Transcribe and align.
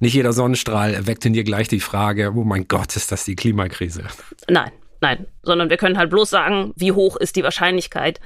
Nicht 0.00 0.14
jeder 0.14 0.32
Sonnenstrahl 0.32 0.94
erweckt 0.94 1.24
in 1.24 1.32
dir 1.32 1.44
gleich 1.44 1.68
die 1.68 1.80
Frage, 1.80 2.32
oh 2.34 2.44
mein 2.44 2.68
Gott, 2.68 2.94
ist 2.94 3.10
das 3.10 3.24
die 3.24 3.34
Klimakrise? 3.34 4.04
Nein, 4.48 4.70
nein, 5.00 5.26
sondern 5.42 5.70
wir 5.70 5.76
können 5.76 5.98
halt 5.98 6.10
bloß 6.10 6.30
sagen, 6.30 6.72
wie 6.76 6.92
hoch 6.92 7.16
ist 7.16 7.34
die 7.34 7.42
Wahrscheinlichkeit, 7.42 8.20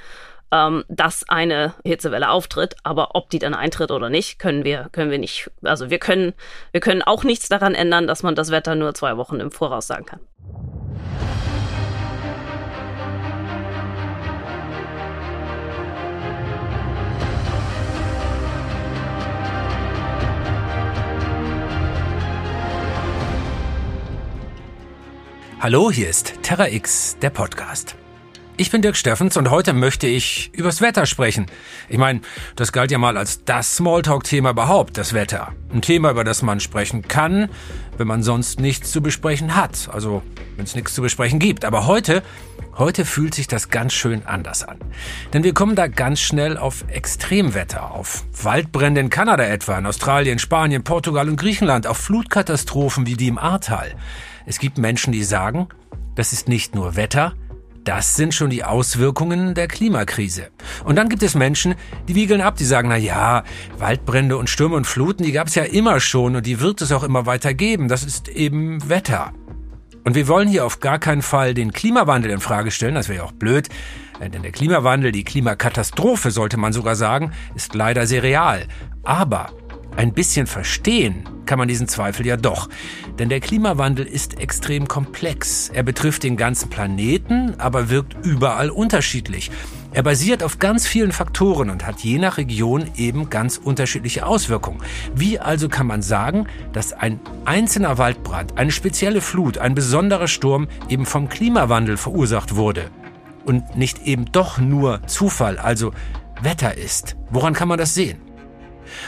ähm, 0.53 0.85
dass 0.89 1.27
eine 1.29 1.75
Hitzewelle 1.85 2.29
auftritt, 2.29 2.77
aber 2.83 3.15
ob 3.15 3.31
die 3.31 3.39
dann 3.39 3.55
eintritt 3.55 3.91
oder 3.91 4.11
nicht, 4.11 4.39
können 4.39 4.65
wir, 4.65 4.91
können 4.93 5.11
wir 5.11 5.19
nicht. 5.19 5.51
Also 5.63 5.89
wir 5.89 5.99
können, 5.99 6.35
wir 6.73 6.81
können 6.81 7.01
auch 7.01 7.25
nichts 7.25 7.49
daran 7.49 7.75
ändern, 7.75 8.07
dass 8.07 8.23
man 8.23 8.35
das 8.35 8.51
Wetter 8.51 8.75
nur 8.75 8.95
zwei 8.95 9.17
Wochen 9.17 9.41
im 9.41 9.51
Voraus 9.51 9.87
sagen 9.87 10.05
kann. 10.05 10.21
Hallo, 25.63 25.93
hier 25.93 26.09
ist 26.11 26.43
Terra 26.43 26.67
X, 26.67 27.17
der 27.23 27.31
Podcast. 27.31 27.95
Ich 28.57 28.73
bin 28.73 28.83
Dirk 28.83 28.97
Steffens 28.97 29.37
und 29.37 29.49
heute 29.49 29.73
möchte 29.73 30.09
ich 30.09 30.51
übers 30.55 30.81
Wetter 30.81 31.07
sprechen. 31.07 31.47
Ich 31.89 31.99
meine, 31.99 32.23
das 32.57 32.73
galt 32.73 32.91
ja 32.91 32.99
mal 32.99 33.17
als 33.17 33.45
das 33.45 33.77
Smalltalk-Thema 33.77 34.51
überhaupt, 34.51 34.99
das 34.99 35.13
Wetter. 35.13 35.53
Ein 35.73 35.81
Thema, 35.81 36.11
über 36.11 36.25
das 36.25 36.43
man 36.43 36.59
sprechen 36.59 37.03
kann, 37.03 37.49
wenn 37.97 38.09
man 38.09 38.25
sonst 38.25 38.59
nichts 38.59 38.91
zu 38.91 39.03
besprechen 39.03 39.55
hat. 39.55 39.89
Also, 39.93 40.25
wenn 40.57 40.65
es 40.65 40.75
nichts 40.75 40.95
zu 40.95 41.01
besprechen 41.01 41.39
gibt. 41.39 41.65
Aber 41.65 41.87
heute, 41.87 42.25
heute 42.77 43.05
fühlt 43.05 43.33
sich 43.33 43.47
das 43.47 43.69
ganz 43.69 43.93
schön 43.93 44.27
anders 44.27 44.65
an. 44.65 44.79
Denn 45.33 45.45
wir 45.45 45.55
kommen 45.55 45.77
da 45.77 45.87
ganz 45.87 46.19
schnell 46.19 46.57
auf 46.57 46.85
Extremwetter, 46.89 47.93
auf 47.93 48.25
Waldbrände 48.43 49.01
in 49.01 49.11
Kanada 49.11 49.45
etwa, 49.45 49.79
in 49.79 49.87
Australien, 49.87 50.41
Spanien, 50.41 50.83
Portugal 50.83 51.29
und 51.29 51.37
Griechenland, 51.37 51.87
auf 51.87 51.99
Flutkatastrophen 51.99 53.07
wie 53.07 53.15
die 53.15 53.29
im 53.29 53.39
Ahrtal. 53.39 53.95
Es 54.47 54.59
gibt 54.59 54.79
Menschen, 54.79 55.13
die 55.13 55.25
sagen, 55.25 55.69
das 56.15 56.33
ist 56.33 56.49
nicht 56.49 56.75
nur 56.75 56.97
Wetter, 56.97 57.35
das 57.85 58.15
sind 58.15 58.33
schon 58.33 58.51
die 58.51 58.65
Auswirkungen 58.65 59.55
der 59.55 59.67
Klimakrise. 59.67 60.51
Und 60.85 60.97
dann 60.97 61.09
gibt 61.09 61.23
es 61.23 61.35
Menschen, 61.35 61.75
die 62.09 62.15
wiegeln 62.15 62.41
ab, 62.41 62.57
die 62.57 62.65
sagen, 62.65 62.89
na 62.89 62.97
ja, 62.97 63.43
Waldbrände 63.79 64.37
und 64.37 64.49
Stürme 64.49 64.77
und 64.77 64.87
Fluten, 64.87 65.25
die 65.25 65.33
gab 65.33 65.49
es 65.49 65.57
ja 65.57 65.65
immer 65.65 65.99
schon 65.99 66.37
und 66.37 66.47
die 66.47 66.61
wird 66.61 66.81
es 66.81 66.93
auch 66.93 67.03
immer 67.03 67.27
weiter 67.27 67.55
geben. 67.55 67.89
Das 67.89 68.05
ist 68.05 68.29
eben 68.29 68.89
Wetter. 68.89 69.33
Und 70.05 70.15
wir 70.15 70.27
wollen 70.29 70.49
hier 70.49 70.65
auf 70.65 70.81
gar 70.81 70.99
keinen 70.99 71.23
Fall 71.23 71.55
den 71.55 71.73
Klimawandel 71.73 72.31
in 72.31 72.41
Frage 72.41 72.71
stellen, 72.71 72.95
das 72.95 73.09
wäre 73.09 73.19
ja 73.19 73.25
auch 73.25 73.33
blöd. 73.33 73.69
Äh, 74.21 74.31
denn 74.31 74.43
der 74.43 74.53
Klimawandel, 74.53 75.13
die 75.13 75.25
Klimakatastrophe, 75.25 76.31
sollte 76.31 76.57
man 76.57 76.73
sogar 76.73 76.97
sagen, 76.97 77.33
ist 77.55 77.75
leider 77.75 78.07
sehr 78.07 78.23
real. 78.23 78.67
Aber 79.05 79.51
ein 79.97 80.13
bisschen 80.13 80.47
verstehen 80.47 81.29
kann 81.47 81.59
man 81.59 81.69
diesen 81.69 81.89
Zweifel 81.89 82.27
ja 82.27 82.37
doch. 82.37 82.69
Denn 83.19 83.29
der 83.29 83.41
Klimawandel 83.41 84.07
ist 84.07 84.41
extrem 84.41 84.89
komplex. 84.89 85.69
Er 85.69 85.83
betrifft 85.83 86.23
den 86.23 86.37
ganzen 86.37 86.71
Planeten, 86.71 87.55
aber 87.59 87.91
wirkt 87.91 88.17
überall 88.25 88.71
unterschiedlich. 88.71 89.51
Er 89.93 90.03
basiert 90.03 90.43
auf 90.43 90.59
ganz 90.59 90.87
vielen 90.87 91.13
Faktoren 91.13 91.69
und 91.69 91.87
hat 91.87 92.01
je 92.01 92.19
nach 92.19 92.39
Region 92.39 92.91
eben 92.97 93.29
ganz 93.29 93.59
unterschiedliche 93.59 94.25
Auswirkungen. 94.25 94.81
Wie 95.15 95.39
also 95.39 95.69
kann 95.69 95.87
man 95.87 96.01
sagen, 96.01 96.47
dass 96.73 96.95
ein 96.95 97.21
einzelner 97.45 97.99
Waldbrand, 97.99 98.57
eine 98.57 98.73
spezielle 98.73 99.21
Flut, 99.21 99.59
ein 99.59 99.75
besonderer 99.75 100.29
Sturm 100.29 100.69
eben 100.89 101.05
vom 101.05 101.29
Klimawandel 101.29 101.99
verursacht 101.99 102.57
wurde? 102.57 102.91
Und 103.45 103.77
nicht 103.77 104.07
eben 104.07 104.25
doch 104.33 104.59
nur 104.59 105.07
Zufall, 105.07 105.59
also 105.59 105.93
Wetter 106.41 106.79
ist? 106.79 107.17
Woran 107.29 107.53
kann 107.53 107.69
man 107.69 107.79
das 107.79 107.93
sehen? 107.93 108.32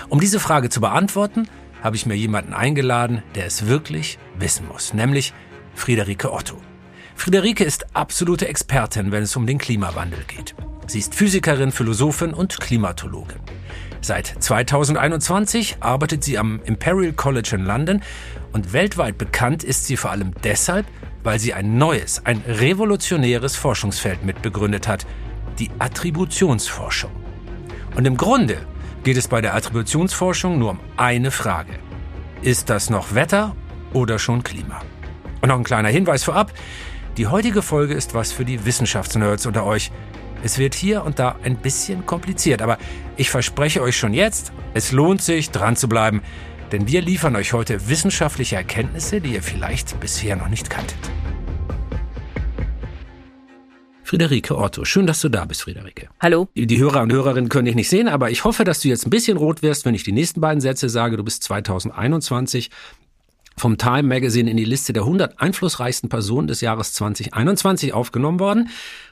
Um 0.08 0.20
diese 0.20 0.40
Frage 0.40 0.68
zu 0.68 0.80
beantworten, 0.80 1.48
habe 1.82 1.96
ich 1.96 2.06
mir 2.06 2.14
jemanden 2.14 2.54
eingeladen, 2.54 3.22
der 3.34 3.46
es 3.46 3.66
wirklich 3.66 4.18
wissen 4.38 4.66
muss, 4.68 4.94
nämlich 4.94 5.34
Friederike 5.74 6.32
Otto. 6.32 6.56
Friederike 7.14 7.64
ist 7.64 7.94
absolute 7.94 8.48
Expertin, 8.48 9.12
wenn 9.12 9.22
es 9.22 9.36
um 9.36 9.46
den 9.46 9.58
Klimawandel 9.58 10.20
geht. 10.26 10.54
Sie 10.86 10.98
ist 10.98 11.14
Physikerin, 11.14 11.72
Philosophin 11.72 12.34
und 12.34 12.60
Klimatologin. 12.60 13.40
Seit 14.00 14.26
2021 14.26 15.78
arbeitet 15.80 16.24
sie 16.24 16.36
am 16.36 16.60
Imperial 16.64 17.14
College 17.14 17.52
in 17.54 17.64
London 17.64 18.02
und 18.52 18.72
weltweit 18.74 19.16
bekannt 19.16 19.64
ist 19.64 19.86
sie 19.86 19.96
vor 19.96 20.10
allem 20.10 20.32
deshalb, 20.42 20.86
weil 21.22 21.38
sie 21.38 21.54
ein 21.54 21.78
neues, 21.78 22.24
ein 22.26 22.42
revolutionäres 22.46 23.56
Forschungsfeld 23.56 24.24
mitbegründet 24.24 24.88
hat, 24.88 25.06
die 25.58 25.70
Attributionsforschung. 25.78 27.10
Und 27.96 28.06
im 28.06 28.16
Grunde 28.16 28.58
geht 29.04 29.16
es 29.18 29.28
bei 29.28 29.42
der 29.42 29.54
Attributionsforschung 29.54 30.58
nur 30.58 30.70
um 30.70 30.80
eine 30.96 31.30
Frage. 31.30 31.74
Ist 32.42 32.70
das 32.70 32.90
noch 32.90 33.14
Wetter 33.14 33.54
oder 33.92 34.18
schon 34.18 34.42
Klima? 34.42 34.80
Und 35.42 35.50
noch 35.50 35.58
ein 35.58 35.64
kleiner 35.64 35.90
Hinweis 35.90 36.24
vorab. 36.24 36.52
Die 37.18 37.26
heutige 37.26 37.62
Folge 37.62 37.94
ist 37.94 38.14
was 38.14 38.32
für 38.32 38.46
die 38.46 38.64
Wissenschaftsnerds 38.64 39.46
unter 39.46 39.64
euch. 39.64 39.92
Es 40.42 40.58
wird 40.58 40.74
hier 40.74 41.04
und 41.04 41.18
da 41.18 41.36
ein 41.44 41.56
bisschen 41.56 42.06
kompliziert, 42.06 42.62
aber 42.62 42.78
ich 43.16 43.30
verspreche 43.30 43.82
euch 43.82 43.96
schon 43.96 44.14
jetzt, 44.14 44.52
es 44.72 44.90
lohnt 44.90 45.22
sich, 45.22 45.50
dran 45.50 45.76
zu 45.76 45.88
bleiben, 45.88 46.22
denn 46.72 46.88
wir 46.88 47.02
liefern 47.02 47.36
euch 47.36 47.52
heute 47.52 47.88
wissenschaftliche 47.88 48.56
Erkenntnisse, 48.56 49.20
die 49.20 49.34
ihr 49.34 49.42
vielleicht 49.42 50.00
bisher 50.00 50.34
noch 50.36 50.48
nicht 50.48 50.70
kanntet. 50.70 50.98
Friederike 54.14 54.56
Otto. 54.56 54.84
Schön, 54.84 55.08
dass 55.08 55.20
du 55.22 55.28
da 55.28 55.44
bist, 55.44 55.62
Friederike. 55.62 56.08
Hallo. 56.20 56.46
Die 56.54 56.78
Hörer 56.78 57.02
und 57.02 57.12
Hörerinnen 57.12 57.48
können 57.48 57.64
dich 57.64 57.74
nicht 57.74 57.88
sehen, 57.88 58.06
aber 58.06 58.30
ich 58.30 58.44
hoffe, 58.44 58.62
dass 58.62 58.78
du 58.78 58.86
jetzt 58.86 59.04
ein 59.04 59.10
bisschen 59.10 59.36
rot 59.36 59.60
wirst, 59.60 59.84
wenn 59.84 59.94
ich 59.96 60.04
die 60.04 60.12
nächsten 60.12 60.40
beiden 60.40 60.60
Sätze 60.60 60.88
sage. 60.88 61.16
Du 61.16 61.24
bist 61.24 61.42
2021 61.42 62.70
vom 63.56 63.76
Time 63.76 64.04
Magazine 64.04 64.48
in 64.48 64.56
die 64.56 64.64
Liste 64.64 64.92
der 64.92 65.02
100 65.02 65.40
einflussreichsten 65.40 66.10
Personen 66.10 66.46
des 66.46 66.60
Jahres 66.60 66.92
2021 66.92 67.92
aufgenommen 67.92 68.38
worden. 68.38 68.68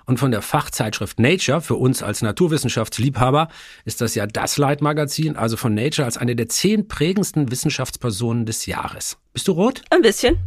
Und 0.06 0.20
von 0.20 0.30
der 0.30 0.40
Fachzeitschrift 0.40 1.18
Nature, 1.18 1.62
für 1.62 1.74
uns 1.74 2.04
als 2.04 2.22
Naturwissenschaftsliebhaber, 2.22 3.48
ist 3.84 4.02
das 4.02 4.14
ja 4.14 4.28
das 4.28 4.56
Leitmagazin, 4.56 5.34
also 5.34 5.56
von 5.56 5.74
Nature 5.74 6.04
als 6.04 6.16
eine 6.16 6.36
der 6.36 6.48
zehn 6.48 6.86
prägendsten 6.86 7.50
Wissenschaftspersonen 7.50 8.46
des 8.46 8.66
Jahres. 8.66 9.18
Bist 9.32 9.48
du 9.48 9.52
rot? 9.52 9.82
Ein 9.90 10.02
bisschen. 10.02 10.38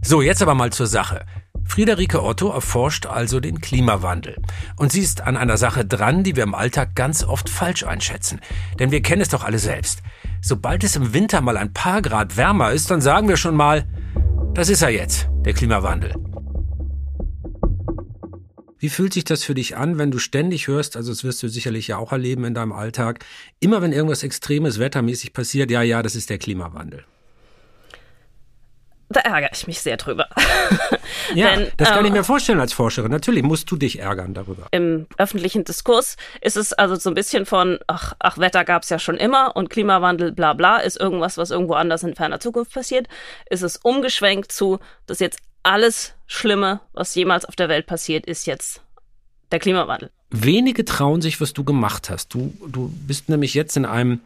So, 0.00 0.22
jetzt 0.22 0.42
aber 0.42 0.54
mal 0.54 0.70
zur 0.70 0.86
Sache. 0.86 1.26
Friederike 1.70 2.20
Otto 2.24 2.50
erforscht 2.50 3.06
also 3.06 3.38
den 3.38 3.60
Klimawandel. 3.60 4.42
Und 4.74 4.90
sie 4.90 5.02
ist 5.02 5.20
an 5.20 5.36
einer 5.36 5.56
Sache 5.56 5.84
dran, 5.84 6.24
die 6.24 6.34
wir 6.34 6.42
im 6.42 6.56
Alltag 6.56 6.96
ganz 6.96 7.22
oft 7.22 7.48
falsch 7.48 7.84
einschätzen. 7.84 8.40
Denn 8.80 8.90
wir 8.90 9.02
kennen 9.02 9.22
es 9.22 9.28
doch 9.28 9.44
alle 9.44 9.60
selbst. 9.60 10.02
Sobald 10.42 10.82
es 10.82 10.96
im 10.96 11.14
Winter 11.14 11.40
mal 11.40 11.56
ein 11.56 11.72
paar 11.72 12.02
Grad 12.02 12.36
wärmer 12.36 12.72
ist, 12.72 12.90
dann 12.90 13.00
sagen 13.00 13.28
wir 13.28 13.36
schon 13.36 13.54
mal, 13.54 13.86
das 14.52 14.68
ist 14.68 14.82
er 14.82 14.90
jetzt, 14.90 15.28
der 15.44 15.52
Klimawandel. 15.52 16.16
Wie 18.80 18.88
fühlt 18.88 19.14
sich 19.14 19.22
das 19.22 19.44
für 19.44 19.54
dich 19.54 19.76
an, 19.76 19.96
wenn 19.96 20.10
du 20.10 20.18
ständig 20.18 20.66
hörst, 20.66 20.96
also 20.96 21.12
das 21.12 21.22
wirst 21.22 21.40
du 21.44 21.48
sicherlich 21.48 21.86
ja 21.86 21.98
auch 21.98 22.10
erleben 22.10 22.44
in 22.46 22.54
deinem 22.54 22.72
Alltag, 22.72 23.24
immer 23.60 23.80
wenn 23.80 23.92
irgendwas 23.92 24.24
Extremes 24.24 24.80
wettermäßig 24.80 25.32
passiert, 25.34 25.70
ja, 25.70 25.82
ja, 25.82 26.02
das 26.02 26.16
ist 26.16 26.30
der 26.30 26.38
Klimawandel 26.38 27.04
da 29.10 29.20
ärgere 29.20 29.50
ich 29.52 29.66
mich 29.66 29.80
sehr 29.80 29.96
drüber. 29.96 30.28
ja, 31.34 31.56
Denn, 31.56 31.72
das 31.76 31.88
kann 31.88 32.00
ähm, 32.00 32.06
ich 32.06 32.12
mir 32.12 32.22
vorstellen 32.22 32.60
als 32.60 32.72
Forscherin. 32.72 33.10
Natürlich 33.10 33.42
musst 33.42 33.68
du 33.70 33.76
dich 33.76 33.98
ärgern 33.98 34.34
darüber. 34.34 34.68
Im 34.70 35.06
öffentlichen 35.18 35.64
Diskurs 35.64 36.16
ist 36.40 36.56
es 36.56 36.72
also 36.72 36.94
so 36.94 37.10
ein 37.10 37.14
bisschen 37.14 37.44
von, 37.44 37.80
ach, 37.88 38.14
ach 38.20 38.38
Wetter 38.38 38.64
gab 38.64 38.84
es 38.84 38.88
ja 38.88 39.00
schon 39.00 39.16
immer 39.16 39.56
und 39.56 39.68
Klimawandel, 39.68 40.30
bla 40.30 40.52
bla, 40.52 40.78
ist 40.78 40.98
irgendwas, 40.98 41.38
was 41.38 41.50
irgendwo 41.50 41.74
anders 41.74 42.04
in 42.04 42.14
ferner 42.14 42.38
Zukunft 42.38 42.72
passiert. 42.72 43.08
Ist 43.50 43.62
es 43.62 43.78
umgeschwenkt 43.78 44.52
zu, 44.52 44.78
dass 45.06 45.18
jetzt 45.18 45.40
alles 45.64 46.14
Schlimme, 46.28 46.80
was 46.92 47.14
jemals 47.16 47.44
auf 47.44 47.56
der 47.56 47.68
Welt 47.68 47.86
passiert, 47.86 48.26
ist 48.26 48.46
jetzt 48.46 48.80
der 49.50 49.58
Klimawandel. 49.58 50.10
Wenige 50.30 50.84
trauen 50.84 51.20
sich, 51.20 51.40
was 51.40 51.52
du 51.52 51.64
gemacht 51.64 52.08
hast. 52.08 52.32
Du, 52.32 52.54
du 52.68 52.92
bist 53.08 53.28
nämlich 53.28 53.54
jetzt 53.54 53.76
in 53.76 53.84
einem 53.84 54.20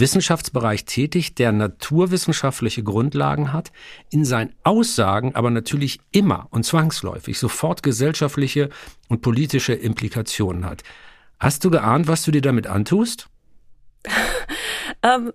Wissenschaftsbereich 0.00 0.84
tätig, 0.84 1.34
der 1.34 1.52
naturwissenschaftliche 1.52 2.82
Grundlagen 2.82 3.52
hat, 3.52 3.72
in 4.10 4.24
seinen 4.24 4.54
Aussagen 4.62 5.34
aber 5.34 5.50
natürlich 5.50 6.00
immer 6.12 6.48
und 6.50 6.64
zwangsläufig 6.64 7.38
sofort 7.38 7.82
gesellschaftliche 7.82 8.70
und 9.08 9.22
politische 9.22 9.74
Implikationen 9.74 10.64
hat. 10.64 10.82
Hast 11.38 11.64
du 11.64 11.70
geahnt, 11.70 12.08
was 12.08 12.24
du 12.24 12.30
dir 12.30 12.42
damit 12.42 12.66
antust? 12.66 13.28
ähm, 15.02 15.32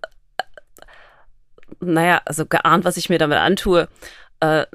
naja, 1.79 2.21
also 2.25 2.45
geahnt, 2.45 2.85
was 2.85 2.97
ich 2.97 3.09
mir 3.09 3.19
damit 3.19 3.37
antue. 3.37 3.87
Äh, 4.39 4.65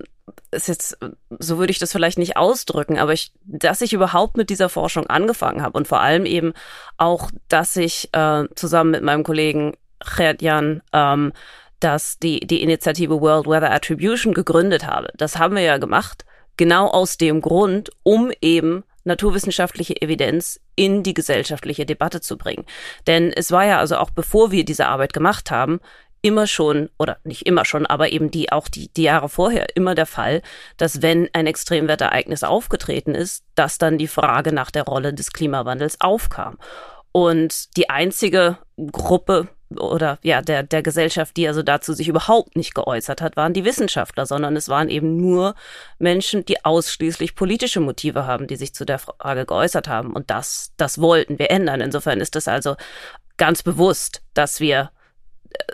ist 0.51 0.69
jetzt, 0.69 0.99
so 1.39 1.59
würde 1.59 1.71
ich 1.71 1.79
das 1.79 1.93
vielleicht 1.93 2.19
nicht 2.19 2.37
ausdrücken, 2.37 2.99
aber 2.99 3.13
ich, 3.13 3.33
dass 3.45 3.81
ich 3.81 3.93
überhaupt 3.93 4.37
mit 4.37 4.51
dieser 4.51 4.69
Forschung 4.69 5.07
angefangen 5.07 5.63
habe 5.63 5.77
und 5.77 5.87
vor 5.87 6.01
allem 6.01 6.27
eben 6.27 6.53
auch, 6.97 7.31
dass 7.49 7.77
ich 7.77 8.09
äh, 8.13 8.45
zusammen 8.55 8.91
mit 8.91 9.03
meinem 9.03 9.23
Kollegen 9.23 9.77
Jan 10.41 10.83
ähm, 10.93 11.33
dass 11.81 12.19
die, 12.19 12.41
die 12.41 12.63
Initiative 12.63 13.21
World 13.21 13.47
Weather 13.47 13.71
Attribution 13.71 14.35
gegründet 14.35 14.87
habe. 14.87 15.09
Das 15.17 15.39
haben 15.39 15.55
wir 15.55 15.63
ja 15.63 15.79
gemacht, 15.79 16.25
genau 16.57 16.89
aus 16.89 17.19
dem 17.19 17.41
Grund, 17.41 17.91
um 18.03 18.33
eben 18.41 18.85
naturwissenschaftliche 19.05 20.01
Evidenz 20.01 20.61
in 20.75 21.03
die 21.03 21.15
gesellschaftliche 21.15 21.87
Debatte 21.87 22.21
zu 22.21 22.37
bringen. 22.37 22.65
Denn 23.07 23.33
es 23.33 23.53
war 23.53 23.65
ja 23.65 23.79
also 23.79 23.97
auch 23.99 24.11
bevor 24.11 24.51
wir 24.51 24.65
diese 24.65 24.87
Arbeit 24.87 25.13
gemacht 25.13 25.51
haben, 25.51 25.81
immer 26.23 26.49
schon, 26.49 26.89
oder 26.99 27.19
nicht 27.23 27.47
immer 27.47 27.65
schon, 27.65 27.87
aber 27.87 28.11
eben 28.11 28.33
die 28.33 28.51
auch 28.51 28.67
die, 28.67 28.89
die 28.89 29.05
Jahre 29.05 29.29
vorher 29.29 29.67
immer 29.77 29.95
der 29.95 30.07
Fall, 30.07 30.43
dass 30.77 31.03
wenn 31.03 31.29
ein 31.35 31.47
Extremwetterereignis 31.47 32.43
aufgetreten 32.43 33.15
ist, 33.15 33.45
dass 33.55 33.79
dann 33.79 33.97
die 33.97 34.09
Frage 34.09 34.53
nach 34.53 34.73
der 34.73 34.83
Rolle 34.85 35.15
des 35.15 35.33
Klimawandels 35.33 36.01
aufkam. 36.01 36.59
Und 37.13 37.77
die 37.77 37.91
einzige 37.91 38.59
Gruppe 38.91 39.49
oder 39.71 40.19
ja, 40.23 40.43
der, 40.43 40.63
der 40.63 40.83
Gesellschaft, 40.83 41.37
die 41.37 41.49
also 41.49 41.63
dazu 41.63 41.93
sich 41.93 42.09
überhaupt 42.09 42.57
nicht 42.57 42.75
geäußert 42.75 43.21
hat, 43.21 43.37
waren 43.37 43.53
die 43.53 43.65
Wissenschaftler, 43.65 44.27
sondern 44.27 44.57
es 44.57 44.69
waren 44.69 44.89
eben 44.89 45.17
nur 45.17 45.55
Menschen, 45.99 46.45
die 46.45 46.65
ausschließlich 46.65 47.35
politische 47.35 47.81
Motive 47.81 48.27
haben, 48.27 48.47
die 48.47 48.57
sich 48.57 48.75
zu 48.75 48.85
der 48.85 48.99
Frage 48.99 49.45
geäußert 49.45 49.89
haben. 49.89 50.13
Und 50.13 50.31
das, 50.31 50.73
das 50.77 51.01
wollten 51.01 51.39
wir 51.39 51.51
ändern. 51.51 51.81
Insofern 51.81 52.21
ist 52.21 52.37
es 52.37 52.47
also 52.49 52.77
ganz 53.37 53.63
bewusst, 53.63 54.23
dass 54.35 54.61
wir 54.61 54.91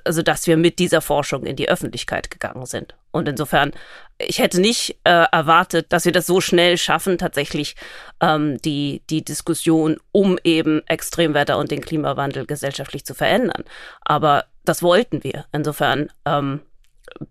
also 0.05 0.23
dass 0.23 0.47
wir 0.47 0.57
mit 0.57 0.79
dieser 0.79 1.01
Forschung 1.01 1.45
in 1.45 1.57
die 1.57 1.69
Öffentlichkeit 1.69 2.31
gegangen 2.31 2.67
sind. 2.67 2.95
Und 3.11 3.29
insofern, 3.29 3.73
ich 4.19 4.39
hätte 4.39 4.61
nicht 4.61 4.97
äh, 5.05 5.27
erwartet, 5.31 5.87
dass 5.93 6.05
wir 6.05 6.13
das 6.13 6.27
so 6.27 6.41
schnell 6.41 6.79
schaffen, 6.79 7.19
tatsächlich 7.19 7.77
ähm, 8.21 8.59
die, 8.63 9.03
die 9.11 9.25
Diskussion 9.25 9.99
um 10.13 10.39
eben 10.45 10.83
Extremwetter 10.87 11.59
und 11.59 11.71
den 11.71 11.83
Klimawandel 11.83 12.47
gesellschaftlich 12.47 13.05
zu 13.05 13.15
verändern. 13.15 13.65
Aber 14.01 14.47
das 14.65 14.83
wollten 14.83 15.25
wir. 15.25 15.45
Insofern 15.53 16.09
ähm, 16.25 16.61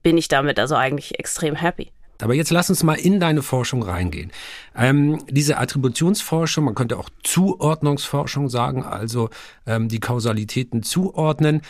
bin 0.04 0.18
ich 0.18 0.28
damit 0.28 0.60
also 0.60 0.76
eigentlich 0.76 1.20
extrem 1.20 1.56
happy. 1.56 1.92
Aber 2.22 2.36
jetzt 2.36 2.52
lass 2.52 2.70
uns 2.70 2.84
mal 2.84 2.94
in 2.94 3.20
deine 3.20 3.42
Forschung 3.42 3.84
reingehen. 3.84 4.32
Ähm, 4.76 5.24
diese 5.28 5.58
Attributionsforschung, 5.58 6.66
man 6.66 6.76
könnte 6.76 6.98
auch 6.98 7.10
Zuordnungsforschung 7.24 8.50
sagen, 8.50 8.84
also 8.84 9.30
ähm, 9.66 9.90
die 9.90 10.00
Kausalitäten 10.00 10.84
zuordnen. 10.84 11.62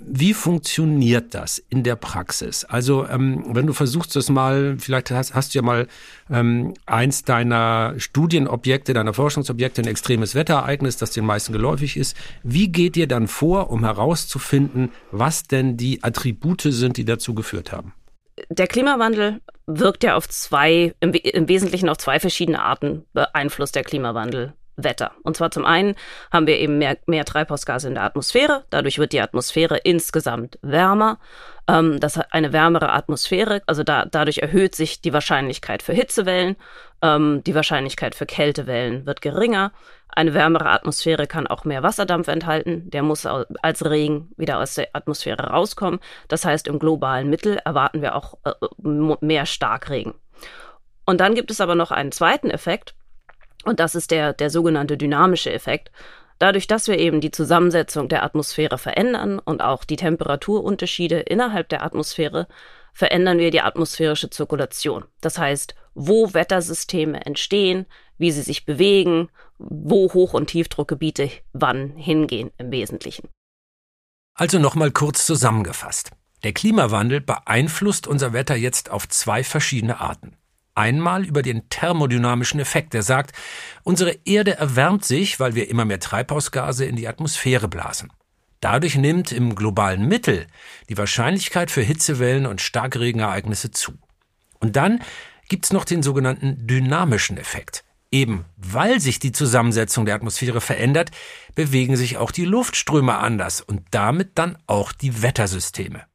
Wie 0.00 0.34
funktioniert 0.34 1.34
das 1.34 1.58
in 1.68 1.82
der 1.82 1.96
Praxis? 1.96 2.64
Also 2.64 3.06
ähm, 3.06 3.44
wenn 3.48 3.66
du 3.66 3.72
versuchst 3.72 4.14
das 4.16 4.28
mal, 4.28 4.76
vielleicht 4.78 5.10
hast, 5.10 5.34
hast 5.34 5.54
du 5.54 5.58
ja 5.58 5.62
mal 5.62 5.86
ähm, 6.30 6.74
eins 6.86 7.24
deiner 7.24 7.94
Studienobjekte, 7.96 8.92
deiner 8.92 9.14
Forschungsobjekte, 9.14 9.82
ein 9.82 9.88
extremes 9.88 10.34
Wetterereignis, 10.34 10.96
das 10.96 11.10
den 11.10 11.24
meisten 11.24 11.52
geläufig 11.52 11.96
ist. 11.96 12.16
Wie 12.42 12.68
geht 12.68 12.96
ihr 12.96 13.06
dann 13.06 13.28
vor, 13.28 13.70
um 13.70 13.84
herauszufinden, 13.84 14.90
was 15.10 15.44
denn 15.44 15.76
die 15.76 16.02
Attribute 16.02 16.62
sind, 16.62 16.96
die 16.96 17.04
dazu 17.04 17.34
geführt 17.34 17.72
haben? 17.72 17.92
Der 18.48 18.66
Klimawandel 18.66 19.40
wirkt 19.66 20.04
ja 20.04 20.16
auf 20.16 20.28
zwei, 20.28 20.94
im, 21.00 21.12
im 21.12 21.48
Wesentlichen 21.48 21.88
auf 21.88 21.98
zwei 21.98 22.18
verschiedene 22.20 22.62
Arten 22.62 23.04
beeinflusst 23.12 23.74
der 23.74 23.84
Klimawandel 23.84 24.54
Wetter. 24.84 25.12
Und 25.22 25.36
zwar 25.36 25.50
zum 25.50 25.64
einen 25.64 25.94
haben 26.32 26.46
wir 26.46 26.58
eben 26.58 26.78
mehr, 26.78 26.96
mehr 27.06 27.24
Treibhausgase 27.24 27.88
in 27.88 27.94
der 27.94 28.04
Atmosphäre. 28.04 28.64
Dadurch 28.70 28.98
wird 28.98 29.12
die 29.12 29.20
Atmosphäre 29.20 29.78
insgesamt 29.78 30.58
wärmer. 30.62 31.18
Ähm, 31.68 32.00
das 32.00 32.16
hat 32.16 32.32
eine 32.32 32.52
wärmere 32.52 32.92
Atmosphäre. 32.92 33.62
Also 33.66 33.82
da, 33.82 34.04
dadurch 34.04 34.38
erhöht 34.38 34.74
sich 34.74 35.00
die 35.00 35.12
Wahrscheinlichkeit 35.12 35.82
für 35.82 35.92
Hitzewellen. 35.92 36.56
Ähm, 37.02 37.42
die 37.44 37.54
Wahrscheinlichkeit 37.54 38.14
für 38.14 38.26
Kältewellen 38.26 39.06
wird 39.06 39.20
geringer. 39.20 39.72
Eine 40.08 40.34
wärmere 40.34 40.70
Atmosphäre 40.70 41.26
kann 41.26 41.46
auch 41.46 41.64
mehr 41.64 41.82
Wasserdampf 41.82 42.28
enthalten. 42.28 42.90
Der 42.90 43.02
muss 43.02 43.26
als 43.26 43.84
Regen 43.84 44.32
wieder 44.36 44.58
aus 44.58 44.74
der 44.74 44.88
Atmosphäre 44.92 45.50
rauskommen. 45.50 46.00
Das 46.28 46.44
heißt, 46.44 46.66
im 46.66 46.78
globalen 46.78 47.30
Mittel 47.30 47.58
erwarten 47.64 48.02
wir 48.02 48.16
auch 48.16 48.38
äh, 48.44 48.52
mehr 49.20 49.46
Starkregen. 49.46 50.14
Und 51.06 51.20
dann 51.20 51.34
gibt 51.34 51.50
es 51.50 51.60
aber 51.60 51.74
noch 51.74 51.90
einen 51.90 52.12
zweiten 52.12 52.50
Effekt. 52.50 52.94
Und 53.64 53.80
das 53.80 53.94
ist 53.94 54.10
der, 54.10 54.32
der 54.32 54.50
sogenannte 54.50 54.96
dynamische 54.96 55.52
Effekt. 55.52 55.90
Dadurch, 56.38 56.66
dass 56.66 56.88
wir 56.88 56.98
eben 56.98 57.20
die 57.20 57.30
Zusammensetzung 57.30 58.08
der 58.08 58.22
Atmosphäre 58.24 58.78
verändern 58.78 59.38
und 59.38 59.60
auch 59.62 59.84
die 59.84 59.96
Temperaturunterschiede 59.96 61.20
innerhalb 61.20 61.68
der 61.68 61.84
Atmosphäre, 61.84 62.48
verändern 62.94 63.38
wir 63.38 63.50
die 63.50 63.60
atmosphärische 63.60 64.30
Zirkulation. 64.30 65.04
Das 65.20 65.38
heißt, 65.38 65.74
wo 65.94 66.32
Wettersysteme 66.32 67.26
entstehen, 67.26 67.86
wie 68.16 68.30
sie 68.32 68.42
sich 68.42 68.64
bewegen, 68.64 69.28
wo 69.58 70.12
Hoch- 70.12 70.34
und 70.34 70.48
Tiefdruckgebiete 70.48 71.30
wann 71.52 71.96
hingehen 71.96 72.50
im 72.58 72.70
Wesentlichen. 72.70 73.28
Also 74.34 74.58
nochmal 74.58 74.90
kurz 74.90 75.26
zusammengefasst. 75.26 76.12
Der 76.42 76.52
Klimawandel 76.52 77.20
beeinflusst 77.20 78.06
unser 78.06 78.32
Wetter 78.32 78.56
jetzt 78.56 78.90
auf 78.90 79.08
zwei 79.08 79.44
verschiedene 79.44 80.00
Arten. 80.00 80.36
Einmal 80.80 81.26
über 81.26 81.42
den 81.42 81.68
thermodynamischen 81.68 82.58
Effekt, 82.58 82.94
der 82.94 83.02
sagt, 83.02 83.36
unsere 83.82 84.16
Erde 84.24 84.56
erwärmt 84.56 85.04
sich, 85.04 85.38
weil 85.38 85.54
wir 85.54 85.68
immer 85.68 85.84
mehr 85.84 86.00
Treibhausgase 86.00 86.86
in 86.86 86.96
die 86.96 87.06
Atmosphäre 87.06 87.68
blasen. 87.68 88.10
Dadurch 88.60 88.96
nimmt 88.96 89.30
im 89.30 89.54
globalen 89.54 90.08
Mittel 90.08 90.46
die 90.88 90.96
Wahrscheinlichkeit 90.96 91.70
für 91.70 91.82
Hitzewellen 91.82 92.46
und 92.46 92.62
Starkregenereignisse 92.62 93.70
zu. 93.72 93.92
Und 94.58 94.76
dann 94.76 95.02
gibt's 95.50 95.70
noch 95.70 95.84
den 95.84 96.02
sogenannten 96.02 96.66
dynamischen 96.66 97.36
Effekt. 97.36 97.84
Eben 98.10 98.46
weil 98.56 99.00
sich 99.00 99.18
die 99.18 99.32
Zusammensetzung 99.32 100.06
der 100.06 100.14
Atmosphäre 100.14 100.62
verändert, 100.62 101.10
bewegen 101.54 101.96
sich 101.96 102.16
auch 102.16 102.30
die 102.30 102.46
Luftströme 102.46 103.18
anders 103.18 103.60
und 103.60 103.82
damit 103.90 104.38
dann 104.38 104.56
auch 104.66 104.92
die 104.92 105.20
Wettersysteme. 105.20 106.06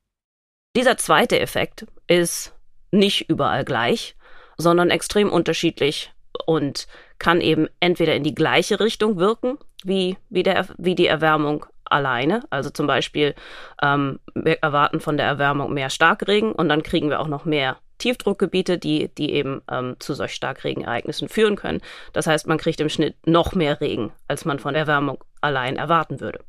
Dieser 0.75 0.97
zweite 0.97 1.39
Effekt 1.39 1.85
ist 2.07 2.55
nicht 2.89 3.29
überall 3.29 3.63
gleich, 3.63 4.15
sondern 4.57 4.89
extrem 4.89 5.31
unterschiedlich 5.31 6.11
und 6.45 6.87
kann 7.19 7.41
eben 7.41 7.67
entweder 7.79 8.15
in 8.15 8.23
die 8.23 8.35
gleiche 8.35 8.79
Richtung 8.79 9.17
wirken 9.17 9.57
wie, 9.83 10.17
wie, 10.29 10.43
der, 10.43 10.67
wie 10.77 10.95
die 10.95 11.07
Erwärmung 11.07 11.65
alleine. 11.85 12.41
Also 12.49 12.69
zum 12.69 12.87
Beispiel, 12.87 13.35
ähm, 13.81 14.19
wir 14.33 14.57
erwarten 14.61 14.99
von 14.99 15.17
der 15.17 15.27
Erwärmung 15.27 15.73
mehr 15.73 15.89
Starkregen 15.89 16.51
und 16.51 16.69
dann 16.69 16.83
kriegen 16.83 17.09
wir 17.09 17.19
auch 17.19 17.27
noch 17.27 17.45
mehr 17.45 17.77
Tiefdruckgebiete, 17.97 18.77
die, 18.77 19.09
die 19.15 19.31
eben 19.31 19.61
ähm, 19.71 19.95
zu 19.99 20.13
solch 20.13 20.33
Starkregenereignissen 20.33 21.29
führen 21.29 21.55
können. 21.55 21.81
Das 22.11 22.27
heißt, 22.27 22.47
man 22.47 22.57
kriegt 22.57 22.81
im 22.81 22.89
Schnitt 22.89 23.15
noch 23.25 23.53
mehr 23.53 23.79
Regen, 23.79 24.11
als 24.27 24.43
man 24.43 24.59
von 24.59 24.75
Erwärmung 24.75 25.23
allein 25.41 25.77
erwarten 25.77 26.19
würde. 26.19 26.39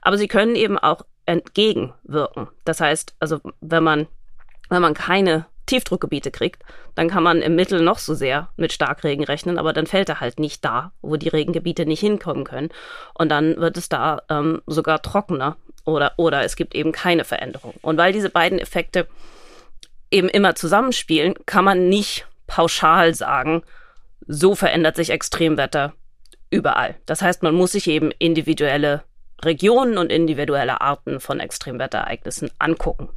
Aber 0.00 0.16
sie 0.16 0.28
können 0.28 0.56
eben 0.56 0.78
auch 0.78 1.02
entgegenwirken. 1.26 2.48
Das 2.64 2.80
heißt, 2.80 3.14
also 3.18 3.40
wenn 3.60 3.82
man, 3.82 4.06
wenn 4.70 4.80
man 4.80 4.94
keine 4.94 5.46
Tiefdruckgebiete 5.66 6.30
kriegt, 6.30 6.62
dann 6.94 7.08
kann 7.08 7.22
man 7.22 7.42
im 7.42 7.54
Mittel 7.54 7.82
noch 7.82 7.98
so 7.98 8.14
sehr 8.14 8.48
mit 8.56 8.72
Starkregen 8.72 9.24
rechnen, 9.24 9.58
aber 9.58 9.72
dann 9.72 9.86
fällt 9.86 10.08
er 10.08 10.20
halt 10.20 10.40
nicht 10.40 10.64
da, 10.64 10.92
wo 11.02 11.16
die 11.16 11.28
Regengebiete 11.28 11.86
nicht 11.86 12.00
hinkommen 12.00 12.44
können. 12.44 12.70
Und 13.14 13.30
dann 13.30 13.56
wird 13.56 13.76
es 13.76 13.88
da 13.88 14.22
ähm, 14.30 14.62
sogar 14.66 15.02
trockener 15.02 15.56
oder, 15.84 16.12
oder 16.16 16.44
es 16.44 16.56
gibt 16.56 16.74
eben 16.74 16.92
keine 16.92 17.24
Veränderung. 17.24 17.74
Und 17.82 17.98
weil 17.98 18.12
diese 18.12 18.30
beiden 18.30 18.58
Effekte 18.58 19.06
eben 20.10 20.28
immer 20.28 20.54
zusammenspielen, 20.54 21.34
kann 21.46 21.64
man 21.64 21.88
nicht 21.88 22.26
pauschal 22.46 23.14
sagen, 23.14 23.62
so 24.26 24.54
verändert 24.54 24.96
sich 24.96 25.10
Extremwetter 25.10 25.92
überall. 26.50 26.96
Das 27.06 27.22
heißt, 27.22 27.42
man 27.42 27.54
muss 27.54 27.72
sich 27.72 27.88
eben 27.88 28.10
individuelle 28.18 29.02
Regionen 29.42 29.98
und 29.98 30.10
individuelle 30.10 30.80
Arten 30.80 31.20
von 31.20 31.40
Extremwetterereignissen 31.40 32.50
angucken. 32.58 33.08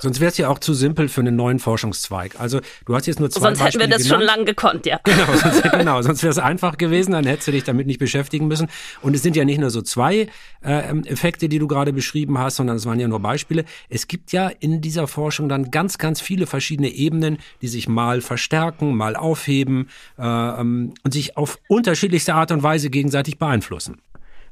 Sonst 0.00 0.18
wäre 0.18 0.30
es 0.30 0.38
ja 0.38 0.48
auch 0.48 0.58
zu 0.58 0.72
simpel 0.72 1.08
für 1.08 1.20
einen 1.20 1.36
neuen 1.36 1.58
Forschungszweig. 1.58 2.40
Also 2.40 2.60
du 2.86 2.94
hast 2.94 3.06
jetzt 3.06 3.20
nur 3.20 3.30
zwei 3.30 3.40
Sonst 3.40 3.58
Beispiele 3.58 3.84
hätten 3.84 3.92
wir 3.92 3.98
das 3.98 4.06
genannt. 4.06 4.22
schon 4.22 4.36
lang 4.36 4.46
gekonnt, 4.46 4.86
ja. 4.86 4.98
Genau, 5.04 5.34
sonst, 5.36 5.62
genau, 5.62 6.02
sonst 6.02 6.22
wäre 6.22 6.30
es 6.30 6.38
einfach 6.38 6.78
gewesen, 6.78 7.12
dann 7.12 7.26
hättest 7.26 7.48
du 7.48 7.52
dich 7.52 7.64
damit 7.64 7.86
nicht 7.86 7.98
beschäftigen 7.98 8.48
müssen. 8.48 8.68
Und 9.02 9.14
es 9.14 9.22
sind 9.22 9.36
ja 9.36 9.44
nicht 9.44 9.60
nur 9.60 9.68
so 9.68 9.82
zwei 9.82 10.28
äh, 10.64 10.98
Effekte, 11.06 11.50
die 11.50 11.58
du 11.58 11.68
gerade 11.68 11.92
beschrieben 11.92 12.38
hast, 12.38 12.56
sondern 12.56 12.76
es 12.76 12.86
waren 12.86 12.98
ja 12.98 13.08
nur 13.08 13.20
Beispiele. 13.20 13.66
Es 13.90 14.08
gibt 14.08 14.32
ja 14.32 14.48
in 14.48 14.80
dieser 14.80 15.06
Forschung 15.06 15.50
dann 15.50 15.70
ganz, 15.70 15.98
ganz 15.98 16.22
viele 16.22 16.46
verschiedene 16.46 16.88
Ebenen, 16.88 17.36
die 17.60 17.68
sich 17.68 17.86
mal 17.86 18.22
verstärken, 18.22 18.96
mal 18.96 19.16
aufheben 19.16 19.90
äh, 20.18 20.22
ähm, 20.22 20.94
und 21.04 21.12
sich 21.12 21.36
auf 21.36 21.58
unterschiedlichste 21.68 22.34
Art 22.34 22.52
und 22.52 22.62
Weise 22.62 22.88
gegenseitig 22.88 23.38
beeinflussen. 23.38 24.00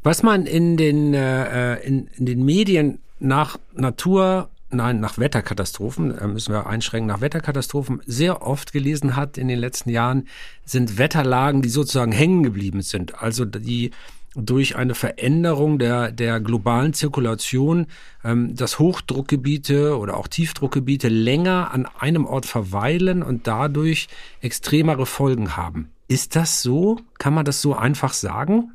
Was 0.02 0.22
man 0.22 0.44
in 0.44 0.76
den, 0.76 1.14
äh, 1.14 1.76
in, 1.76 2.08
in 2.18 2.26
den 2.26 2.44
Medien 2.44 3.00
nach 3.18 3.58
Natur 3.74 4.50
nein, 4.70 5.00
nach 5.00 5.18
Wetterkatastrophen, 5.18 6.16
äh, 6.16 6.26
müssen 6.26 6.52
wir 6.52 6.66
einschränken, 6.66 7.08
nach 7.08 7.20
Wetterkatastrophen 7.20 8.00
sehr 8.06 8.42
oft 8.42 8.72
gelesen 8.72 9.16
hat 9.16 9.38
in 9.38 9.48
den 9.48 9.58
letzten 9.58 9.90
Jahren, 9.90 10.28
sind 10.64 10.98
Wetterlagen, 10.98 11.62
die 11.62 11.68
sozusagen 11.68 12.12
hängen 12.12 12.42
geblieben 12.42 12.82
sind. 12.82 13.20
Also 13.22 13.44
die 13.44 13.90
durch 14.34 14.76
eine 14.76 14.94
Veränderung 14.94 15.78
der, 15.78 16.12
der 16.12 16.40
globalen 16.40 16.92
Zirkulation, 16.92 17.87
ähm, 18.25 18.54
dass 18.54 18.78
Hochdruckgebiete 18.78 19.98
oder 19.98 20.16
auch 20.16 20.28
Tiefdruckgebiete 20.28 21.08
länger 21.08 21.70
an 21.72 21.87
einem 21.98 22.25
Ort 22.25 22.46
verweilen 22.46 23.22
und 23.22 23.46
dadurch 23.46 24.08
extremere 24.40 25.06
Folgen 25.06 25.56
haben. 25.56 25.90
Ist 26.06 26.37
das 26.37 26.62
so? 26.62 27.00
Kann 27.18 27.34
man 27.34 27.44
das 27.44 27.60
so 27.60 27.75
einfach 27.75 28.12
sagen? 28.12 28.72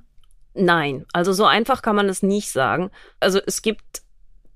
Nein, 0.54 1.06
also 1.14 1.34
so 1.34 1.46
einfach 1.46 1.82
kann 1.82 1.96
man 1.96 2.10
es 2.10 2.22
nicht 2.22 2.52
sagen. 2.52 2.92
Also 3.20 3.40
es 3.46 3.62
gibt 3.62 4.04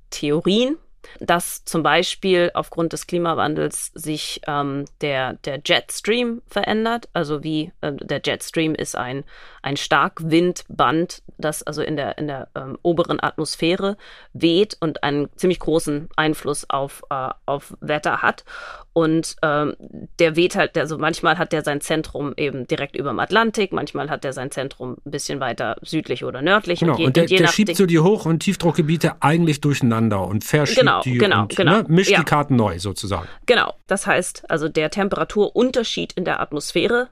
Theorien, 0.09 0.77
dass 1.19 1.63
zum 1.65 1.83
Beispiel 1.83 2.51
aufgrund 2.53 2.93
des 2.93 3.07
Klimawandels 3.07 3.91
sich 3.93 4.41
ähm, 4.47 4.85
der, 5.01 5.33
der 5.33 5.61
Jetstream 5.63 6.41
verändert. 6.47 7.09
Also 7.13 7.43
wie 7.43 7.71
äh, 7.81 7.93
der 7.93 8.21
Jetstream 8.23 8.75
ist 8.75 8.95
ein, 8.95 9.23
ein 9.67 9.75
Starkwindband, 9.75 11.23
das 11.37 11.61
also 11.61 11.81
in 11.81 11.97
der, 11.97 12.17
in 12.17 12.27
der 12.27 12.47
ähm, 12.55 12.77
oberen 12.83 13.21
Atmosphäre 13.21 13.97
weht 14.31 14.77
und 14.79 15.03
einen 15.03 15.27
ziemlich 15.35 15.59
großen 15.59 16.07
Einfluss 16.15 16.69
auf, 16.69 17.03
äh, 17.09 17.31
auf 17.45 17.75
Wetter 17.81 18.21
hat. 18.21 18.45
Und 18.93 19.35
ähm, 19.43 19.75
der 20.19 20.37
weht 20.37 20.55
halt, 20.55 20.77
also 20.77 20.97
manchmal 20.97 21.37
hat 21.37 21.51
der 21.51 21.65
sein 21.65 21.81
Zentrum 21.81 22.33
eben 22.37 22.65
direkt 22.65 22.95
über 22.95 23.09
dem 23.09 23.19
Atlantik, 23.19 23.73
manchmal 23.73 24.09
hat 24.09 24.23
der 24.23 24.31
sein 24.31 24.51
Zentrum 24.51 24.95
ein 25.05 25.11
bisschen 25.11 25.41
weiter 25.41 25.75
südlich 25.81 26.23
oder 26.23 26.41
nördlich. 26.41 26.79
Genau, 26.79 26.93
und, 26.93 26.99
je, 26.99 27.05
und 27.07 27.17
der, 27.17 27.23
und 27.23 27.31
der 27.31 27.47
schiebt 27.47 27.75
so 27.75 27.85
die 27.85 27.99
Hoch- 27.99 28.25
und 28.25 28.39
Tiefdruckgebiete 28.39 29.15
eigentlich 29.19 29.59
durcheinander 29.59 30.25
und 30.25 30.45
verschiebt 30.45 30.79
genau, 30.79 31.01
die 31.01 31.17
genau, 31.17 31.41
und 31.41 31.55
genau. 31.57 31.79
Ne, 31.79 31.85
mischt 31.89 32.11
Ja. 32.11 32.19
die 32.19 32.23
Karten 32.23 32.55
neu 32.55 32.79
sozusagen. 32.79 33.27
Genau, 33.45 33.73
das 33.87 34.07
heißt, 34.07 34.49
also 34.49 34.69
der 34.69 34.89
Temperaturunterschied 34.91 36.13
in 36.13 36.23
der 36.23 36.39
Atmosphäre 36.39 37.09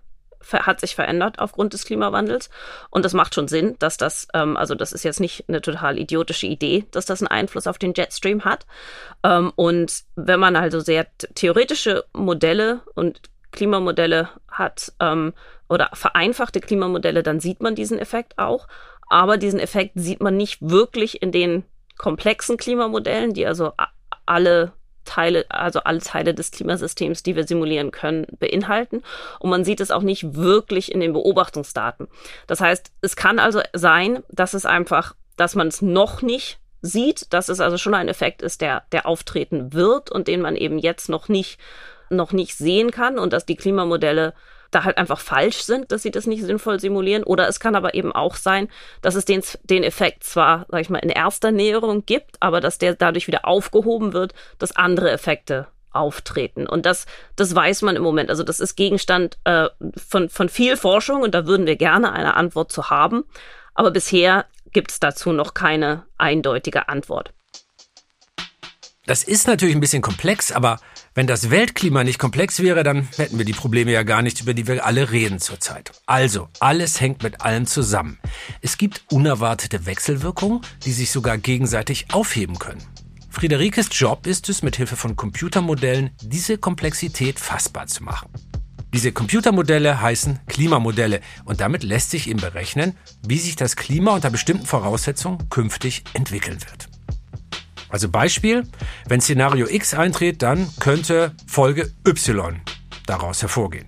hat 0.51 0.79
sich 0.79 0.95
verändert 0.95 1.39
aufgrund 1.39 1.73
des 1.73 1.85
Klimawandels. 1.85 2.49
Und 2.89 3.05
das 3.05 3.13
macht 3.13 3.35
schon 3.35 3.47
Sinn, 3.47 3.75
dass 3.79 3.97
das, 3.97 4.27
ähm, 4.33 4.57
also 4.57 4.75
das 4.75 4.93
ist 4.93 5.03
jetzt 5.03 5.19
nicht 5.19 5.45
eine 5.47 5.61
total 5.61 5.97
idiotische 5.97 6.47
Idee, 6.47 6.85
dass 6.91 7.05
das 7.05 7.21
einen 7.21 7.27
Einfluss 7.27 7.67
auf 7.67 7.77
den 7.77 7.93
Jetstream 7.95 8.45
hat. 8.45 8.65
Ähm, 9.23 9.51
und 9.55 10.03
wenn 10.15 10.39
man 10.39 10.55
also 10.55 10.79
sehr 10.79 11.07
theoretische 11.35 12.05
Modelle 12.13 12.81
und 12.93 13.21
Klimamodelle 13.51 14.29
hat 14.49 14.91
ähm, 14.99 15.33
oder 15.69 15.89
vereinfachte 15.93 16.59
Klimamodelle, 16.59 17.23
dann 17.23 17.39
sieht 17.39 17.61
man 17.61 17.75
diesen 17.75 17.97
Effekt 17.97 18.37
auch. 18.37 18.67
Aber 19.07 19.37
diesen 19.37 19.59
Effekt 19.59 19.93
sieht 19.95 20.21
man 20.21 20.35
nicht 20.35 20.59
wirklich 20.61 21.21
in 21.21 21.31
den 21.31 21.63
komplexen 21.97 22.57
Klimamodellen, 22.57 23.33
die 23.33 23.45
also 23.45 23.71
alle 24.25 24.73
Teile, 25.05 25.45
also 25.49 25.79
alle 25.79 25.99
Teile 25.99 26.33
des 26.33 26.51
Klimasystems, 26.51 27.23
die 27.23 27.35
wir 27.35 27.47
simulieren 27.47 27.91
können, 27.91 28.25
beinhalten. 28.39 29.03
Und 29.39 29.49
man 29.49 29.63
sieht 29.63 29.79
es 29.79 29.91
auch 29.91 30.01
nicht 30.01 30.35
wirklich 30.35 30.91
in 30.91 30.99
den 30.99 31.13
Beobachtungsdaten. 31.13 32.07
Das 32.47 32.61
heißt, 32.61 32.91
es 33.01 33.15
kann 33.15 33.39
also 33.39 33.61
sein, 33.73 34.23
dass 34.29 34.53
es 34.53 34.65
einfach, 34.65 35.15
dass 35.37 35.55
man 35.55 35.67
es 35.67 35.81
noch 35.81 36.21
nicht 36.21 36.59
sieht, 36.81 37.33
dass 37.33 37.49
es 37.49 37.59
also 37.59 37.77
schon 37.77 37.93
ein 37.93 38.07
Effekt 38.07 38.41
ist, 38.41 38.61
der, 38.61 38.83
der 38.91 39.05
auftreten 39.05 39.73
wird 39.73 40.11
und 40.11 40.27
den 40.27 40.41
man 40.41 40.55
eben 40.55 40.77
jetzt 40.77 41.09
noch 41.09 41.29
nicht, 41.29 41.59
noch 42.09 42.31
nicht 42.31 42.55
sehen 42.55 42.91
kann 42.91 43.17
und 43.17 43.33
dass 43.33 43.45
die 43.45 43.55
Klimamodelle 43.55 44.33
da 44.75 44.83
halt 44.83 44.97
einfach 44.97 45.19
falsch 45.19 45.63
sind, 45.63 45.91
dass 45.91 46.03
sie 46.03 46.11
das 46.11 46.27
nicht 46.27 46.43
sinnvoll 46.43 46.79
simulieren. 46.79 47.23
Oder 47.23 47.47
es 47.47 47.59
kann 47.59 47.75
aber 47.75 47.93
eben 47.93 48.11
auch 48.11 48.35
sein, 48.35 48.67
dass 49.01 49.15
es 49.15 49.25
den, 49.25 49.41
den 49.63 49.83
Effekt 49.83 50.23
zwar, 50.23 50.65
sag 50.69 50.81
ich 50.81 50.89
mal, 50.89 50.99
in 50.99 51.09
erster 51.09 51.51
Näherung 51.51 52.05
gibt, 52.05 52.35
aber 52.41 52.61
dass 52.61 52.77
der 52.77 52.95
dadurch 52.95 53.27
wieder 53.27 53.45
aufgehoben 53.47 54.13
wird, 54.13 54.33
dass 54.59 54.75
andere 54.75 55.11
Effekte 55.11 55.67
auftreten. 55.91 56.67
Und 56.67 56.85
das, 56.85 57.05
das 57.35 57.55
weiß 57.55 57.81
man 57.81 57.95
im 57.95 58.03
Moment. 58.03 58.29
Also 58.29 58.43
das 58.43 58.59
ist 58.59 58.75
Gegenstand 58.75 59.37
äh, 59.45 59.69
von, 59.95 60.29
von 60.29 60.49
viel 60.49 60.77
Forschung 60.77 61.21
und 61.21 61.33
da 61.33 61.47
würden 61.47 61.65
wir 61.65 61.77
gerne 61.77 62.11
eine 62.11 62.35
Antwort 62.35 62.71
zu 62.71 62.89
haben. 62.89 63.23
Aber 63.73 63.91
bisher 63.91 64.45
gibt 64.71 64.91
es 64.91 64.99
dazu 64.99 65.31
noch 65.31 65.53
keine 65.53 66.03
eindeutige 66.17 66.89
Antwort. 66.89 67.31
Das 69.05 69.23
ist 69.23 69.45
natürlich 69.45 69.75
ein 69.75 69.81
bisschen 69.81 70.01
komplex, 70.01 70.51
aber 70.51 70.79
wenn 71.13 71.27
das 71.27 71.51
Weltklima 71.51 72.03
nicht 72.03 72.17
komplex 72.17 72.59
wäre, 72.59 72.83
dann 72.83 73.07
hätten 73.17 73.37
wir 73.37 73.45
die 73.45 73.53
Probleme 73.53 73.91
ja 73.91 74.01
gar 74.01 74.23
nicht, 74.23 74.41
über 74.41 74.55
die 74.55 74.67
wir 74.67 74.83
alle 74.83 75.11
reden 75.11 75.39
zurzeit. 75.39 75.91
Also, 76.07 76.49
alles 76.59 76.99
hängt 76.99 77.21
mit 77.21 77.41
allem 77.41 77.67
zusammen. 77.67 78.17
Es 78.61 78.77
gibt 78.77 79.03
unerwartete 79.11 79.85
Wechselwirkungen, 79.85 80.61
die 80.85 80.91
sich 80.91 81.11
sogar 81.11 81.37
gegenseitig 81.37 82.07
aufheben 82.11 82.57
können. 82.57 82.81
Friederikes 83.29 83.89
Job 83.91 84.25
ist 84.25 84.49
es, 84.49 84.63
mit 84.63 84.77
Hilfe 84.77 84.95
von 84.95 85.15
Computermodellen 85.15 86.09
diese 86.23 86.57
Komplexität 86.57 87.39
fassbar 87.39 87.85
zu 87.85 88.03
machen. 88.03 88.29
Diese 88.91 89.11
Computermodelle 89.11 90.01
heißen 90.01 90.39
Klimamodelle 90.47 91.21
und 91.43 91.59
damit 91.59 91.83
lässt 91.83 92.11
sich 92.11 92.29
eben 92.29 92.39
berechnen, 92.39 92.97
wie 93.27 93.37
sich 93.37 93.55
das 93.55 93.75
Klima 93.75 94.13
unter 94.15 94.29
bestimmten 94.29 94.65
Voraussetzungen 94.65 95.49
künftig 95.49 96.05
entwickeln 96.13 96.59
wird. 96.61 96.94
Also 97.95 98.09
Beispiel, 98.09 98.67
wenn 99.07 99.21
Szenario 99.21 99.67
X 99.69 99.93
eintritt, 99.93 100.41
dann 100.41 100.67
könnte 100.81 101.31
Folge 101.47 101.93
Y 102.05 102.59
daraus 103.05 103.41
hervorgehen. 103.41 103.87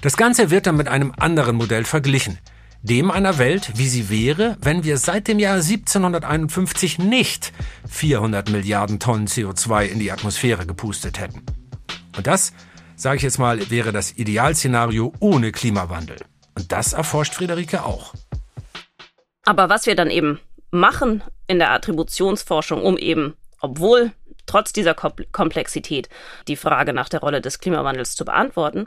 Das 0.00 0.16
Ganze 0.16 0.50
wird 0.50 0.66
dann 0.66 0.76
mit 0.76 0.88
einem 0.88 1.12
anderen 1.16 1.54
Modell 1.54 1.84
verglichen, 1.84 2.40
dem 2.82 3.08
einer 3.12 3.38
Welt, 3.38 3.70
wie 3.76 3.86
sie 3.86 4.10
wäre, 4.10 4.56
wenn 4.60 4.82
wir 4.82 4.98
seit 4.98 5.28
dem 5.28 5.38
Jahr 5.38 5.58
1751 5.58 6.98
nicht 6.98 7.52
400 7.88 8.50
Milliarden 8.50 8.98
Tonnen 8.98 9.28
CO2 9.28 9.84
in 9.84 10.00
die 10.00 10.10
Atmosphäre 10.10 10.66
gepustet 10.66 11.20
hätten. 11.20 11.42
Und 12.16 12.26
das, 12.26 12.52
sage 12.96 13.18
ich 13.18 13.22
jetzt 13.22 13.38
mal, 13.38 13.70
wäre 13.70 13.92
das 13.92 14.10
Idealszenario 14.10 15.12
ohne 15.20 15.52
Klimawandel. 15.52 16.16
Und 16.56 16.72
das 16.72 16.94
erforscht 16.94 17.34
Friederike 17.34 17.84
auch. 17.84 18.12
Aber 19.44 19.68
was 19.68 19.86
wir 19.86 19.94
dann 19.94 20.10
eben 20.10 20.40
machen 20.76 21.22
in 21.46 21.58
der 21.58 21.70
Attributionsforschung, 21.72 22.82
um 22.82 22.96
eben, 22.96 23.34
obwohl 23.60 24.12
trotz 24.46 24.72
dieser 24.72 24.94
Kom 24.94 25.12
Komplexität 25.32 26.08
die 26.48 26.56
Frage 26.56 26.92
nach 26.92 27.08
der 27.08 27.20
Rolle 27.20 27.40
des 27.40 27.58
Klimawandels 27.58 28.14
zu 28.14 28.24
beantworten, 28.24 28.86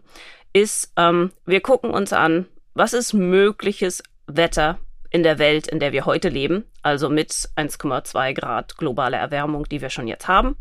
ist, 0.53 0.93
ähm, 0.95 1.31
wir 1.45 1.61
gucken 1.61 1.91
uns 1.91 2.13
an, 2.13 2.45
was 2.73 2.93
ist 2.93 3.13
mögliches 3.13 4.01
Wetter 4.25 4.79
in 5.09 5.23
der 5.23 5.39
Welt, 5.39 5.67
in 5.67 5.79
der 5.79 5.91
wir 5.91 6.05
heute 6.05 6.29
leben, 6.29 6.65
also 6.81 7.09
mit 7.09 7.31
1,2 7.31 8.33
Grad 8.33 8.77
globale 8.77 9.17
Erwärmung, 9.17 9.67
die 9.67 9.81
wir 9.81 9.89
schon 9.89 10.07
jetzt 10.07 10.27
haben. 10.27 10.55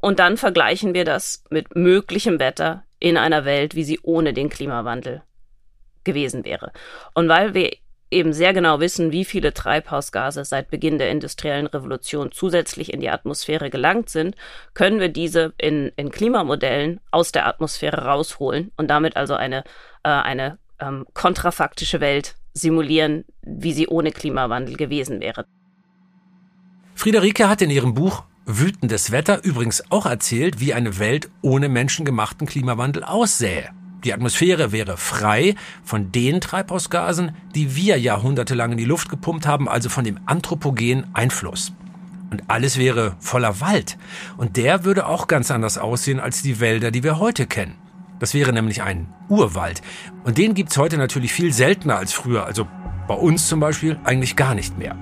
Und 0.00 0.18
dann 0.18 0.36
vergleichen 0.36 0.94
wir 0.94 1.04
das 1.04 1.44
mit 1.50 1.76
möglichem 1.76 2.38
Wetter 2.38 2.84
in 3.00 3.16
einer 3.16 3.44
Welt, 3.44 3.74
wie 3.74 3.84
sie 3.84 4.00
ohne 4.02 4.32
den 4.32 4.48
Klimawandel 4.48 5.22
gewesen 6.04 6.44
wäre. 6.44 6.72
Und 7.14 7.28
weil 7.28 7.54
wir 7.54 7.70
eben 8.10 8.32
sehr 8.32 8.52
genau 8.52 8.80
wissen, 8.80 9.12
wie 9.12 9.24
viele 9.24 9.54
Treibhausgase 9.54 10.44
seit 10.44 10.70
Beginn 10.70 10.98
der 10.98 11.10
industriellen 11.10 11.66
Revolution 11.66 12.32
zusätzlich 12.32 12.92
in 12.92 13.00
die 13.00 13.10
Atmosphäre 13.10 13.70
gelangt 13.70 14.08
sind, 14.08 14.36
können 14.74 15.00
wir 15.00 15.08
diese 15.08 15.52
in, 15.58 15.92
in 15.96 16.10
Klimamodellen 16.10 17.00
aus 17.10 17.32
der 17.32 17.46
Atmosphäre 17.46 18.04
rausholen 18.04 18.72
und 18.76 18.88
damit 18.88 19.16
also 19.16 19.34
eine, 19.34 19.64
äh, 20.02 20.08
eine 20.08 20.58
ähm, 20.80 21.06
kontrafaktische 21.14 22.00
Welt 22.00 22.34
simulieren, 22.52 23.24
wie 23.42 23.72
sie 23.72 23.86
ohne 23.86 24.10
Klimawandel 24.10 24.76
gewesen 24.76 25.20
wäre. 25.20 25.46
Friederike 26.94 27.48
hat 27.48 27.62
in 27.62 27.70
ihrem 27.70 27.94
Buch 27.94 28.24
Wütendes 28.44 29.12
Wetter 29.12 29.44
übrigens 29.44 29.84
auch 29.90 30.06
erzählt, 30.06 30.58
wie 30.58 30.74
eine 30.74 30.98
Welt 30.98 31.30
ohne 31.40 31.68
menschengemachten 31.68 32.48
Klimawandel 32.48 33.04
aussähe. 33.04 33.70
Die 34.04 34.14
Atmosphäre 34.14 34.72
wäre 34.72 34.96
frei 34.96 35.54
von 35.84 36.10
den 36.10 36.40
Treibhausgasen, 36.40 37.32
die 37.54 37.76
wir 37.76 37.98
jahrhundertelang 37.98 38.72
in 38.72 38.78
die 38.78 38.84
Luft 38.84 39.08
gepumpt 39.08 39.46
haben, 39.46 39.68
also 39.68 39.88
von 39.88 40.04
dem 40.04 40.18
anthropogenen 40.26 41.14
Einfluss. 41.14 41.72
Und 42.30 42.44
alles 42.48 42.78
wäre 42.78 43.16
voller 43.18 43.60
Wald. 43.60 43.98
Und 44.36 44.56
der 44.56 44.84
würde 44.84 45.06
auch 45.06 45.26
ganz 45.26 45.50
anders 45.50 45.78
aussehen 45.78 46.20
als 46.20 46.42
die 46.42 46.60
Wälder, 46.60 46.90
die 46.90 47.02
wir 47.02 47.18
heute 47.18 47.46
kennen. 47.46 47.74
Das 48.20 48.34
wäre 48.34 48.52
nämlich 48.52 48.82
ein 48.82 49.08
Urwald. 49.28 49.82
Und 50.24 50.38
den 50.38 50.54
gibt's 50.54 50.76
heute 50.76 50.96
natürlich 50.96 51.32
viel 51.32 51.52
seltener 51.52 51.96
als 51.96 52.12
früher. 52.12 52.44
Also 52.44 52.68
bei 53.10 53.16
uns 53.16 53.48
zum 53.48 53.58
Beispiel 53.58 53.98
eigentlich 54.04 54.36
gar 54.36 54.54
nicht 54.54 54.78
mehr. 54.78 54.94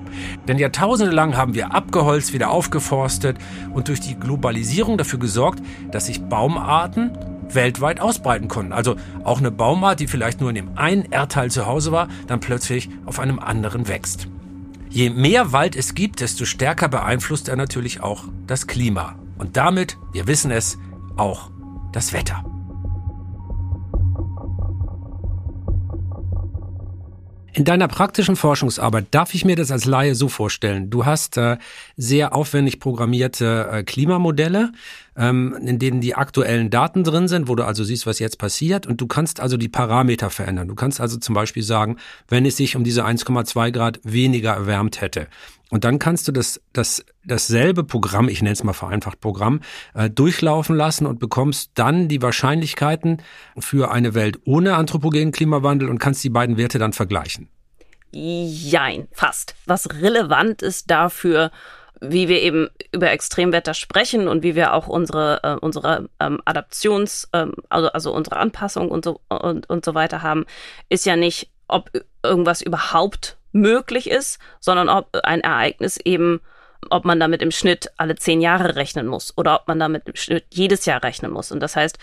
Denn 0.47 0.57
jahrtausende 0.57 1.13
lang 1.13 1.37
haben 1.37 1.53
wir 1.53 1.75
abgeholzt, 1.75 2.33
wieder 2.33 2.49
aufgeforstet 2.49 3.37
und 3.71 3.87
durch 3.87 3.99
die 3.99 4.19
Globalisierung 4.19 4.97
dafür 4.97 5.19
gesorgt, 5.19 5.61
dass 5.91 6.07
sich 6.07 6.23
Baumarten 6.23 7.11
weltweit 7.53 7.99
ausbreiten 7.99 8.47
konnten. 8.47 8.73
Also 8.73 8.95
auch 9.23 9.37
eine 9.37 9.51
Baumart, 9.51 9.99
die 9.99 10.07
vielleicht 10.07 10.41
nur 10.41 10.49
in 10.49 10.55
dem 10.55 10.75
einen 10.75 11.03
Erdteil 11.11 11.51
zu 11.51 11.67
Hause 11.67 11.91
war, 11.91 12.07
dann 12.25 12.39
plötzlich 12.39 12.89
auf 13.05 13.19
einem 13.19 13.37
anderen 13.37 13.87
wächst. 13.87 14.27
Je 14.89 15.11
mehr 15.11 15.51
Wald 15.51 15.75
es 15.75 15.93
gibt, 15.93 16.21
desto 16.21 16.45
stärker 16.45 16.87
beeinflusst 16.87 17.47
er 17.47 17.57
natürlich 17.57 18.01
auch 18.01 18.23
das 18.47 18.65
Klima. 18.65 19.19
Und 19.37 19.55
damit, 19.55 19.99
wir 20.13 20.25
wissen 20.25 20.49
es, 20.49 20.79
auch 21.15 21.51
das 21.93 22.11
Wetter. 22.11 22.43
In 27.53 27.65
deiner 27.65 27.87
praktischen 27.87 28.35
Forschungsarbeit 28.35 29.07
darf 29.11 29.33
ich 29.33 29.43
mir 29.43 29.55
das 29.55 29.71
als 29.71 29.85
Laie 29.85 30.13
so 30.13 30.27
vorstellen. 30.27 30.89
Du 30.89 31.05
hast 31.05 31.37
äh, 31.37 31.57
sehr 31.97 32.35
aufwendig 32.35 32.79
programmierte 32.79 33.69
äh, 33.71 33.83
Klimamodelle, 33.83 34.71
ähm, 35.19 35.55
in 35.61 35.77
denen 35.77 35.99
die 35.99 36.15
aktuellen 36.15 36.69
Daten 36.69 37.03
drin 37.03 37.27
sind, 37.27 37.49
wo 37.49 37.55
du 37.55 37.65
also 37.65 37.83
siehst, 37.83 38.07
was 38.07 38.19
jetzt 38.19 38.39
passiert. 38.39 38.87
Und 38.87 39.01
du 39.01 39.07
kannst 39.07 39.41
also 39.41 39.57
die 39.57 39.67
Parameter 39.67 40.29
verändern. 40.29 40.69
Du 40.69 40.75
kannst 40.75 41.01
also 41.01 41.17
zum 41.17 41.35
Beispiel 41.35 41.61
sagen, 41.61 41.97
wenn 42.29 42.45
es 42.45 42.55
sich 42.55 42.77
um 42.77 42.85
diese 42.85 43.05
1,2 43.05 43.71
Grad 43.71 43.99
weniger 44.03 44.53
erwärmt 44.53 45.01
hätte. 45.01 45.27
Und 45.69 45.83
dann 45.83 45.99
kannst 45.99 46.27
du 46.27 46.31
das, 46.31 46.61
das, 46.73 47.05
dasselbe 47.25 47.83
Programm, 47.83 48.29
ich 48.29 48.41
nenne 48.41 48.53
es 48.53 48.63
mal 48.63 48.73
vereinfacht 48.73 49.19
Programm, 49.19 49.59
äh, 49.93 50.09
durchlaufen 50.09 50.75
lassen 50.75 51.05
und 51.05 51.19
bekommst 51.19 51.71
dann 51.75 52.07
die 52.07 52.21
Wahrscheinlichkeiten 52.21 53.21
für 53.59 53.91
eine 53.91 54.15
Welt 54.15 54.39
ohne 54.45 54.75
anthropogenen 54.75 55.31
Klimawandel 55.31 55.89
und 55.89 55.99
kannst 55.99 56.23
die 56.23 56.29
beiden 56.29 56.57
Werte 56.57 56.79
dann 56.79 56.93
vergleichen. 56.93 57.49
Jein, 58.11 59.07
fast. 59.11 59.53
Was 59.65 59.87
relevant 60.01 60.63
ist 60.63 60.89
dafür, 60.89 61.51
wie 62.01 62.27
wir 62.27 62.41
eben 62.41 62.69
über 62.91 63.11
Extremwetter 63.11 63.73
sprechen 63.73 64.27
und 64.27 64.43
wie 64.43 64.55
wir 64.55 64.73
auch 64.73 64.87
unsere 64.87 65.41
äh, 65.43 65.53
unsere 65.55 66.09
ähm, 66.19 66.41
Adaptions 66.45 67.29
ähm, 67.33 67.53
also 67.69 67.89
also 67.89 68.13
unsere 68.13 68.37
Anpassung 68.37 68.89
und 68.89 69.05
so 69.05 69.19
und, 69.29 69.69
und 69.69 69.85
so 69.85 69.93
weiter 69.93 70.21
haben, 70.21 70.45
ist 70.89 71.05
ja 71.05 71.15
nicht, 71.15 71.49
ob 71.67 71.91
irgendwas 72.23 72.61
überhaupt 72.61 73.37
möglich 73.51 74.09
ist, 74.09 74.39
sondern 74.59 74.89
ob 74.89 75.07
ein 75.23 75.41
Ereignis 75.41 75.97
eben 75.97 76.41
ob 76.89 77.03
man 77.03 77.19
damit 77.19 77.41
im 77.41 77.51
Schnitt 77.51 77.91
alle 77.97 78.15
zehn 78.15 78.41
Jahre 78.41 78.75
rechnen 78.75 79.05
muss 79.05 79.37
oder 79.37 79.55
ob 79.55 79.67
man 79.67 79.79
damit 79.79 80.07
im 80.07 80.15
Schnitt 80.15 80.45
jedes 80.49 80.85
Jahr 80.85 81.03
rechnen 81.03 81.31
muss. 81.31 81.51
Und 81.51 81.59
das 81.59 81.75
heißt, 81.75 81.97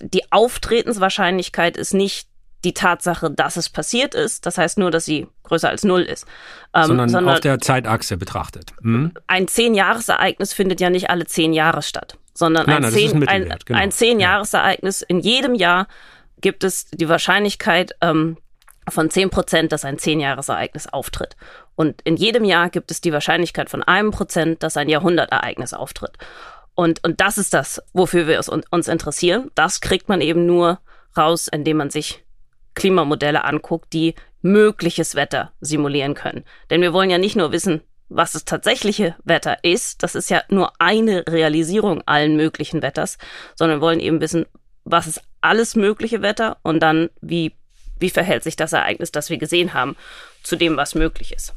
die 0.00 0.30
Auftretenswahrscheinlichkeit 0.32 1.76
ist 1.76 1.94
nicht 1.94 2.27
die 2.64 2.74
Tatsache, 2.74 3.30
dass 3.30 3.56
es 3.56 3.68
passiert 3.68 4.14
ist. 4.14 4.46
Das 4.46 4.58
heißt 4.58 4.78
nur, 4.78 4.90
dass 4.90 5.04
sie 5.04 5.28
größer 5.44 5.68
als 5.68 5.84
null 5.84 6.02
ist. 6.02 6.26
Ähm, 6.74 6.84
sondern, 6.84 7.08
sondern, 7.08 7.34
auf 7.34 7.40
der 7.40 7.60
Zeitachse 7.60 8.16
betrachtet. 8.16 8.72
Hm? 8.82 9.12
Ein 9.26 9.48
Zehn-Jahres-Ereignis 9.48 10.52
findet 10.52 10.80
ja 10.80 10.90
nicht 10.90 11.10
alle 11.10 11.26
zehn 11.26 11.52
Jahre 11.52 11.82
statt, 11.82 12.18
sondern 12.34 12.66
nein, 12.66 12.84
ein, 12.84 12.92
zehn, 12.92 13.28
ein, 13.28 13.54
genau. 13.64 13.78
ein 13.78 13.90
Zehn-Jahres-Ereignis 13.92 15.02
in 15.02 15.20
jedem 15.20 15.54
Jahr 15.54 15.86
gibt 16.40 16.64
es 16.64 16.86
die 16.86 17.08
Wahrscheinlichkeit 17.08 17.94
ähm, 18.00 18.36
von 18.88 19.10
zehn 19.10 19.30
Prozent, 19.30 19.72
dass 19.72 19.84
ein 19.84 19.98
Zehn-Jahres-Ereignis 19.98 20.86
auftritt. 20.86 21.36
Und 21.74 22.00
in 22.02 22.16
jedem 22.16 22.44
Jahr 22.44 22.70
gibt 22.70 22.90
es 22.90 23.00
die 23.00 23.12
Wahrscheinlichkeit 23.12 23.70
von 23.70 23.82
einem 23.82 24.10
Prozent, 24.10 24.62
dass 24.62 24.76
ein 24.76 24.88
Jahrhundertereignis 24.88 25.74
auftritt. 25.74 26.12
Und, 26.74 27.04
und 27.04 27.20
das 27.20 27.38
ist 27.38 27.54
das, 27.54 27.82
wofür 27.92 28.26
wir 28.26 28.40
uns 28.70 28.88
interessieren. 28.88 29.50
Das 29.54 29.80
kriegt 29.80 30.08
man 30.08 30.20
eben 30.20 30.46
nur 30.46 30.80
raus, 31.16 31.48
indem 31.48 31.76
man 31.78 31.90
sich 31.90 32.24
Klimamodelle 32.78 33.44
anguckt, 33.44 33.92
die 33.92 34.14
mögliches 34.40 35.16
Wetter 35.16 35.52
simulieren 35.60 36.14
können. 36.14 36.44
Denn 36.70 36.80
wir 36.80 36.92
wollen 36.92 37.10
ja 37.10 37.18
nicht 37.18 37.36
nur 37.36 37.50
wissen, 37.52 37.82
was 38.08 38.32
das 38.32 38.44
tatsächliche 38.44 39.16
Wetter 39.24 39.58
ist, 39.62 40.02
das 40.02 40.14
ist 40.14 40.30
ja 40.30 40.42
nur 40.48 40.72
eine 40.78 41.24
Realisierung 41.28 42.02
allen 42.06 42.36
möglichen 42.36 42.80
Wetters, 42.80 43.18
sondern 43.54 43.78
wir 43.78 43.82
wollen 43.82 44.00
eben 44.00 44.20
wissen, 44.20 44.46
was 44.84 45.06
ist 45.06 45.22
alles 45.40 45.74
mögliche 45.76 46.22
Wetter 46.22 46.56
und 46.62 46.80
dann, 46.80 47.10
wie, 47.20 47.54
wie 47.98 48.10
verhält 48.10 48.44
sich 48.44 48.56
das 48.56 48.72
Ereignis, 48.72 49.12
das 49.12 49.28
wir 49.28 49.38
gesehen 49.38 49.74
haben, 49.74 49.96
zu 50.42 50.56
dem, 50.56 50.76
was 50.76 50.94
möglich 50.94 51.32
ist. 51.32 51.52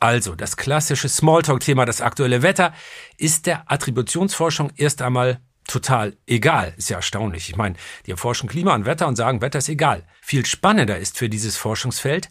Also, 0.00 0.34
das 0.34 0.56
klassische 0.56 1.08
Smalltalk-Thema, 1.08 1.84
das 1.84 2.00
aktuelle 2.00 2.42
Wetter, 2.42 2.72
ist 3.18 3.46
der 3.46 3.70
Attributionsforschung 3.70 4.70
erst 4.76 5.02
einmal 5.02 5.40
total 5.66 6.16
egal. 6.26 6.74
Ist 6.76 6.90
ja 6.90 6.96
erstaunlich. 6.96 7.48
Ich 7.48 7.56
meine, 7.56 7.76
die 8.06 8.10
erforschen 8.10 8.48
Klima 8.48 8.74
und 8.74 8.86
Wetter 8.86 9.06
und 9.06 9.16
sagen, 9.16 9.40
Wetter 9.40 9.58
ist 9.58 9.68
egal. 9.68 10.04
Viel 10.20 10.46
spannender 10.46 10.98
ist 10.98 11.18
für 11.18 11.28
dieses 11.28 11.56
Forschungsfeld, 11.56 12.30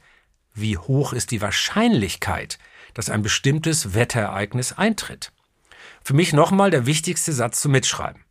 wie 0.53 0.77
hoch 0.77 1.13
ist 1.13 1.31
die 1.31 1.41
Wahrscheinlichkeit, 1.41 2.59
dass 2.93 3.09
ein 3.09 3.23
bestimmtes 3.23 3.93
Wetterereignis 3.93 4.73
eintritt. 4.73 5.31
Für 6.03 6.13
mich 6.13 6.33
nochmal 6.33 6.69
der 6.69 6.85
wichtigste 6.85 7.33
Satz 7.33 7.61
zum 7.61 7.71
Mitschreiben. 7.71 8.23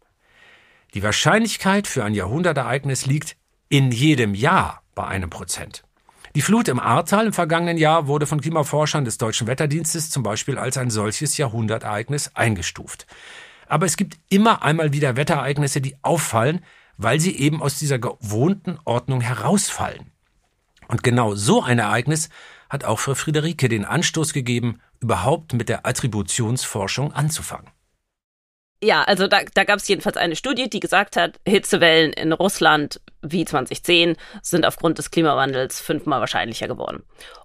Die 0.95 1.03
Wahrscheinlichkeit 1.03 1.87
für 1.87 2.05
ein 2.05 2.15
Jahrhundertereignis 2.15 3.07
liegt 3.07 3.37
in 3.69 3.91
jedem 3.91 4.35
Jahr 4.35 4.83
bei 4.95 5.07
einem 5.07 5.31
Prozent. 5.31 5.83
Die 6.35 6.43
Flut 6.43 6.69
im 6.69 6.81
Ahrtal 6.81 7.27
im 7.27 7.33
vergangenen 7.33 7.77
Jahr 7.77 8.07
wurde 8.07 8.27
von 8.27 8.41
Klimaforschern 8.41 9.05
des 9.05 9.19
Deutschen 9.19 9.47
Wetterdienstes 9.47 10.11
zum 10.11 10.23
Beispiel 10.23 10.59
als 10.59 10.77
ein 10.77 10.91
solches 10.91 11.37
Jahrhundertereignis 11.37 12.31
eingestuft. 12.35 13.07
Aber 13.73 13.87
es 13.87 13.97
gibt 13.97 14.19
immer 14.29 14.63
einmal 14.63 14.93
wieder 14.93 15.17
Wetterereignisse, 15.17 15.81
die 15.81 15.97
auffallen, 16.03 16.63
weil 16.99 17.21
sie 17.21 17.35
eben 17.39 17.63
aus 17.63 17.79
dieser 17.79 17.99
gewohnten 17.99 18.79
Ordnung 18.85 19.23
herausfallen. 19.23 20.13
Und 20.89 21.03
genau 21.03 21.35
so 21.35 21.63
ein 21.63 21.79
Ereignis 21.79 22.29
hat 22.69 22.85
auch 22.85 22.99
für 22.99 23.17
Friederike 23.17 23.71
den 23.71 23.87
Anstoß 23.87 24.35
gegeben, 24.35 24.83
überhaupt 25.01 25.55
mit 25.55 25.71
der 25.71 25.87
Attributionsforschung 25.87 27.15
anzufangen. 27.15 27.71
Ja, 28.85 29.05
also 29.05 29.27
da, 29.27 29.39
da 29.55 29.65
gab 29.65 29.79
es 29.79 29.89
jedenfalls 29.89 30.19
eine 30.19 30.37
Studie, 30.37 30.69
die 30.69 30.81
gesagt 30.81 31.17
hat, 31.17 31.41
Hitzewellen 31.49 32.13
in 32.13 32.35
Russland 32.35 33.01
wie 33.23 33.47
2010 33.47 34.17
sind 34.43 34.67
aufgrund 34.67 34.99
des 34.99 35.11
Klimawandels 35.11 35.81
fünfmal 35.81 36.21
wahrscheinlicher 36.21 36.69
geworden. 36.69 37.05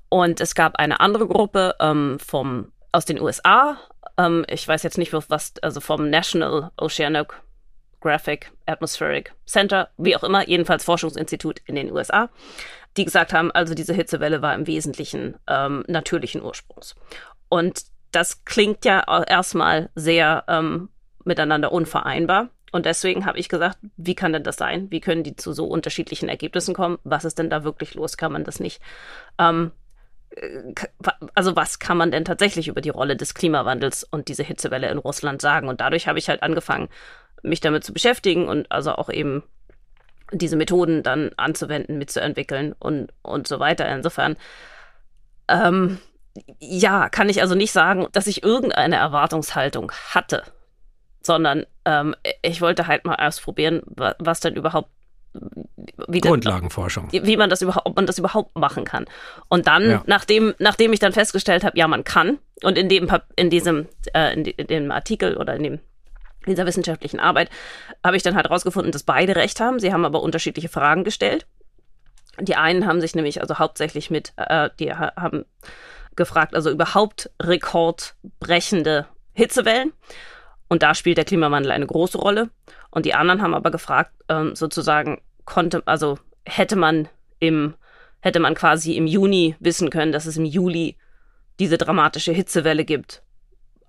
Und 0.09 0.41
es 0.41 0.55
gab 0.55 0.75
eine 0.75 0.99
andere 0.99 1.25
Gruppe 1.25 1.75
ähm, 1.79 2.17
vom, 2.19 2.73
aus 2.91 3.05
den 3.05 3.21
USA, 3.21 3.77
ähm, 4.17 4.45
ich 4.49 4.67
weiß 4.67 4.83
jetzt 4.83 4.97
nicht, 4.97 5.13
was, 5.13 5.53
also 5.61 5.79
vom 5.79 6.09
National 6.09 6.71
Oceanographic 6.77 8.51
Atmospheric 8.65 9.33
Center, 9.45 9.89
wie 9.97 10.15
auch 10.15 10.23
immer, 10.23 10.47
jedenfalls 10.47 10.83
Forschungsinstitut 10.83 11.61
in 11.65 11.75
den 11.75 11.91
USA, 11.91 12.29
die 12.97 13.05
gesagt 13.05 13.33
haben, 13.33 13.51
also 13.51 13.75
diese 13.75 13.93
Hitzewelle 13.93 14.41
war 14.41 14.55
im 14.55 14.67
Wesentlichen 14.67 15.35
ähm, 15.47 15.83
natürlichen 15.87 16.41
Ursprungs. 16.41 16.95
Und 17.49 17.83
das 18.11 18.43
klingt 18.45 18.85
ja 18.85 19.23
erstmal 19.23 19.89
sehr 19.95 20.43
ähm, 20.47 20.89
miteinander 21.23 21.71
unvereinbar. 21.71 22.49
Und 22.71 22.85
deswegen 22.85 23.25
habe 23.25 23.37
ich 23.37 23.49
gesagt, 23.49 23.77
wie 23.95 24.15
kann 24.15 24.33
denn 24.33 24.43
das 24.43 24.57
sein? 24.57 24.91
Wie 24.91 24.99
können 24.99 25.23
die 25.23 25.35
zu 25.35 25.53
so 25.53 25.65
unterschiedlichen 25.65 26.27
Ergebnissen 26.27 26.73
kommen? 26.73 26.97
Was 27.03 27.25
ist 27.25 27.39
denn 27.39 27.49
da 27.49 27.63
wirklich 27.63 27.93
los? 27.93 28.17
Kann 28.17 28.31
man 28.31 28.43
das 28.43 28.59
nicht? 28.59 28.81
Ähm, 29.37 29.71
äh, 29.71 29.86
also 31.35 31.55
was 31.55 31.79
kann 31.79 31.97
man 31.97 32.11
denn 32.11 32.25
tatsächlich 32.25 32.67
über 32.67 32.81
die 32.81 32.89
Rolle 32.89 33.15
des 33.15 33.33
Klimawandels 33.33 34.03
und 34.03 34.27
diese 34.27 34.43
Hitzewelle 34.43 34.89
in 34.89 34.97
Russland 34.97 35.41
sagen? 35.41 35.67
Und 35.67 35.81
dadurch 35.81 36.07
habe 36.07 36.19
ich 36.19 36.29
halt 36.29 36.43
angefangen, 36.43 36.89
mich 37.43 37.61
damit 37.61 37.83
zu 37.83 37.93
beschäftigen 37.93 38.47
und 38.47 38.71
also 38.71 38.93
auch 38.93 39.09
eben 39.09 39.43
diese 40.31 40.57
Methoden 40.57 41.03
dann 41.03 41.31
anzuwenden, 41.37 41.97
mitzuentwickeln 41.97 42.73
und, 42.77 43.13
und 43.21 43.47
so 43.47 43.59
weiter. 43.59 43.87
Insofern, 43.87 44.35
ähm, 45.47 45.99
ja, 46.59 47.09
kann 47.09 47.29
ich 47.29 47.41
also 47.41 47.55
nicht 47.55 47.71
sagen, 47.71 48.07
dass 48.11 48.27
ich 48.27 48.43
irgendeine 48.43 48.97
Erwartungshaltung 48.97 49.91
hatte 50.13 50.43
sondern 51.27 51.65
ähm, 51.85 52.15
ich 52.41 52.61
wollte 52.61 52.87
halt 52.87 53.05
mal 53.05 53.15
ausprobieren, 53.15 53.83
was 54.17 54.39
denn 54.39 54.55
überhaupt 54.55 54.89
wie 56.07 56.21
Grundlagenforschung. 56.21 57.09
Denn, 57.09 57.25
wie 57.25 57.37
man 57.37 57.49
das 57.49 57.61
überhaupt, 57.61 57.85
ob 57.85 57.95
man 57.95 58.05
das 58.05 58.17
überhaupt 58.17 58.57
machen 58.57 58.85
kann. 58.85 59.05
Und 59.49 59.67
dann, 59.67 59.89
ja. 59.89 60.03
nachdem, 60.05 60.53
nachdem 60.59 60.93
ich 60.93 60.99
dann 60.99 61.13
festgestellt 61.13 61.63
habe, 61.63 61.77
ja, 61.77 61.87
man 61.87 62.03
kann, 62.03 62.39
und 62.63 62.77
in 62.77 62.89
dem, 62.89 63.09
in 63.35 63.49
diesem, 63.49 63.87
äh, 64.13 64.33
in, 64.33 64.67
dem 64.67 64.91
Artikel 64.91 65.37
oder 65.37 65.55
in 65.55 65.63
dem 65.63 65.79
in 66.45 66.53
dieser 66.53 66.65
wissenschaftlichen 66.65 67.19
Arbeit 67.19 67.49
habe 68.05 68.15
ich 68.15 68.23
dann 68.23 68.35
halt 68.35 68.45
herausgefunden, 68.45 68.93
dass 68.93 69.03
beide 69.03 69.35
recht 69.35 69.59
haben. 69.59 69.79
Sie 69.79 69.91
haben 69.91 70.05
aber 70.05 70.23
unterschiedliche 70.23 70.69
Fragen 70.69 71.03
gestellt. 71.03 71.45
Die 72.39 72.55
einen 72.55 72.87
haben 72.87 73.01
sich 73.01 73.15
nämlich 73.15 73.41
also 73.41 73.59
hauptsächlich 73.59 74.09
mit, 74.09 74.31
äh, 74.37 74.69
die 74.79 74.93
haben 74.93 75.43
gefragt, 76.15 76.55
also 76.55 76.69
überhaupt 76.69 77.29
rekordbrechende 77.41 79.07
Hitzewellen. 79.33 79.91
Und 80.69 80.83
da 80.83 80.95
spielt 80.95 81.17
der 81.17 81.25
Klimawandel 81.25 81.71
eine 81.71 81.85
große 81.85 82.17
Rolle. 82.17 82.49
Und 82.91 83.05
die 83.05 83.13
anderen 83.13 83.41
haben 83.41 83.53
aber 83.53 83.71
gefragt, 83.71 84.11
ähm, 84.29 84.55
sozusagen 84.55 85.21
konnte, 85.47 85.81
also 85.85 86.19
hätte 86.45 86.75
man 86.75 87.09
im, 87.39 87.73
hätte 88.19 88.39
man 88.39 88.53
quasi 88.53 88.95
im 88.95 89.07
Juni 89.07 89.55
wissen 89.59 89.89
können, 89.89 90.11
dass 90.11 90.27
es 90.27 90.37
im 90.37 90.45
Juli 90.45 90.95
diese 91.59 91.79
dramatische 91.79 92.31
Hitzewelle 92.31 92.85
gibt 92.85 93.23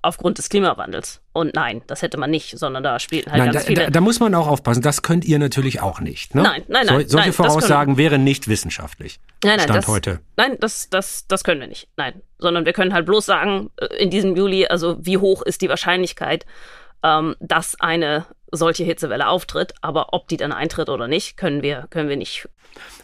aufgrund 0.00 0.38
des 0.38 0.48
Klimawandels. 0.48 1.20
Und 1.32 1.54
nein, 1.54 1.82
das 1.88 2.02
hätte 2.02 2.18
man 2.18 2.30
nicht, 2.30 2.56
sondern 2.56 2.82
da 2.82 2.98
spielten 3.00 3.32
halt 3.32 3.42
nein, 3.42 3.52
ganz 3.52 3.64
da, 3.64 3.66
viele. 3.66 3.84
Da, 3.86 3.90
da, 3.90 4.00
muss 4.00 4.20
man 4.20 4.34
auch 4.34 4.46
aufpassen. 4.46 4.80
Das 4.80 5.02
könnt 5.02 5.24
ihr 5.24 5.38
natürlich 5.38 5.82
auch 5.82 6.00
nicht. 6.00 6.34
Ne? 6.34 6.42
Nein, 6.42 6.62
nein, 6.68 6.86
nein. 6.86 7.00
So, 7.02 7.08
solche 7.08 7.16
nein, 7.16 7.32
Voraussagen 7.32 7.96
wären 7.96 8.22
nicht 8.24 8.48
wissenschaftlich. 8.48 9.18
Nein, 9.44 9.56
nein, 9.56 9.64
Stand 9.64 9.78
das, 9.78 9.88
heute. 9.88 10.20
Nein, 10.36 10.56
das, 10.60 10.88
das, 10.88 11.26
das 11.26 11.42
können 11.42 11.60
wir 11.60 11.66
nicht. 11.66 11.88
Nein, 11.96 12.22
sondern 12.38 12.64
wir 12.64 12.72
können 12.72 12.94
halt 12.94 13.06
bloß 13.06 13.26
sagen, 13.26 13.70
äh, 13.76 13.86
in 13.96 14.10
diesem 14.10 14.36
Juli, 14.36 14.66
also 14.66 14.96
wie 15.00 15.18
hoch 15.18 15.42
ist 15.42 15.60
die 15.62 15.68
Wahrscheinlichkeit, 15.68 16.46
ähm, 17.02 17.34
dass 17.40 17.78
eine 17.80 18.24
solche 18.50 18.84
Hitzewelle 18.84 19.28
auftritt. 19.28 19.74
Aber 19.80 20.12
ob 20.12 20.28
die 20.28 20.36
dann 20.36 20.52
eintritt 20.52 20.88
oder 20.88 21.08
nicht, 21.08 21.36
können 21.36 21.62
wir, 21.62 21.86
können 21.90 22.08
wir 22.08 22.16
nicht. 22.16 22.48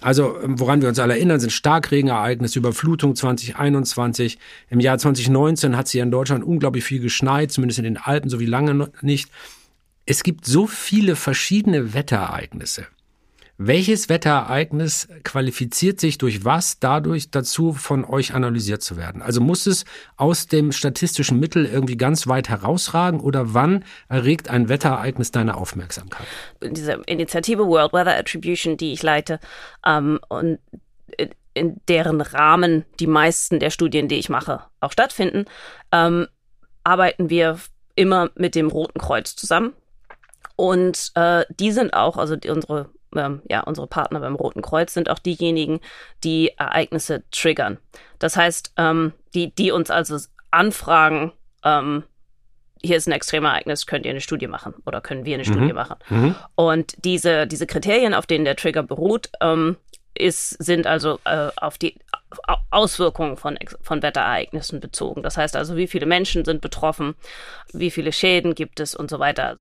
Also, 0.01 0.41
ähm, 0.41 0.59
woran 0.61 0.83
wir 0.83 0.89
uns 0.89 0.99
alle 0.99 1.15
erinnern, 1.15 1.41
sind 1.41 1.51
Starkregenereignisse, 1.51 2.59
Überflutung 2.59 3.17
2021. 3.17 4.39
Im 4.71 4.81
Jahr 4.81 4.99
2019 4.99 5.77
hat 5.77 5.87
es 5.87 5.93
hier 5.93 6.03
in 6.03 6.11
Deutschland 6.11 6.45
unglaublich 6.45 6.85
viel 6.85 7.01
geschneit, 7.01 7.51
zumindest 7.53 7.79
in 7.79 7.85
den 7.85 7.97
Alpen, 7.97 8.31
so 8.31 8.41
wie 8.41 8.47
lange 8.47 8.91
nicht. 9.01 9.31
Es 10.07 10.23
gibt 10.23 10.45
so 10.45 10.67
viele 10.67 11.17
verschiedene 11.17 11.95
Wetterereignisse. 11.95 12.87
Welches 13.57 14.09
Wetterereignis 14.09 15.09
qualifiziert 15.23 16.01
sich 16.01 16.19
durch 16.19 16.45
was 16.45 16.81
dadurch 16.81 17.31
dazu, 17.31 17.73
von 17.73 18.05
euch 18.05 18.35
analysiert 18.35 18.83
zu 18.83 18.97
werden? 18.97 19.23
Also 19.23 19.41
muss 19.41 19.67
es 19.67 19.85
aus 20.17 20.49
dem 20.49 20.73
statistischen 20.73 21.39
Mittel 21.39 21.65
irgendwie 21.65 21.97
ganz 21.97 22.27
weit 22.27 22.49
herausragen 22.49 23.21
oder 23.21 23.55
wann 23.55 23.85
erregt 24.09 24.51
ein 24.51 24.69
Wetterereignis 24.69 25.31
deine 25.31 25.57
Aufmerksamkeit? 25.57 26.27
Diese 26.63 26.95
Initiative 27.07 27.65
World 27.67 27.93
Weather 27.93 28.17
Attribution, 28.19 28.77
die 28.77 28.93
ich 28.93 29.05
leite, 29.05 29.39
ähm, 29.87 30.19
und 30.29 30.59
in 31.55 31.81
deren 31.89 32.21
Rahmen 32.21 32.85
die 32.99 33.07
meisten 33.07 33.61
der 33.61 33.71
Studien, 33.71 34.09
die 34.09 34.17
ich 34.17 34.29
mache, 34.29 34.65
auch 34.81 34.91
stattfinden, 34.91 35.45
ähm, 35.93 36.27
arbeiten 36.83 37.31
wir 37.31 37.61
immer 37.95 38.31
mit 38.35 38.57
dem 38.57 38.69
Roten 38.69 38.99
Kreuz 38.99 39.37
zusammen. 39.37 39.73
Und 40.57 41.13
äh, 41.15 41.45
die 41.59 41.71
sind 41.71 41.95
auch, 41.95 42.17
also 42.17 42.35
die, 42.37 42.49
unsere 42.49 42.91
ähm, 43.17 43.43
ja, 43.49 43.61
unsere 43.61 43.87
Partner 43.87 44.21
beim 44.21 44.35
Roten 44.35 44.63
Kreuz 44.63 44.95
sind 44.95 45.11
auch 45.11 45.19
diejenigen, 45.19 45.81
die 46.23 46.53
Ereignisse 46.57 47.23
triggern. 47.31 47.79
Das 48.19 48.37
heißt, 48.37 48.73
ähm, 48.77 49.13
die, 49.35 49.55
die 49.55 49.71
uns 49.71 49.91
also 49.91 50.19
anfragen, 50.51 51.33
ähm, 51.65 52.05
hier 52.83 52.97
ist 52.97 53.09
ein 53.09 53.13
Extremereignis, 53.13 53.87
könnt 53.87 54.05
ihr 54.05 54.11
eine 54.11 54.21
Studie 54.21 54.47
machen 54.47 54.75
oder 54.85 55.01
können 55.01 55.25
wir 55.25 55.35
eine 55.35 55.45
mhm. 55.45 55.53
Studie 55.53 55.73
machen. 55.73 55.97
Mhm. 56.09 56.35
Und 56.55 56.95
diese, 57.05 57.47
diese 57.47 57.67
Kriterien, 57.67 58.15
auf 58.15 58.27
denen 58.27 58.45
der 58.45 58.57
Trigger 58.57 58.83
beruht, 58.83 59.31
ähm, 59.41 59.77
ist, 60.17 60.51
sind 60.63 60.87
also 60.87 61.19
äh, 61.25 61.49
auf 61.57 61.79
die 61.79 61.97
Auswirkungen 62.71 63.37
von, 63.37 63.59
von 63.81 64.03
Wetterereignissen 64.03 64.81
bezogen. 64.81 65.23
Das 65.23 65.37
heißt 65.37 65.57
also, 65.57 65.77
wie 65.77 65.87
viele 65.87 66.07
Menschen 66.07 66.45
sind 66.45 66.61
betroffen, 66.61 67.15
wie 67.73 67.91
viele 67.91 68.13
Schäden 68.13 68.55
gibt 68.55 68.81
es 68.81 68.95
und 68.95 69.11
so 69.11 69.19
weiter. 69.19 69.59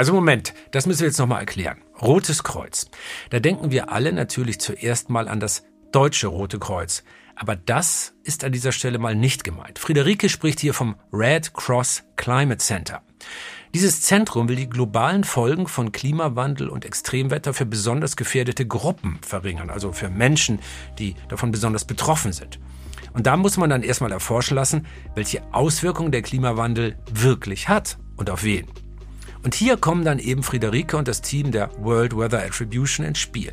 Also 0.00 0.14
Moment, 0.14 0.54
das 0.70 0.86
müssen 0.86 1.00
wir 1.00 1.08
jetzt 1.08 1.18
nochmal 1.18 1.40
erklären. 1.40 1.76
Rotes 2.00 2.42
Kreuz. 2.42 2.86
Da 3.28 3.38
denken 3.38 3.70
wir 3.70 3.92
alle 3.92 4.14
natürlich 4.14 4.58
zuerst 4.58 5.10
mal 5.10 5.28
an 5.28 5.40
das 5.40 5.62
deutsche 5.92 6.28
Rote 6.28 6.58
Kreuz. 6.58 7.04
Aber 7.36 7.54
das 7.54 8.14
ist 8.22 8.42
an 8.42 8.50
dieser 8.52 8.72
Stelle 8.72 8.98
mal 8.98 9.14
nicht 9.14 9.44
gemeint. 9.44 9.78
Friederike 9.78 10.30
spricht 10.30 10.58
hier 10.58 10.72
vom 10.72 10.94
Red 11.12 11.52
Cross 11.52 12.04
Climate 12.16 12.64
Center. 12.64 13.02
Dieses 13.74 14.00
Zentrum 14.00 14.48
will 14.48 14.56
die 14.56 14.70
globalen 14.70 15.22
Folgen 15.22 15.68
von 15.68 15.92
Klimawandel 15.92 16.70
und 16.70 16.86
Extremwetter 16.86 17.52
für 17.52 17.66
besonders 17.66 18.16
gefährdete 18.16 18.66
Gruppen 18.66 19.18
verringern, 19.20 19.68
also 19.68 19.92
für 19.92 20.08
Menschen, 20.08 20.60
die 20.98 21.14
davon 21.28 21.50
besonders 21.50 21.84
betroffen 21.84 22.32
sind. 22.32 22.58
Und 23.12 23.26
da 23.26 23.36
muss 23.36 23.58
man 23.58 23.68
dann 23.68 23.82
erstmal 23.82 24.12
erforschen 24.12 24.54
lassen, 24.54 24.86
welche 25.14 25.42
Auswirkungen 25.52 26.10
der 26.10 26.22
Klimawandel 26.22 26.96
wirklich 27.12 27.68
hat 27.68 27.98
und 28.16 28.30
auf 28.30 28.44
wen. 28.44 28.66
Und 29.42 29.54
hier 29.54 29.76
kommen 29.76 30.04
dann 30.04 30.18
eben 30.18 30.42
Friederike 30.42 30.96
und 30.96 31.08
das 31.08 31.22
Team 31.22 31.50
der 31.50 31.70
World 31.78 32.16
Weather 32.16 32.42
Attribution 32.42 33.06
ins 33.06 33.18
Spiel. 33.18 33.52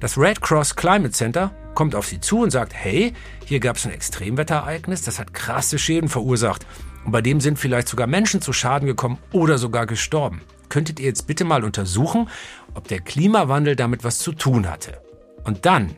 Das 0.00 0.18
Red 0.18 0.40
Cross 0.40 0.76
Climate 0.76 1.12
Center 1.12 1.54
kommt 1.74 1.94
auf 1.94 2.06
sie 2.06 2.20
zu 2.20 2.40
und 2.40 2.50
sagt, 2.50 2.74
hey, 2.74 3.12
hier 3.44 3.60
gab 3.60 3.76
es 3.76 3.86
ein 3.86 3.92
Extremwetterereignis, 3.92 5.02
das 5.02 5.18
hat 5.18 5.34
krasse 5.34 5.78
Schäden 5.78 6.08
verursacht. 6.08 6.66
Und 7.04 7.12
bei 7.12 7.22
dem 7.22 7.40
sind 7.40 7.58
vielleicht 7.58 7.88
sogar 7.88 8.06
Menschen 8.06 8.40
zu 8.40 8.52
Schaden 8.52 8.86
gekommen 8.86 9.18
oder 9.32 9.58
sogar 9.58 9.86
gestorben. 9.86 10.40
Könntet 10.68 10.98
ihr 10.98 11.06
jetzt 11.06 11.26
bitte 11.26 11.44
mal 11.44 11.64
untersuchen, 11.64 12.28
ob 12.74 12.88
der 12.88 13.00
Klimawandel 13.00 13.76
damit 13.76 14.04
was 14.04 14.18
zu 14.18 14.32
tun 14.32 14.68
hatte? 14.68 15.00
Und 15.44 15.64
dann, 15.66 15.94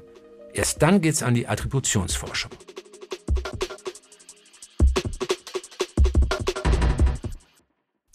erst 0.52 0.82
dann 0.82 1.00
geht's 1.00 1.22
an 1.22 1.34
die 1.34 1.48
Attributionsforschung. 1.48 2.50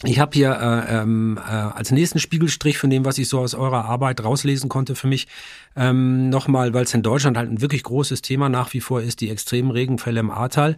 Ich 0.05 0.19
habe 0.19 0.31
hier 0.33 0.51
äh, 0.51 1.01
ähm, 1.01 1.37
äh, 1.37 1.49
als 1.49 1.91
nächsten 1.91 2.19
Spiegelstrich 2.19 2.77
von 2.77 2.89
dem, 2.89 3.05
was 3.05 3.17
ich 3.17 3.29
so 3.29 3.39
aus 3.39 3.55
eurer 3.55 3.85
Arbeit 3.85 4.21
rauslesen 4.21 4.67
konnte 4.67 4.95
für 4.95 5.07
mich, 5.07 5.27
ähm, 5.77 6.29
nochmal, 6.29 6.73
weil 6.73 6.83
es 6.83 6.93
in 6.93 7.03
Deutschland 7.03 7.37
halt 7.37 7.49
ein 7.49 7.61
wirklich 7.61 7.83
großes 7.83 8.21
Thema 8.21 8.49
nach 8.49 8.73
wie 8.73 8.81
vor 8.81 9.01
ist, 9.01 9.21
die 9.21 9.29
extremen 9.29 9.71
Regenfälle 9.71 10.19
im 10.19 10.29
Ahrtal. 10.29 10.75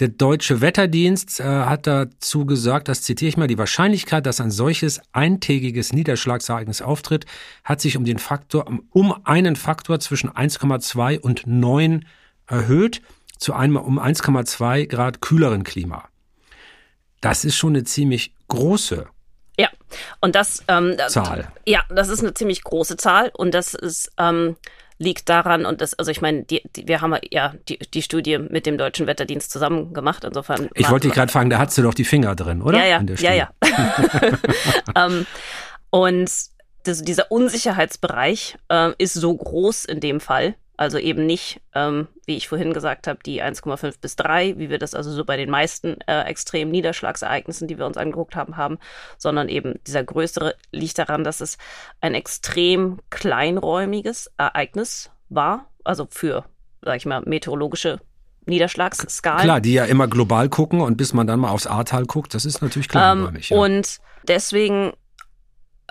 Der 0.00 0.08
deutsche 0.08 0.62
Wetterdienst 0.62 1.38
äh, 1.40 1.44
hat 1.44 1.86
dazu 1.86 2.46
gesagt, 2.46 2.88
das 2.88 3.02
zitiere 3.02 3.28
ich 3.28 3.36
mal, 3.36 3.46
die 3.46 3.58
Wahrscheinlichkeit, 3.58 4.24
dass 4.24 4.40
ein 4.40 4.50
solches 4.50 5.02
eintägiges 5.12 5.92
Niederschlagsereignis 5.92 6.80
auftritt, 6.80 7.26
hat 7.64 7.82
sich 7.82 7.98
um 7.98 8.06
den 8.06 8.18
Faktor, 8.18 8.66
um 8.90 9.14
einen 9.24 9.54
Faktor 9.54 10.00
zwischen 10.00 10.30
1,2 10.30 11.20
und 11.20 11.46
9 11.46 12.06
erhöht 12.46 13.02
zu 13.38 13.52
einem 13.52 13.76
um 13.76 13.98
1,2 13.98 14.86
Grad 14.86 15.20
kühleren 15.20 15.62
Klima. 15.62 16.08
Das 17.20 17.44
ist 17.44 17.56
schon 17.56 17.74
eine 17.74 17.84
ziemlich 17.84 18.34
große 18.52 19.06
ja, 19.58 19.68
und 20.20 20.34
das 20.34 20.64
ähm, 20.68 20.96
Zahl. 21.08 21.52
Ja, 21.66 21.82
das 21.90 22.08
ist 22.08 22.20
eine 22.20 22.32
ziemlich 22.34 22.64
große 22.64 22.96
Zahl 22.96 23.30
und 23.34 23.52
das 23.52 23.74
ist 23.74 24.10
ähm, 24.16 24.56
liegt 24.98 25.28
daran 25.28 25.66
und 25.66 25.80
das, 25.80 25.94
also 25.94 26.10
ich 26.10 26.20
meine, 26.20 26.44
die, 26.44 26.62
die, 26.76 26.86
wir 26.86 27.00
haben 27.00 27.14
ja 27.30 27.54
die, 27.68 27.78
die 27.78 28.02
Studie 28.02 28.38
mit 28.38 28.66
dem 28.66 28.78
deutschen 28.78 29.06
Wetterdienst 29.06 29.50
zusammen 29.50 29.92
gemacht. 29.92 30.24
Insofern. 30.24 30.68
Ich 30.74 30.90
wollte 30.90 31.08
dich 31.08 31.14
gerade 31.14 31.30
fragen, 31.30 31.50
da 31.50 31.58
hast 31.58 31.76
du 31.76 31.82
doch 31.82 31.94
die 31.94 32.04
Finger 32.04 32.34
drin, 32.36 32.62
oder? 32.62 32.78
Ja, 32.78 33.00
ja, 33.00 33.14
ja, 33.18 33.32
ja. 33.34 33.50
ähm, 35.06 35.26
und 35.90 36.30
das, 36.84 37.02
dieser 37.02 37.30
Unsicherheitsbereich 37.30 38.56
äh, 38.68 38.92
ist 38.98 39.14
so 39.14 39.34
groß 39.34 39.84
in 39.84 40.00
dem 40.00 40.20
Fall, 40.20 40.54
also 40.76 40.98
eben 40.98 41.26
nicht, 41.26 41.60
ähm, 41.74 42.08
wie 42.26 42.36
ich 42.36 42.48
vorhin 42.48 42.72
gesagt 42.72 43.06
habe, 43.06 43.20
die 43.24 43.42
1,5 43.42 44.00
bis 44.00 44.16
3, 44.16 44.58
wie 44.58 44.70
wir 44.70 44.78
das 44.78 44.94
also 44.94 45.12
so 45.12 45.24
bei 45.24 45.36
den 45.36 45.50
meisten 45.50 46.00
äh, 46.06 46.22
extremen 46.22 46.70
Niederschlagsereignissen, 46.70 47.68
die 47.68 47.78
wir 47.78 47.86
uns 47.86 47.96
angeguckt 47.96 48.36
haben, 48.36 48.56
haben, 48.56 48.78
sondern 49.18 49.48
eben 49.48 49.78
dieser 49.86 50.02
größere 50.02 50.54
liegt 50.70 50.98
daran, 50.98 51.24
dass 51.24 51.40
es 51.40 51.58
ein 52.00 52.14
extrem 52.14 53.00
kleinräumiges 53.10 54.30
Ereignis 54.38 55.10
war, 55.28 55.66
also 55.84 56.06
für, 56.10 56.44
sag 56.82 56.96
ich 56.96 57.06
mal, 57.06 57.22
meteorologische 57.26 58.00
Niederschlagsskalen. 58.46 59.42
Klar, 59.42 59.60
die 59.60 59.74
ja 59.74 59.84
immer 59.84 60.08
global 60.08 60.48
gucken 60.48 60.80
und 60.80 60.96
bis 60.96 61.12
man 61.12 61.26
dann 61.26 61.40
mal 61.40 61.50
aufs 61.50 61.66
Ahrtal 61.66 62.06
guckt, 62.06 62.34
das 62.34 62.44
ist 62.44 62.60
natürlich 62.62 62.88
kleinräumig. 62.88 63.50
Ähm, 63.50 63.56
ja. 63.56 63.62
Und 63.62 63.98
deswegen 64.26 64.92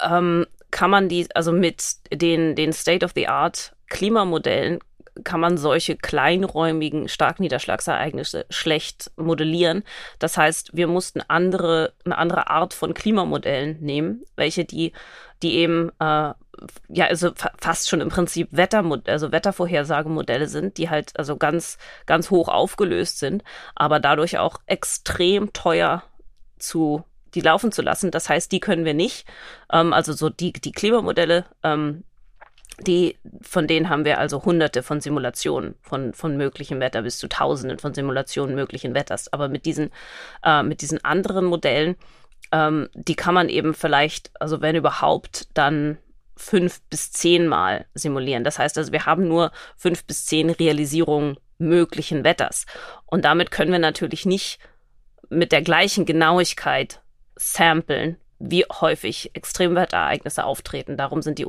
ähm, 0.03 0.45
kann 0.69 0.89
man 0.89 1.07
die, 1.07 1.27
also 1.35 1.51
mit 1.51 1.83
den, 2.11 2.55
den 2.55 2.73
State 2.73 3.05
of 3.05 3.11
the 3.15 3.27
Art 3.27 3.73
Klimamodellen 3.91 4.79
kann 5.25 5.41
man 5.41 5.57
solche 5.57 5.97
kleinräumigen 5.97 7.09
Starkniederschlagsereignisse 7.09 8.45
schlecht 8.49 9.11
modellieren. 9.17 9.83
Das 10.19 10.37
heißt, 10.37 10.71
wir 10.73 10.87
mussten 10.87 11.21
andere, 11.27 11.93
eine 12.05 12.17
andere 12.17 12.49
Art 12.49 12.73
von 12.73 12.93
Klimamodellen 12.93 13.77
nehmen, 13.81 14.23
welche 14.37 14.63
die, 14.63 14.93
die 15.43 15.55
eben 15.55 15.89
äh, 15.99 16.33
ja 16.87 17.05
also 17.09 17.31
fast 17.59 17.89
schon 17.89 17.99
im 17.99 18.09
Prinzip 18.09 18.47
Wetter, 18.51 18.85
also 19.07 19.31
Wettervorhersagemodelle 19.33 20.47
sind, 20.47 20.77
die 20.77 20.89
halt 20.89 21.17
also 21.19 21.35
ganz, 21.35 21.77
ganz 22.05 22.29
hoch 22.29 22.47
aufgelöst 22.47 23.19
sind, 23.19 23.43
aber 23.75 23.99
dadurch 23.99 24.37
auch 24.37 24.61
extrem 24.65 25.51
teuer 25.51 26.03
zu 26.57 27.03
die 27.33 27.41
laufen 27.41 27.71
zu 27.71 27.81
lassen. 27.81 28.11
Das 28.11 28.29
heißt, 28.29 28.51
die 28.51 28.59
können 28.59 28.85
wir 28.85 28.93
nicht. 28.93 29.25
Ähm, 29.71 29.93
also 29.93 30.13
so 30.13 30.29
die, 30.29 30.53
die 30.53 30.71
Klimamodelle 30.71 31.45
ähm, 31.63 32.03
die, 32.79 33.17
von 33.41 33.67
denen 33.67 33.89
haben 33.89 34.05
wir 34.05 34.17
also 34.17 34.43
hunderte 34.43 34.83
von 34.83 35.01
Simulationen 35.01 35.75
von, 35.81 36.13
von 36.13 36.37
möglichem 36.37 36.79
Wetter 36.79 37.01
bis 37.03 37.19
zu 37.19 37.27
tausenden 37.27 37.79
von 37.79 37.93
Simulationen 37.93 38.55
möglichen 38.55 38.93
Wetters. 38.93 39.31
Aber 39.31 39.49
mit 39.49 39.65
diesen, 39.65 39.91
äh, 40.43 40.63
mit 40.63 40.81
diesen 40.81 41.03
anderen 41.03 41.45
Modellen, 41.45 41.95
ähm, 42.51 42.89
die 42.93 43.15
kann 43.15 43.33
man 43.33 43.49
eben 43.49 43.73
vielleicht, 43.73 44.31
also 44.39 44.61
wenn 44.61 44.75
überhaupt, 44.75 45.47
dann 45.53 45.97
fünf 46.35 46.81
bis 46.89 47.11
zehnmal 47.11 47.85
simulieren. 47.93 48.43
Das 48.43 48.57
heißt 48.57 48.77
also, 48.77 48.91
wir 48.91 49.05
haben 49.05 49.27
nur 49.27 49.51
fünf 49.77 50.05
bis 50.05 50.25
zehn 50.25 50.49
Realisierungen 50.49 51.37
möglichen 51.59 52.23
Wetters. 52.23 52.65
Und 53.05 53.25
damit 53.25 53.51
können 53.51 53.71
wir 53.71 53.79
natürlich 53.79 54.25
nicht 54.25 54.59
mit 55.29 55.51
der 55.51 55.61
gleichen 55.61 56.05
Genauigkeit 56.05 57.01
samplen, 57.35 58.17
wie 58.41 58.65
häufig 58.65 59.31
Extremwetterereignisse 59.33 60.43
auftreten. 60.43 60.97
Darum 60.97 61.21
sind 61.21 61.39
die 61.39 61.45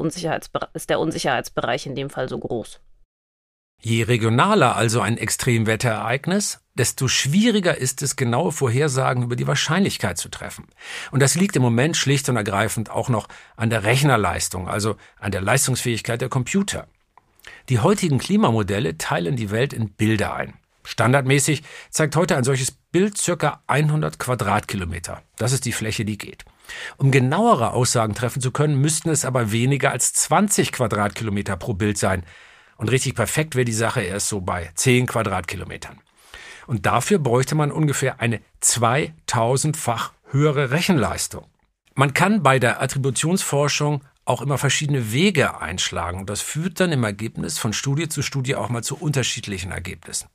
ist 0.74 0.90
der 0.90 1.00
Unsicherheitsbereich 1.00 1.86
in 1.86 1.94
dem 1.94 2.10
Fall 2.10 2.28
so 2.28 2.38
groß. 2.38 2.80
Je 3.84 4.04
regionaler 4.04 4.76
also 4.76 5.00
ein 5.00 5.18
Extremwetterereignis, 5.18 6.60
desto 6.74 7.08
schwieriger 7.08 7.76
ist 7.76 8.00
es, 8.02 8.14
genaue 8.14 8.52
Vorhersagen 8.52 9.24
über 9.24 9.34
die 9.34 9.48
Wahrscheinlichkeit 9.48 10.18
zu 10.18 10.28
treffen. 10.28 10.66
Und 11.10 11.20
das 11.20 11.34
liegt 11.34 11.56
im 11.56 11.62
Moment 11.62 11.96
schlicht 11.96 12.28
und 12.28 12.36
ergreifend 12.36 12.90
auch 12.90 13.08
noch 13.08 13.26
an 13.56 13.70
der 13.70 13.82
Rechnerleistung, 13.82 14.68
also 14.68 14.96
an 15.18 15.32
der 15.32 15.40
Leistungsfähigkeit 15.40 16.20
der 16.20 16.28
Computer. 16.28 16.86
Die 17.68 17.80
heutigen 17.80 18.18
Klimamodelle 18.18 18.98
teilen 18.98 19.34
die 19.34 19.50
Welt 19.50 19.72
in 19.72 19.90
Bilder 19.90 20.34
ein. 20.34 20.54
Standardmäßig 20.84 21.62
zeigt 21.90 22.14
heute 22.14 22.36
ein 22.36 22.44
solches 22.44 22.70
Bild 22.70 23.18
circa 23.18 23.62
100 23.66 24.18
Quadratkilometer. 24.18 25.22
Das 25.36 25.52
ist 25.52 25.64
die 25.64 25.72
Fläche, 25.72 26.04
die 26.04 26.18
geht. 26.18 26.44
Um 26.96 27.10
genauere 27.10 27.72
Aussagen 27.72 28.14
treffen 28.14 28.40
zu 28.40 28.50
können, 28.50 28.80
müssten 28.80 29.10
es 29.10 29.24
aber 29.24 29.52
weniger 29.52 29.90
als 29.92 30.12
20 30.14 30.72
Quadratkilometer 30.72 31.56
pro 31.56 31.74
Bild 31.74 31.98
sein. 31.98 32.24
Und 32.76 32.90
richtig 32.90 33.14
perfekt 33.14 33.54
wäre 33.54 33.64
die 33.64 33.72
Sache 33.72 34.02
erst 34.02 34.28
so 34.28 34.40
bei 34.40 34.70
10 34.74 35.06
Quadratkilometern. 35.06 36.00
Und 36.66 36.86
dafür 36.86 37.18
bräuchte 37.18 37.54
man 37.54 37.72
ungefähr 37.72 38.20
eine 38.20 38.40
2000-fach 38.62 40.12
höhere 40.30 40.70
Rechenleistung. 40.70 41.46
Man 41.94 42.14
kann 42.14 42.42
bei 42.42 42.58
der 42.58 42.80
Attributionsforschung 42.80 44.02
auch 44.24 44.40
immer 44.40 44.56
verschiedene 44.56 45.12
Wege 45.12 45.60
einschlagen 45.60 46.20
und 46.20 46.30
das 46.30 46.40
führt 46.40 46.80
dann 46.80 46.92
im 46.92 47.04
Ergebnis 47.04 47.58
von 47.58 47.72
Studie 47.72 48.08
zu 48.08 48.22
Studie 48.22 48.56
auch 48.56 48.68
mal 48.68 48.82
zu 48.82 48.96
unterschiedlichen 48.96 49.72
Ergebnissen. 49.72 50.28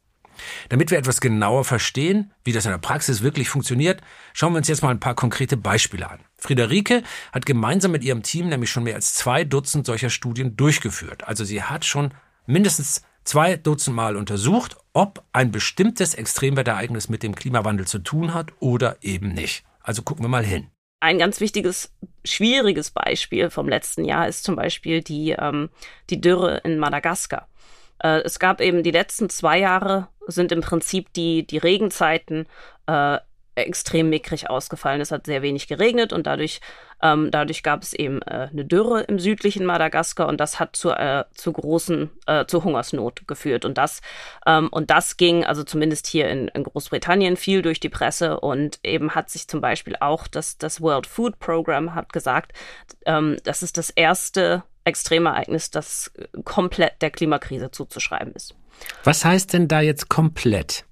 Damit 0.70 0.92
wir 0.92 0.98
etwas 0.98 1.22
genauer 1.22 1.64
verstehen, 1.64 2.32
wie 2.44 2.52
das 2.52 2.66
in 2.66 2.72
der 2.72 2.78
Praxis 2.78 3.22
wirklich 3.22 3.50
funktioniert, 3.50 4.02
schauen 4.34 4.54
wir 4.54 4.58
uns 4.58 4.68
jetzt 4.68 4.84
mal 4.84 4.92
ein 4.92 5.00
paar 5.00 5.16
konkrete 5.16 5.58
Beispiele 5.58 6.10
an. 6.10 6.20
Friederike 6.38 7.04
hat 7.32 7.46
gemeinsam 7.46 7.92
mit 7.92 8.04
ihrem 8.04 8.24
Team 8.24 8.50
nämlich 8.50 8.70
schon 8.70 8.84
mehr 8.84 8.96
als 8.96 9.14
zwei 9.14 9.44
Dutzend 9.44 9.86
solcher 9.86 10.10
Studien 10.10 10.56
durchgeführt. 10.56 11.28
Also 11.28 11.44
sie 11.44 11.64
hat 11.64 11.86
schon 11.86 12.12
mindestens 12.46 13.02
zwei 13.24 13.58
Dutzend 13.58 13.96
Mal 13.96 14.16
untersucht, 14.16 14.78
ob 14.94 15.24
ein 15.34 15.52
bestimmtes 15.52 16.14
Extremwetterereignis 16.14 17.10
mit 17.10 17.24
dem 17.24 17.36
Klimawandel 17.36 17.88
zu 17.88 18.00
tun 18.00 18.34
hat 18.34 18.52
oder 18.60 18.98
eben 19.02 19.34
nicht. 19.34 19.64
Also 19.82 20.02
gucken 20.02 20.24
wir 20.24 20.30
mal 20.30 20.46
hin. 20.46 20.68
Ein 21.00 21.20
ganz 21.20 21.40
wichtiges, 21.40 21.92
schwieriges 22.26 22.90
Beispiel 22.90 23.52
vom 23.52 23.70
letzten 23.70 24.04
Jahr 24.04 24.28
ist 24.28 24.44
zum 24.44 24.56
Beispiel 24.56 25.04
die, 25.04 25.32
ähm, 25.32 25.70
die 26.10 26.20
Dürre 26.20 26.62
in 26.64 26.80
Madagaskar. 26.80 27.48
Äh, 28.00 28.22
es 28.22 28.40
gab 28.40 28.62
eben 28.62 28.84
die 28.84 28.92
letzten 28.92 29.30
zwei 29.30 29.60
Jahre 29.60 30.08
sind 30.28 30.52
im 30.52 30.62
Prinzip 30.62 31.14
die, 31.14 31.48
die 31.48 31.58
Regenzeiten 31.58 32.48
äh, 32.86 33.18
extrem 33.58 34.10
mickrig 34.10 34.50
ausgefallen. 34.50 35.02
Es 35.02 35.12
hat 35.12 35.26
sehr 35.26 35.42
wenig 35.42 35.68
geregnet 35.68 36.14
und 36.14 36.28
dadurch, 36.28 36.62
ähm, 37.02 37.32
dadurch 37.32 37.64
gab 37.64 37.82
es 37.82 37.94
eben 37.94 38.22
äh, 38.22 38.50
eine 38.52 38.66
Dürre 38.66 39.02
im 39.02 39.20
südlichen 39.20 39.66
Madagaskar 39.66 40.28
und 40.28 40.40
das 40.40 40.60
hat 40.60 40.76
zu, 40.76 40.92
äh, 40.92 41.26
zu 41.34 41.52
großen, 41.54 42.10
äh, 42.28 42.46
zu 42.46 42.64
Hungersnot 42.64 43.28
geführt. 43.28 43.66
Und 43.66 43.78
das, 43.78 44.02
ähm, 44.46 44.70
und 44.70 44.92
das 44.92 45.18
ging 45.18 45.44
also 45.44 45.64
zumindest 45.64 46.08
hier 46.08 46.30
in, 46.30 46.48
in 46.50 46.64
Großbritannien 46.64 47.36
viel 47.36 47.62
durch 47.62 47.80
die 47.80 47.90
Presse 47.90 48.40
und 48.40 48.80
eben 48.84 49.16
hat 49.16 49.30
sich 49.30 49.48
zum 49.48 49.62
Beispiel 49.62 49.96
auch 50.00 50.28
das, 50.28 50.58
das 50.58 50.82
World 50.82 51.08
Food 51.08 51.40
Program 51.40 51.96
hat 51.96 52.14
gesagt, 52.14 52.54
ähm, 53.06 53.38
das 53.44 53.64
ist 53.64 53.78
das 53.78 53.90
erste 53.90 54.64
Extremereignis, 54.88 55.70
das 55.70 56.12
komplett 56.44 57.02
der 57.02 57.12
Klimakrise 57.12 57.72
zuzuschreiben 57.72 58.34
ist. 58.34 58.56
Was 59.04 59.26
heißt 59.26 59.54
denn 59.54 59.68
da 59.68 59.82
jetzt 59.82 60.10
komplett? 60.10 60.86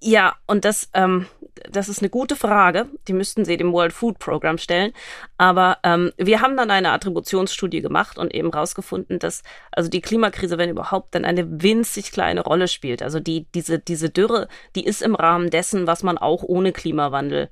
Ja, 0.00 0.34
und 0.46 0.64
das, 0.64 0.90
ähm, 0.92 1.26
das 1.70 1.88
ist 1.88 2.00
eine 2.00 2.10
gute 2.10 2.36
Frage. 2.36 2.86
Die 3.06 3.12
müssten 3.12 3.44
Sie 3.44 3.56
dem 3.56 3.72
World 3.72 3.92
Food 3.92 4.18
Program 4.18 4.58
stellen. 4.58 4.92
Aber 5.38 5.78
ähm, 5.82 6.12
wir 6.16 6.40
haben 6.40 6.56
dann 6.56 6.70
eine 6.70 6.90
Attributionsstudie 6.90 7.80
gemacht 7.80 8.18
und 8.18 8.34
eben 8.34 8.50
rausgefunden, 8.50 9.18
dass 9.18 9.42
also 9.70 9.88
die 9.88 10.00
Klimakrise, 10.00 10.58
wenn 10.58 10.70
überhaupt, 10.70 11.14
dann 11.14 11.24
eine 11.24 11.62
winzig 11.62 12.12
kleine 12.12 12.42
Rolle 12.42 12.68
spielt. 12.68 13.02
Also 13.02 13.20
die, 13.20 13.46
diese, 13.54 13.78
diese 13.78 14.10
Dürre, 14.10 14.48
die 14.74 14.84
ist 14.84 15.00
im 15.00 15.14
Rahmen 15.14 15.50
dessen, 15.50 15.86
was 15.86 16.02
man 16.02 16.18
auch 16.18 16.42
ohne 16.42 16.72
Klimawandel 16.72 17.48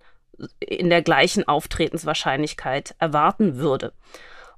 in 0.59 0.91
der 0.91 1.03
gleichen 1.03 1.47
Auftretenswahrscheinlichkeit 1.47 2.97
erwarten 2.99 3.57
würde. 3.57 3.93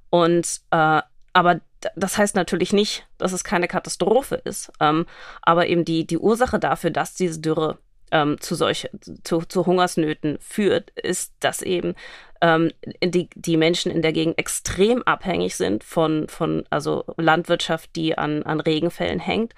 Und 0.09 0.61
äh, 0.71 1.01
aber 1.33 1.61
das 1.95 2.17
heißt 2.17 2.35
natürlich 2.35 2.73
nicht, 2.73 3.07
dass 3.19 3.31
es 3.31 3.43
keine 3.43 3.67
Katastrophe 3.67 4.41
ist. 4.43 4.71
Ähm, 4.79 5.05
aber 5.43 5.67
eben 5.67 5.85
die, 5.85 6.07
die 6.07 6.17
Ursache 6.17 6.57
dafür, 6.59 6.89
dass 6.89 7.13
diese 7.13 7.39
Dürre 7.39 7.77
ähm, 8.11 8.39
zu 8.39 8.55
solch, 8.55 8.89
zu, 9.23 9.41
zu 9.41 9.65
Hungersnöten 9.65 10.37
führt, 10.39 10.91
ist, 10.91 11.33
dass 11.39 11.61
eben 11.61 11.93
ähm, 12.41 12.71
die, 13.03 13.29
die 13.35 13.57
Menschen 13.57 13.91
in 13.91 14.01
der 14.01 14.13
Gegend 14.13 14.39
extrem 14.39 15.03
abhängig 15.03 15.55
sind 15.55 15.83
von, 15.83 16.27
von 16.27 16.65
also 16.69 17.03
Landwirtschaft, 17.17 17.95
die 17.95 18.17
an, 18.17 18.43
an 18.43 18.59
Regenfällen 18.59 19.19
hängt. 19.19 19.53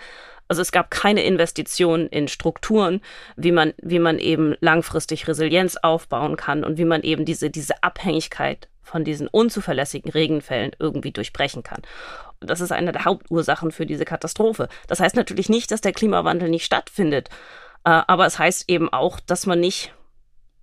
Also 0.48 0.64
es 0.64 0.72
gab 0.72 0.90
keine 0.90 1.24
Investitionen 1.24 2.08
in 2.08 2.28
Strukturen, 2.28 3.02
wie 3.38 3.52
man, 3.52 3.74
wie 3.82 4.00
man 4.00 4.18
eben 4.18 4.56
langfristig 4.62 5.28
Resilienz 5.28 5.78
aufbauen 5.78 6.38
kann 6.38 6.64
und 6.64 6.78
wie 6.80 6.86
man 6.86 7.04
eben 7.04 7.24
diese, 7.24 7.52
diese 7.52 7.84
Abhängigkeit 7.84 8.68
von 8.90 9.04
diesen 9.04 9.28
unzuverlässigen 9.28 10.12
Regenfällen 10.12 10.72
irgendwie 10.80 11.12
durchbrechen 11.12 11.64
kann. 11.64 11.82
Das 12.40 12.60
ist 12.60 12.72
eine 12.72 12.92
der 12.92 13.06
Hauptursachen 13.06 13.72
für 13.72 13.86
diese 13.86 14.06
Katastrophe. 14.06 14.68
Das 14.88 15.00
heißt 15.00 15.16
natürlich 15.16 15.50
nicht, 15.50 15.72
dass 15.72 15.82
der 15.82 15.94
Klimawandel 15.94 16.50
nicht 16.50 16.66
stattfindet, 16.66 17.30
äh, 17.84 18.02
aber 18.08 18.26
es 18.26 18.40
heißt 18.40 18.66
eben 18.68 18.92
auch, 18.92 19.20
dass 19.20 19.46
man 19.46 19.60
nicht, 19.60 19.94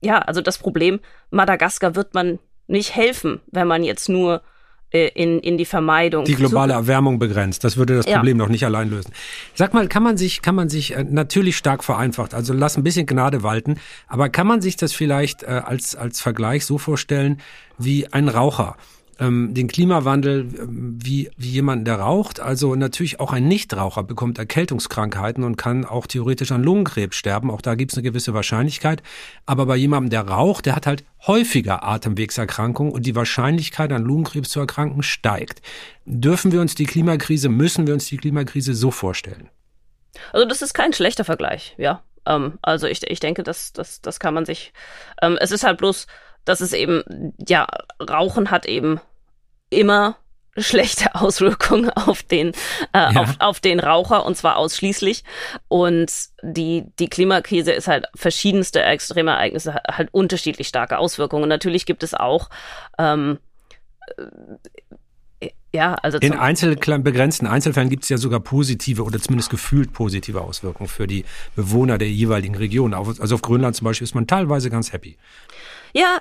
ja, 0.00 0.18
also 0.18 0.40
das 0.40 0.58
Problem, 0.58 1.00
Madagaskar 1.30 1.94
wird 1.94 2.14
man 2.14 2.38
nicht 2.66 2.94
helfen, 2.96 3.40
wenn 3.46 3.68
man 3.68 3.84
jetzt 3.84 4.08
nur 4.08 4.42
in, 4.90 5.40
in 5.40 5.58
die 5.58 5.64
Vermeidung. 5.64 6.24
Die 6.24 6.36
globale 6.36 6.72
Erwärmung 6.72 7.18
begrenzt. 7.18 7.64
Das 7.64 7.76
würde 7.76 7.96
das 7.96 8.06
Problem 8.06 8.38
ja. 8.38 8.44
noch 8.44 8.50
nicht 8.50 8.64
allein 8.64 8.88
lösen. 8.88 9.12
Sag 9.54 9.74
mal, 9.74 9.88
kann 9.88 10.02
man 10.02 10.16
sich, 10.16 10.42
kann 10.42 10.54
man 10.54 10.68
sich 10.68 10.94
äh, 10.94 11.04
natürlich 11.04 11.56
stark 11.56 11.84
vereinfacht, 11.84 12.34
also 12.34 12.52
lass 12.52 12.76
ein 12.76 12.84
bisschen 12.84 13.06
Gnade 13.06 13.42
walten, 13.42 13.78
aber 14.06 14.28
kann 14.28 14.46
man 14.46 14.60
sich 14.60 14.76
das 14.76 14.92
vielleicht 14.92 15.42
äh, 15.42 15.46
als, 15.64 15.96
als 15.96 16.20
Vergleich 16.20 16.64
so 16.64 16.78
vorstellen 16.78 17.40
wie 17.78 18.06
ein 18.12 18.28
Raucher? 18.28 18.76
Ähm, 19.18 19.54
den 19.54 19.68
Klimawandel 19.68 20.48
ähm, 20.58 20.98
wie, 21.02 21.30
wie 21.36 21.48
jemand, 21.48 21.86
der 21.86 21.98
raucht. 21.98 22.40
Also 22.40 22.74
natürlich 22.74 23.20
auch 23.20 23.32
ein 23.32 23.48
Nichtraucher 23.48 24.02
bekommt 24.02 24.38
Erkältungskrankheiten 24.38 25.44
und 25.44 25.56
kann 25.56 25.84
auch 25.84 26.06
theoretisch 26.06 26.52
an 26.52 26.62
Lungenkrebs 26.62 27.16
sterben. 27.16 27.50
Auch 27.50 27.60
da 27.60 27.74
gibt 27.74 27.92
es 27.92 27.98
eine 27.98 28.02
gewisse 28.02 28.34
Wahrscheinlichkeit. 28.34 29.02
Aber 29.46 29.66
bei 29.66 29.76
jemandem, 29.76 30.10
der 30.10 30.28
raucht, 30.28 30.66
der 30.66 30.76
hat 30.76 30.86
halt 30.86 31.04
häufiger 31.26 31.82
Atemwegserkrankungen 31.82 32.92
und 32.92 33.06
die 33.06 33.14
Wahrscheinlichkeit 33.14 33.92
an 33.92 34.04
Lungenkrebs 34.04 34.50
zu 34.50 34.60
erkranken 34.60 35.02
steigt. 35.02 35.62
Dürfen 36.04 36.52
wir 36.52 36.60
uns 36.60 36.74
die 36.74 36.86
Klimakrise, 36.86 37.48
müssen 37.48 37.86
wir 37.86 37.94
uns 37.94 38.06
die 38.06 38.16
Klimakrise 38.16 38.74
so 38.74 38.90
vorstellen? 38.90 39.48
Also 40.32 40.46
das 40.46 40.62
ist 40.62 40.74
kein 40.74 40.92
schlechter 40.92 41.24
Vergleich, 41.24 41.74
ja. 41.78 42.02
Ähm, 42.26 42.58
also 42.62 42.86
ich, 42.86 43.02
ich 43.08 43.20
denke, 43.20 43.42
das, 43.42 43.72
das, 43.72 44.00
das 44.00 44.20
kann 44.20 44.34
man 44.34 44.44
sich. 44.44 44.72
Ähm, 45.22 45.38
es 45.40 45.50
ist 45.50 45.64
halt 45.64 45.78
bloß 45.78 46.06
dass 46.46 46.62
es 46.62 46.72
eben, 46.72 47.34
ja, 47.46 47.66
Rauchen 48.00 48.50
hat 48.50 48.64
eben 48.64 49.00
immer 49.68 50.16
schlechte 50.56 51.14
Auswirkungen 51.14 51.90
auf 51.90 52.22
den, 52.22 52.52
äh, 52.92 53.12
ja. 53.12 53.20
auf, 53.20 53.34
auf 53.38 53.60
den 53.60 53.80
Raucher 53.80 54.24
und 54.24 54.36
zwar 54.36 54.56
ausschließlich. 54.56 55.24
Und 55.68 56.10
die, 56.42 56.84
die 56.98 57.08
Klimakrise 57.08 57.72
ist 57.72 57.88
halt 57.88 58.06
verschiedenste 58.14 58.82
extreme 58.82 59.32
Ereignisse, 59.32 59.74
halt 59.86 60.08
unterschiedlich 60.12 60.68
starke 60.68 60.98
Auswirkungen. 60.98 61.42
Und 61.42 61.50
natürlich 61.50 61.84
gibt 61.84 62.02
es 62.02 62.14
auch 62.14 62.48
ähm, 62.98 63.38
äh, 64.16 64.22
ja, 65.76 65.94
also 65.94 66.18
in 66.18 66.32
einzel 66.32 66.74
begrenzten 66.74 67.46
Einzelfällen 67.46 67.90
gibt 67.90 68.04
es 68.04 68.08
ja 68.08 68.16
sogar 68.16 68.40
positive 68.40 69.02
oder 69.04 69.20
zumindest 69.20 69.50
gefühlt 69.50 69.92
positive 69.92 70.40
Auswirkungen 70.40 70.88
für 70.88 71.06
die 71.06 71.24
Bewohner 71.54 71.98
der 71.98 72.08
jeweiligen 72.08 72.54
Region. 72.54 72.94
Also 72.94 73.34
auf 73.34 73.42
Grönland 73.42 73.76
zum 73.76 73.84
Beispiel 73.84 74.06
ist 74.06 74.14
man 74.14 74.26
teilweise 74.26 74.70
ganz 74.70 74.92
happy. 74.92 75.16
Ja, 75.92 76.20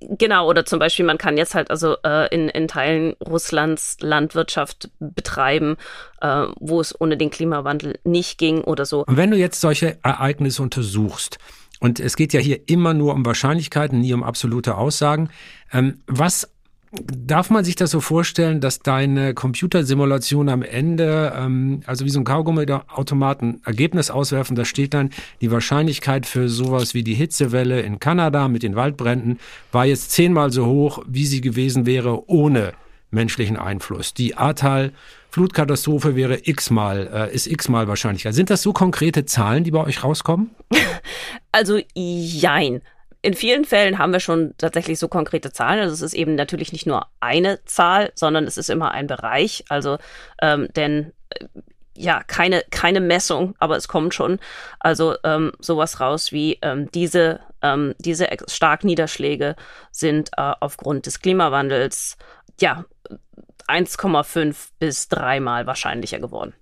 genau. 0.00 0.48
Oder 0.48 0.66
zum 0.66 0.78
Beispiel, 0.78 1.04
man 1.04 1.18
kann 1.18 1.36
jetzt 1.36 1.54
halt 1.54 1.70
also 1.70 1.96
äh, 2.04 2.34
in, 2.34 2.48
in 2.48 2.68
Teilen 2.68 3.14
Russlands 3.26 3.96
Landwirtschaft 4.00 4.90
betreiben, 4.98 5.76
äh, 6.20 6.46
wo 6.58 6.80
es 6.80 6.98
ohne 7.00 7.16
den 7.16 7.30
Klimawandel 7.30 7.98
nicht 8.04 8.38
ging 8.38 8.62
oder 8.62 8.84
so. 8.84 9.04
Und 9.04 9.16
wenn 9.16 9.30
du 9.30 9.36
jetzt 9.36 9.60
solche 9.60 9.98
Ereignisse 10.02 10.62
untersuchst, 10.62 11.38
und 11.80 12.00
es 12.00 12.16
geht 12.16 12.32
ja 12.32 12.40
hier 12.40 12.66
immer 12.68 12.94
nur 12.94 13.12
um 13.12 13.26
Wahrscheinlichkeiten, 13.26 14.00
nie 14.00 14.14
um 14.14 14.22
absolute 14.22 14.76
Aussagen. 14.76 15.28
Ähm, 15.72 16.00
was 16.06 16.53
Darf 17.02 17.50
man 17.50 17.64
sich 17.64 17.76
das 17.76 17.90
so 17.90 18.00
vorstellen, 18.00 18.60
dass 18.60 18.78
deine 18.78 19.34
Computersimulation 19.34 20.48
am 20.48 20.62
Ende, 20.62 21.32
ähm, 21.36 21.80
also 21.86 22.04
wie 22.04 22.10
so 22.10 22.20
ein 22.20 22.24
Kaugummi-Automaten, 22.24 23.60
Ergebnis 23.64 24.10
auswerfen, 24.10 24.54
da 24.54 24.64
steht 24.64 24.94
dann, 24.94 25.10
die 25.40 25.50
Wahrscheinlichkeit 25.50 26.26
für 26.26 26.48
sowas 26.48 26.94
wie 26.94 27.02
die 27.02 27.14
Hitzewelle 27.14 27.80
in 27.80 27.98
Kanada 27.98 28.48
mit 28.48 28.62
den 28.62 28.76
Waldbränden 28.76 29.38
war 29.72 29.86
jetzt 29.86 30.12
zehnmal 30.12 30.52
so 30.52 30.66
hoch, 30.66 31.02
wie 31.06 31.26
sie 31.26 31.40
gewesen 31.40 31.86
wäre 31.86 32.28
ohne 32.28 32.72
menschlichen 33.10 33.56
Einfluss. 33.56 34.14
Die 34.14 34.36
Ahrtal 34.36 34.92
Flutkatastrophe 35.30 36.14
wäre 36.14 36.38
x-mal, 36.44 37.10
äh, 37.12 37.34
ist 37.34 37.48
x-mal 37.48 37.88
wahrscheinlicher. 37.88 38.32
Sind 38.32 38.50
das 38.50 38.62
so 38.62 38.72
konkrete 38.72 39.24
Zahlen, 39.24 39.64
die 39.64 39.72
bei 39.72 39.82
euch 39.82 40.04
rauskommen? 40.04 40.50
Also 41.50 41.78
jein 41.94 42.82
in 43.24 43.32
vielen 43.32 43.64
Fällen 43.64 43.96
haben 43.96 44.12
wir 44.12 44.20
schon 44.20 44.52
tatsächlich 44.58 44.98
so 44.98 45.08
konkrete 45.08 45.50
Zahlen. 45.50 45.80
Also 45.80 45.94
es 45.94 46.02
ist 46.02 46.12
eben 46.12 46.34
natürlich 46.34 46.72
nicht 46.72 46.86
nur 46.86 47.06
eine 47.20 47.64
Zahl, 47.64 48.12
sondern 48.14 48.46
es 48.46 48.58
ist 48.58 48.68
immer 48.68 48.90
ein 48.90 49.06
Bereich. 49.06 49.64
Also 49.70 49.96
ähm, 50.42 50.68
denn 50.76 51.14
äh, 51.30 51.46
ja 51.96 52.22
keine 52.22 52.62
keine 52.70 53.00
Messung, 53.00 53.54
aber 53.58 53.76
es 53.76 53.88
kommt 53.88 54.12
schon 54.12 54.40
also 54.78 55.14
ähm, 55.24 55.52
sowas 55.58 56.00
raus 56.00 56.32
wie 56.32 56.58
ähm, 56.60 56.90
diese 56.92 57.40
ähm, 57.62 57.94
diese 57.98 58.28
Starkniederschläge 58.46 59.56
sind 59.90 60.28
äh, 60.36 60.52
aufgrund 60.60 61.06
des 61.06 61.20
Klimawandels 61.20 62.18
ja 62.60 62.84
1,5 63.68 64.54
bis 64.78 65.08
dreimal 65.08 65.66
wahrscheinlicher 65.66 66.18
geworden. 66.18 66.52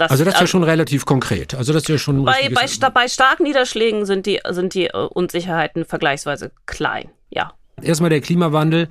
Das, 0.00 0.10
also 0.10 0.24
das 0.24 0.34
ist 0.34 0.40
ja 0.40 0.46
schon 0.46 0.64
relativ 0.64 1.04
konkret. 1.04 1.54
Also 1.54 1.74
das 1.74 1.82
ist 1.82 1.88
ja 1.88 1.98
schon 1.98 2.24
bei, 2.24 2.48
bei, 2.48 2.90
bei 2.90 3.08
starken 3.08 3.42
Niederschlägen 3.42 4.06
sind 4.06 4.24
die, 4.24 4.40
sind 4.48 4.72
die 4.72 4.86
äh, 4.86 4.96
Unsicherheiten 4.96 5.84
vergleichsweise 5.84 6.52
klein, 6.64 7.10
ja. 7.28 7.52
Erstmal 7.82 8.08
der 8.08 8.22
Klimawandel 8.22 8.88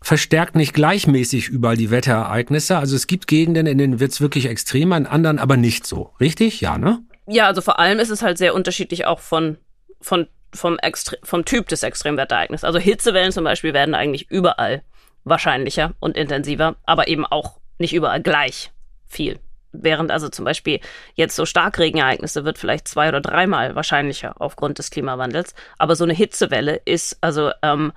verstärkt 0.00 0.56
nicht 0.56 0.72
gleichmäßig 0.72 1.48
überall 1.48 1.76
die 1.76 1.90
Wetterereignisse. 1.90 2.78
Also 2.78 2.96
es 2.96 3.06
gibt 3.06 3.26
Gegenden, 3.26 3.66
in 3.66 3.76
denen 3.76 4.00
wird 4.00 4.12
es 4.12 4.22
wirklich 4.22 4.46
extremer, 4.46 4.96
in 4.96 5.06
anderen 5.06 5.38
aber 5.38 5.58
nicht 5.58 5.86
so. 5.86 6.14
Richtig? 6.20 6.62
Ja, 6.62 6.78
ne? 6.78 7.00
Ja, 7.26 7.46
also 7.48 7.60
vor 7.60 7.78
allem 7.78 7.98
ist 7.98 8.10
es 8.10 8.22
halt 8.22 8.38
sehr 8.38 8.54
unterschiedlich 8.54 9.04
auch 9.04 9.20
von, 9.20 9.58
von, 10.00 10.26
vom, 10.54 10.78
Extre 10.78 11.18
vom 11.22 11.44
Typ 11.44 11.68
des 11.68 11.82
Extremwettereignisses. 11.82 12.64
Also 12.64 12.78
Hitzewellen 12.78 13.32
zum 13.32 13.44
Beispiel 13.44 13.74
werden 13.74 13.94
eigentlich 13.94 14.30
überall 14.30 14.82
wahrscheinlicher 15.24 15.92
und 16.00 16.16
intensiver, 16.16 16.76
aber 16.84 17.08
eben 17.08 17.26
auch 17.26 17.58
nicht 17.78 17.92
überall 17.92 18.22
gleich 18.22 18.70
viel. 19.06 19.38
Während 19.82 20.10
also 20.10 20.28
zum 20.28 20.44
Beispiel 20.44 20.80
jetzt 21.14 21.36
so 21.36 21.46
Starkregenereignisse 21.46 22.44
wird 22.44 22.58
vielleicht 22.58 22.88
zwei 22.88 23.08
oder 23.08 23.20
dreimal 23.20 23.74
wahrscheinlicher 23.74 24.34
aufgrund 24.40 24.78
des 24.78 24.90
Klimawandels. 24.90 25.54
Aber 25.78 25.96
so 25.96 26.04
eine 26.04 26.14
Hitzewelle 26.14 26.80
ist 26.84 27.18
also 27.20 27.50
ähm, 27.62 27.92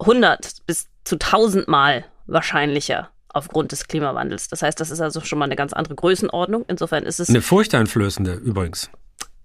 100 0.00 0.66
bis 0.66 0.88
zu 1.04 1.16
1000 1.16 1.68
Mal 1.68 2.04
wahrscheinlicher 2.26 3.10
aufgrund 3.28 3.72
des 3.72 3.86
Klimawandels. 3.86 4.48
Das 4.48 4.62
heißt, 4.62 4.80
das 4.80 4.90
ist 4.90 5.00
also 5.00 5.20
schon 5.20 5.38
mal 5.38 5.44
eine 5.44 5.56
ganz 5.56 5.72
andere 5.72 5.94
Größenordnung. 5.94 6.64
Insofern 6.68 7.04
ist 7.04 7.20
es. 7.20 7.28
Eine 7.28 7.42
furchteinflößende 7.42 8.32
übrigens. 8.34 8.90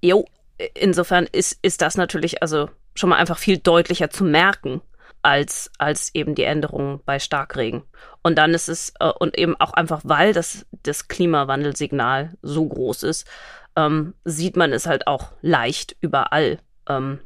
Jo, 0.01 0.25
insofern 0.73 1.27
ist, 1.31 1.59
ist 1.61 1.81
das 1.81 1.97
natürlich 1.97 2.41
also 2.41 2.69
schon 2.95 3.09
mal 3.09 3.17
einfach 3.17 3.37
viel 3.37 3.57
deutlicher 3.57 4.09
zu 4.09 4.23
merken. 4.23 4.81
Als, 5.21 5.71
als 5.77 6.13
eben 6.15 6.35
die 6.35 6.43
Änderungen 6.43 7.01
bei 7.05 7.19
Starkregen. 7.19 7.83
Und 8.23 8.37
dann 8.37 8.53
ist 8.53 8.69
es, 8.69 8.93
äh, 8.99 9.11
und 9.19 9.37
eben 9.37 9.55
auch 9.59 9.73
einfach, 9.73 10.01
weil 10.03 10.33
das, 10.33 10.65
das 10.83 11.07
Klimawandelsignal 11.07 12.31
so 12.41 12.67
groß 12.67 13.03
ist, 13.03 13.27
ähm, 13.75 14.13
sieht 14.25 14.57
man 14.57 14.73
es 14.73 14.85
halt 14.85 15.07
auch 15.07 15.31
leicht 15.41 15.95
überall. 16.01 16.59
Ähm, 16.89 17.19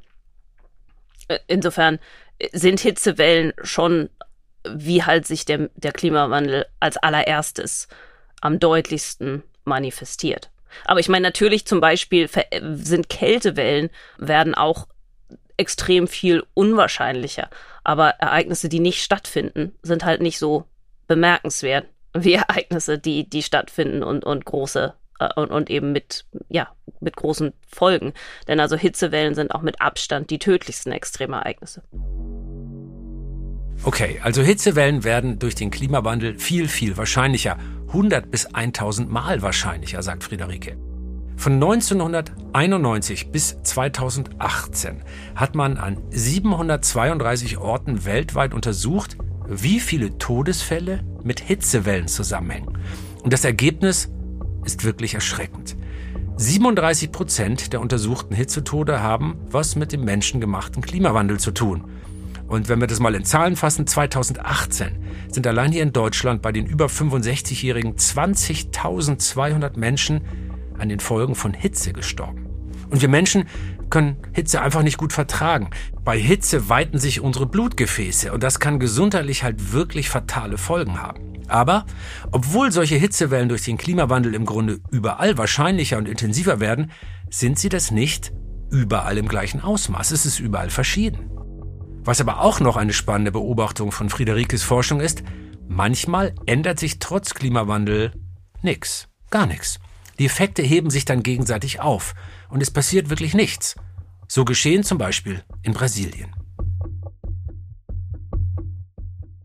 äh, 1.27 1.39
insofern 1.47 1.99
sind 2.51 2.79
Hitzewellen 2.79 3.53
schon, 3.63 4.09
wie 4.67 5.03
halt 5.03 5.25
sich 5.25 5.45
der, 5.45 5.69
der 5.75 5.91
Klimawandel 5.91 6.65
als 6.79 6.97
allererstes 6.97 7.87
am 8.41 8.59
deutlichsten 8.59 9.43
manifestiert. 9.63 10.51
Aber 10.83 10.99
ich 10.99 11.07
meine, 11.07 11.23
natürlich 11.23 11.65
zum 11.65 11.79
Beispiel 11.79 12.29
sind 12.73 13.09
Kältewellen, 13.09 13.89
werden 14.17 14.55
auch 14.55 14.87
extrem 15.57 16.07
viel 16.07 16.43
unwahrscheinlicher. 16.53 17.49
Aber 17.83 18.09
Ereignisse, 18.19 18.69
die 18.69 18.79
nicht 18.79 19.03
stattfinden, 19.03 19.73
sind 19.81 20.05
halt 20.05 20.21
nicht 20.21 20.39
so 20.39 20.65
bemerkenswert 21.07 21.87
wie 22.13 22.33
Ereignisse, 22.33 22.97
die, 22.97 23.29
die 23.29 23.43
stattfinden 23.43 24.03
und, 24.03 24.23
und 24.23 24.45
große 24.45 24.93
äh, 25.19 25.29
und, 25.35 25.51
und 25.51 25.69
eben 25.69 25.91
mit, 25.91 26.25
ja, 26.49 26.69
mit 26.99 27.15
großen 27.15 27.53
Folgen. 27.67 28.13
Denn 28.47 28.59
also 28.59 28.75
Hitzewellen 28.75 29.35
sind 29.35 29.51
auch 29.53 29.61
mit 29.61 29.81
Abstand 29.81 30.29
die 30.29 30.39
tödlichsten 30.39 30.91
Extremereignisse. 30.91 31.83
Okay, 33.83 34.19
also 34.23 34.41
Hitzewellen 34.41 35.03
werden 35.03 35.37
durch 35.37 35.53
den 35.53 35.69
Klimawandel 35.69 36.39
viel, 36.39 36.67
viel 36.67 36.97
wahrscheinlicher. 36.97 37.57
100 37.87 38.31
bis 38.31 38.47
1000 38.47 39.11
Mal 39.11 39.41
wahrscheinlicher, 39.41 40.01
sagt 40.01 40.23
Friederike. 40.23 40.77
Von 41.37 41.53
1991 41.53 43.31
bis 43.31 43.57
2018 43.61 45.01
hat 45.35 45.55
man 45.55 45.77
an 45.77 45.97
732 46.09 47.57
Orten 47.57 48.05
weltweit 48.05 48.53
untersucht, 48.53 49.17
wie 49.47 49.79
viele 49.79 50.17
Todesfälle 50.17 51.03
mit 51.23 51.39
Hitzewellen 51.39 52.07
zusammenhängen. 52.07 52.77
Und 53.23 53.33
das 53.33 53.45
Ergebnis 53.45 54.09
ist 54.63 54.83
wirklich 54.83 55.13
erschreckend. 55.13 55.75
37 56.37 57.11
Prozent 57.11 57.73
der 57.73 57.79
untersuchten 57.79 58.35
Hitzetode 58.35 59.01
haben 59.01 59.37
was 59.49 59.75
mit 59.75 59.91
dem 59.91 60.03
menschengemachten 60.03 60.81
Klimawandel 60.81 61.39
zu 61.39 61.51
tun. 61.51 61.83
Und 62.47 62.69
wenn 62.69 62.79
wir 62.79 62.87
das 62.87 62.99
mal 62.99 63.15
in 63.15 63.25
Zahlen 63.25 63.55
fassen, 63.55 63.87
2018 63.87 64.97
sind 65.29 65.47
allein 65.47 65.71
hier 65.71 65.81
in 65.83 65.93
Deutschland 65.93 66.41
bei 66.41 66.51
den 66.51 66.65
über 66.65 66.85
65-Jährigen 66.87 67.95
20.200 67.95 69.79
Menschen 69.79 70.21
an 70.77 70.89
den 70.89 70.99
Folgen 70.99 71.35
von 71.35 71.53
Hitze 71.53 71.93
gestorben. 71.93 72.47
Und 72.89 73.01
wir 73.01 73.09
Menschen 73.09 73.45
können 73.89 74.17
Hitze 74.33 74.61
einfach 74.61 74.83
nicht 74.83 74.97
gut 74.97 75.13
vertragen. 75.13 75.69
Bei 76.03 76.17
Hitze 76.17 76.69
weiten 76.69 76.99
sich 76.99 77.21
unsere 77.21 77.45
Blutgefäße 77.45 78.31
und 78.31 78.43
das 78.43 78.59
kann 78.59 78.79
gesundheitlich 78.79 79.43
halt 79.43 79.73
wirklich 79.73 80.09
fatale 80.09 80.57
Folgen 80.57 81.01
haben. 81.01 81.35
Aber 81.47 81.85
obwohl 82.31 82.71
solche 82.71 82.95
Hitzewellen 82.95 83.49
durch 83.49 83.63
den 83.63 83.77
Klimawandel 83.77 84.33
im 84.33 84.45
Grunde 84.45 84.79
überall 84.91 85.37
wahrscheinlicher 85.37 85.97
und 85.97 86.09
intensiver 86.09 86.59
werden, 86.59 86.91
sind 87.29 87.59
sie 87.59 87.69
das 87.69 87.91
nicht 87.91 88.33
überall 88.71 89.17
im 89.17 89.27
gleichen 89.27 89.61
Ausmaß. 89.61 90.11
Es 90.11 90.25
ist 90.25 90.39
überall 90.39 90.69
verschieden. 90.69 91.29
Was 92.03 92.21
aber 92.21 92.41
auch 92.41 92.59
noch 92.59 92.77
eine 92.77 92.93
spannende 92.93 93.31
Beobachtung 93.31 93.91
von 93.91 94.09
Friederikes 94.09 94.63
Forschung 94.63 94.99
ist, 94.99 95.23
manchmal 95.67 96.33
ändert 96.45 96.79
sich 96.79 96.99
trotz 96.99 97.33
Klimawandel 97.33 98.11
nichts, 98.61 99.07
gar 99.29 99.45
nichts. 99.45 99.79
Die 100.19 100.25
Effekte 100.25 100.61
heben 100.61 100.89
sich 100.89 101.05
dann 101.05 101.23
gegenseitig 101.23 101.81
auf 101.81 102.13
und 102.49 102.61
es 102.61 102.71
passiert 102.71 103.09
wirklich 103.09 103.33
nichts. 103.33 103.75
So 104.27 104.45
geschehen 104.45 104.83
zum 104.83 104.97
Beispiel 104.97 105.43
in 105.61 105.73
Brasilien. 105.73 106.33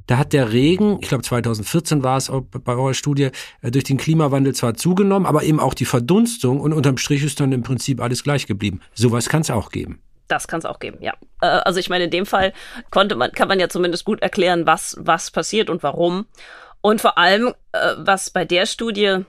Da 0.06 0.18
hat 0.18 0.33
der 0.33 0.52
Regen, 0.52 0.98
ich 1.00 1.09
glaube 1.09 1.22
2014 1.22 2.02
war 2.02 2.16
es 2.16 2.33
bei 2.50 2.72
eurer 2.72 2.94
Studie, 2.94 3.30
äh, 3.62 3.70
durch 3.70 3.85
den 3.85 3.96
Klimawandel 3.96 4.56
zwar 4.56 4.74
zugenommen, 4.74 5.24
aber 5.24 5.44
eben 5.44 5.61
auch 5.61 5.72
die 5.72 5.85
Verdunstung 5.85 6.61
und 6.61 6.72
unterm 6.72 6.96
Strich 6.96 7.22
ist 7.22 7.38
dann 7.38 7.52
im 7.52 7.62
Prinzip 7.62 8.00
alles 8.00 8.24
gleich 8.24 8.48
geblieben. 8.48 8.80
Sowas 8.92 9.28
kann 9.28 9.42
es 9.42 9.50
auch 9.50 9.70
geben. 9.70 10.02
Das 10.26 10.48
kann 10.48 10.59
es 10.59 10.64
auch 10.64 10.80
geben, 10.80 10.98
ja. 11.00 11.12
Äh, 11.40 11.46
also 11.46 11.78
ich 11.78 11.90
meine, 11.90 12.04
in 12.04 12.11
dem 12.11 12.26
Fall 12.26 12.52
konnte 12.90 13.14
man, 13.14 13.30
kann 13.30 13.46
man 13.46 13.61
ja 13.61 13.68
zumindest 13.68 14.04
gut 14.04 14.20
erklären, 14.20 14.66
was, 14.66 14.96
was 14.98 15.30
passiert 15.30 15.70
und 15.70 15.85
warum. 15.85 16.26
Und 16.80 17.00
vor 17.00 17.16
allem, 17.16 17.54
äh, 17.70 17.94
was 17.98 18.30
bei 18.30 18.44
der 18.44 18.66
Studie 18.66 19.24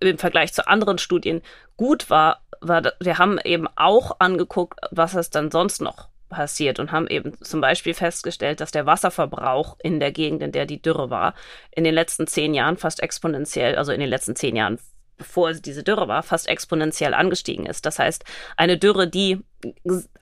im 0.00 0.18
Vergleich 0.18 0.52
zu 0.52 0.66
anderen 0.66 0.98
Studien 0.98 1.42
gut 1.76 2.10
war, 2.10 2.42
war, 2.60 2.82
wir 3.00 3.18
haben 3.18 3.38
eben 3.44 3.68
auch 3.76 4.16
angeguckt, 4.18 4.80
was 4.90 5.14
es 5.14 5.30
dann 5.30 5.50
sonst 5.50 5.80
noch 5.80 6.08
passiert 6.28 6.80
und 6.80 6.90
haben 6.92 7.06
eben 7.06 7.40
zum 7.42 7.60
Beispiel 7.60 7.94
festgestellt, 7.94 8.60
dass 8.60 8.72
der 8.72 8.86
Wasserverbrauch 8.86 9.76
in 9.82 10.00
der 10.00 10.10
Gegend, 10.10 10.42
in 10.42 10.52
der 10.52 10.66
die 10.66 10.82
Dürre 10.82 11.10
war, 11.10 11.34
in 11.70 11.84
den 11.84 11.94
letzten 11.94 12.26
zehn 12.26 12.54
Jahren 12.54 12.76
fast 12.76 13.02
exponentiell, 13.02 13.76
also 13.76 13.92
in 13.92 14.00
den 14.00 14.08
letzten 14.08 14.34
zehn 14.34 14.56
Jahren 14.56 14.78
bevor 15.16 15.54
diese 15.54 15.82
Dürre 15.82 16.08
war, 16.08 16.22
fast 16.22 16.48
exponentiell 16.48 17.14
angestiegen 17.14 17.66
ist. 17.66 17.86
Das 17.86 17.98
heißt, 17.98 18.24
eine 18.56 18.78
Dürre, 18.78 19.08
die 19.08 19.40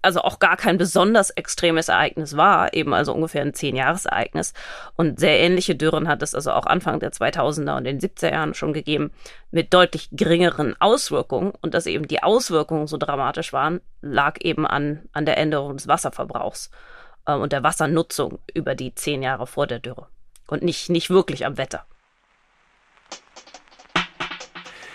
also 0.05 0.21
auch 0.21 0.39
gar 0.39 0.57
kein 0.57 0.79
besonders 0.79 1.31
extremes 1.31 1.89
Ereignis 1.89 2.37
war, 2.37 2.75
eben 2.75 2.95
also 2.95 3.13
ungefähr 3.13 3.43
ein 3.43 3.55
Zehn-Jahres-Ereignis. 3.55 4.53
Und 4.97 5.19
sehr 5.19 5.41
ähnliche 5.41 5.75
Dürren 5.75 6.09
hat 6.09 6.23
es 6.23 6.35
also 6.35 6.53
auch 6.53 6.67
Anfang 6.67 7.01
der 7.01 7.13
2000er 7.13 7.77
und 7.77 7.85
den 7.85 8.01
70er 8.01 8.31
Jahren 8.31 8.55
schon 8.55 8.73
gegeben, 8.73 9.13
mit 9.51 9.73
deutlich 9.73 10.09
geringeren 10.13 10.77
Auswirkungen. 10.81 11.53
Und 11.61 11.75
dass 11.75 11.87
eben 11.87 12.07
die 12.07 12.23
Auswirkungen 12.23 12.87
so 12.87 12.97
dramatisch 12.97 13.53
waren, 13.53 13.81
lag 14.03 14.37
eben 14.41 14.67
an, 14.67 15.03
an 15.13 15.27
der 15.27 15.39
Änderung 15.39 15.77
des 15.77 15.89
Wasserverbrauchs 15.89 16.71
äh, 17.27 17.35
und 17.35 17.53
der 17.53 17.63
Wassernutzung 17.63 18.39
über 18.53 18.75
die 18.75 18.95
zehn 18.95 19.23
Jahre 19.23 19.47
vor 19.47 19.67
der 19.67 19.79
Dürre. 19.79 20.07
Und 20.47 20.63
nicht, 20.63 20.91
nicht 20.91 21.11
wirklich 21.11 21.47
am 21.47 21.57
Wetter. 21.57 21.87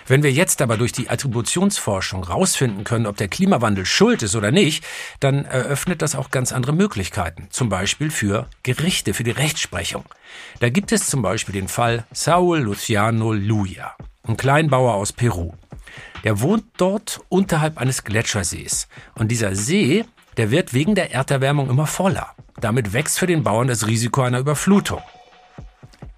Wenn 0.10 0.24
wir 0.24 0.32
jetzt 0.32 0.64
aber 0.64 0.76
durch 0.76 0.92
die 0.92 1.08
Attributionsforschung 1.08 2.24
rausfinden 2.24 2.84
können, 2.84 3.06
ob 3.06 3.16
der 3.18 3.28
Klimawandel 3.28 3.86
schuld 3.86 4.24
ist 4.24 4.36
oder 4.36 4.50
nicht, 4.50 4.84
dann 5.20 5.46
eröffnet 5.46 6.02
das 6.02 6.16
auch 6.16 6.32
ganz 6.32 6.52
andere 6.52 6.74
Möglichkeiten. 6.74 7.46
Zum 7.52 7.70
Beispiel 7.70 8.10
für 8.10 8.48
Gerichte, 8.64 9.14
für 9.14 9.24
die 9.24 9.30
Rechtsprechung. 9.30 10.04
Da 10.62 10.70
gibt 10.70 10.92
es 10.92 11.06
zum 11.06 11.22
Beispiel 11.22 11.54
den 11.54 11.68
Fall 11.68 12.08
Saul 12.12 12.58
Luciano 12.58 13.34
Luya, 13.34 13.96
ein 14.28 14.36
Kleinbauer 14.36 14.96
aus 14.96 15.14
Peru. 15.14 15.54
Der 16.24 16.42
wohnt 16.42 16.66
dort 16.78 17.22
unterhalb 17.30 17.78
eines 17.78 18.04
Gletschersees. 18.04 18.88
Und 19.14 19.28
dieser 19.28 19.56
See, 19.56 20.06
der 20.38 20.50
wird 20.50 20.74
wegen 20.74 20.96
der 20.96 21.12
Erderwärmung 21.12 21.70
immer 21.70 21.86
voller. 21.86 22.34
Damit 22.60 22.94
wächst 22.94 23.20
für 23.20 23.28
den 23.28 23.44
Bauern 23.44 23.68
das 23.68 23.86
Risiko 23.86 24.24
einer 24.24 24.40
Überflutung. 24.40 25.04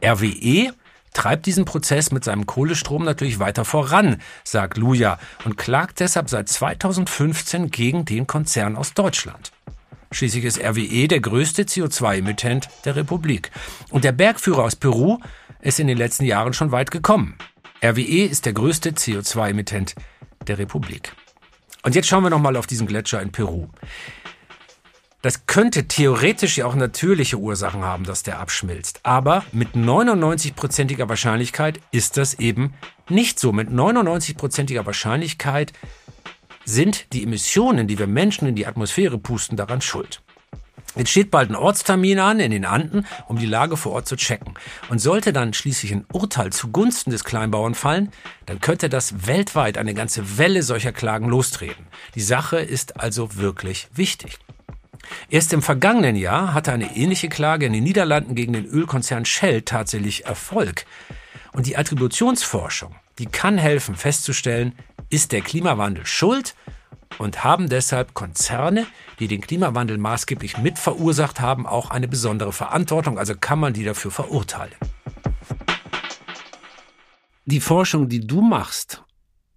RWE 0.01 0.71
treibt 1.13 1.45
diesen 1.45 1.65
Prozess 1.65 2.11
mit 2.11 2.23
seinem 2.23 2.45
Kohlestrom 2.45 3.03
natürlich 3.03 3.39
weiter 3.39 3.65
voran, 3.65 4.21
sagt 4.43 4.77
Luja 4.77 5.19
und 5.45 5.57
klagt 5.57 5.99
deshalb 5.99 6.29
seit 6.29 6.49
2015 6.49 7.71
gegen 7.71 8.05
den 8.05 8.27
Konzern 8.27 8.75
aus 8.75 8.93
Deutschland. 8.93 9.51
Schließlich 10.11 10.43
ist 10.43 10.59
RWE 10.59 11.07
der 11.07 11.21
größte 11.21 11.63
CO2-Emittent 11.63 12.67
der 12.83 12.97
Republik. 12.97 13.49
Und 13.89 14.03
der 14.03 14.11
Bergführer 14.11 14.63
aus 14.63 14.75
Peru 14.75 15.19
ist 15.61 15.79
in 15.79 15.87
den 15.87 15.97
letzten 15.97 16.25
Jahren 16.25 16.53
schon 16.53 16.71
weit 16.71 16.91
gekommen. 16.91 17.37
RWE 17.83 18.25
ist 18.25 18.45
der 18.45 18.53
größte 18.53 18.91
CO2-Emittent 18.91 19.95
der 20.47 20.57
Republik. 20.57 21.13
Und 21.83 21.95
jetzt 21.95 22.07
schauen 22.07 22.23
wir 22.23 22.29
nochmal 22.29 22.57
auf 22.57 22.67
diesen 22.67 22.87
Gletscher 22.87 23.21
in 23.21 23.31
Peru. 23.31 23.69
Das 25.21 25.45
könnte 25.45 25.87
theoretisch 25.87 26.57
ja 26.57 26.65
auch 26.65 26.73
natürliche 26.73 27.37
Ursachen 27.37 27.83
haben, 27.83 28.05
dass 28.05 28.23
der 28.23 28.39
abschmilzt. 28.39 29.01
Aber 29.03 29.45
mit 29.51 29.75
99-prozentiger 29.75 31.07
Wahrscheinlichkeit 31.09 31.79
ist 31.91 32.17
das 32.17 32.33
eben 32.35 32.73
nicht 33.07 33.39
so. 33.39 33.51
Mit 33.51 33.69
99-prozentiger 33.69 34.85
Wahrscheinlichkeit 34.85 35.73
sind 36.65 37.13
die 37.13 37.23
Emissionen, 37.23 37.87
die 37.87 37.99
wir 37.99 38.07
Menschen 38.07 38.47
in 38.47 38.55
die 38.55 38.65
Atmosphäre 38.65 39.19
pusten, 39.19 39.57
daran 39.57 39.81
schuld. 39.81 40.21
Jetzt 40.95 41.11
steht 41.11 41.31
bald 41.31 41.49
ein 41.49 41.55
Ortstermin 41.55 42.19
an 42.19 42.39
in 42.39 42.51
den 42.51 42.65
Anden, 42.65 43.05
um 43.27 43.37
die 43.37 43.45
Lage 43.45 43.77
vor 43.77 43.93
Ort 43.93 44.07
zu 44.07 44.17
checken. 44.17 44.55
Und 44.89 44.99
sollte 44.99 45.31
dann 45.31 45.53
schließlich 45.53 45.93
ein 45.93 46.05
Urteil 46.11 46.51
zugunsten 46.51 47.11
des 47.11 47.23
Kleinbauern 47.23 47.75
fallen, 47.75 48.11
dann 48.45 48.59
könnte 48.59 48.89
das 48.89 49.25
weltweit 49.25 49.77
eine 49.77 49.93
ganze 49.93 50.37
Welle 50.37 50.63
solcher 50.63 50.91
Klagen 50.91 51.29
lostreten. 51.29 51.87
Die 52.15 52.21
Sache 52.21 52.57
ist 52.57 52.99
also 52.99 53.37
wirklich 53.37 53.87
wichtig. 53.93 54.37
Erst 55.29 55.53
im 55.53 55.61
vergangenen 55.61 56.15
Jahr 56.15 56.53
hatte 56.53 56.71
eine 56.71 56.95
ähnliche 56.95 57.29
Klage 57.29 57.65
in 57.65 57.73
den 57.73 57.83
Niederlanden 57.83 58.35
gegen 58.35 58.53
den 58.53 58.65
Ölkonzern 58.65 59.25
Shell 59.25 59.61
tatsächlich 59.61 60.25
Erfolg. 60.25 60.85
Und 61.53 61.67
die 61.67 61.77
Attributionsforschung, 61.77 62.95
die 63.19 63.25
kann 63.25 63.57
helfen 63.57 63.95
festzustellen, 63.95 64.73
ist 65.09 65.31
der 65.31 65.41
Klimawandel 65.41 66.05
schuld 66.05 66.55
und 67.17 67.43
haben 67.43 67.69
deshalb 67.69 68.13
Konzerne, 68.13 68.87
die 69.19 69.27
den 69.27 69.41
Klimawandel 69.41 69.97
maßgeblich 69.97 70.57
mit 70.57 70.79
verursacht 70.79 71.39
haben, 71.39 71.67
auch 71.67 71.91
eine 71.91 72.07
besondere 72.07 72.53
Verantwortung, 72.53 73.19
also 73.19 73.35
kann 73.35 73.59
man 73.59 73.73
die 73.73 73.83
dafür 73.83 74.11
verurteilen. 74.11 74.73
Die 77.45 77.59
Forschung, 77.59 78.07
die 78.07 78.25
du 78.25 78.41
machst, 78.41 79.03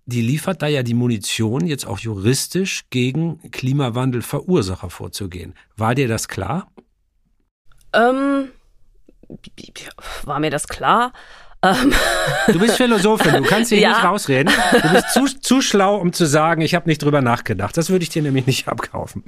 die 0.07 0.23
liefert 0.23 0.63
da 0.63 0.67
ja 0.67 0.83
die 0.83 0.95
Munition, 0.95 1.67
jetzt 1.67 1.87
auch 1.87 1.99
juristisch 1.99 2.85
gegen 2.91 3.51
Klimawandelverursacher 3.51 4.91
vorzugehen. 4.91 5.55
War 5.77 5.95
dir 5.95 6.09
das 6.09 6.29
klar? 6.29 6.71
Ähm, 7.93 8.51
war 10.25 10.41
mir 10.41 10.51
das 10.51 10.69
klar? 10.69 11.13
Ähm. 11.63 11.93
Du 12.49 12.59
bist 12.59 12.77
Philosophin, 12.77 13.43
du 13.43 13.49
kannst 13.49 13.71
hier 13.71 13.79
ja. 13.81 13.91
nicht 13.91 14.05
rausreden. 14.05 14.53
Du 14.83 14.93
bist 14.93 15.11
zu, 15.13 15.25
zu 15.41 15.61
schlau, 15.63 15.97
um 15.97 16.13
zu 16.13 16.27
sagen, 16.27 16.61
ich 16.61 16.75
habe 16.75 16.89
nicht 16.89 17.03
drüber 17.03 17.23
nachgedacht. 17.23 17.77
Das 17.77 17.89
würde 17.89 18.03
ich 18.03 18.11
dir 18.11 18.23
nämlich 18.23 18.47
nicht 18.47 18.69
abkaufen. 18.69 19.25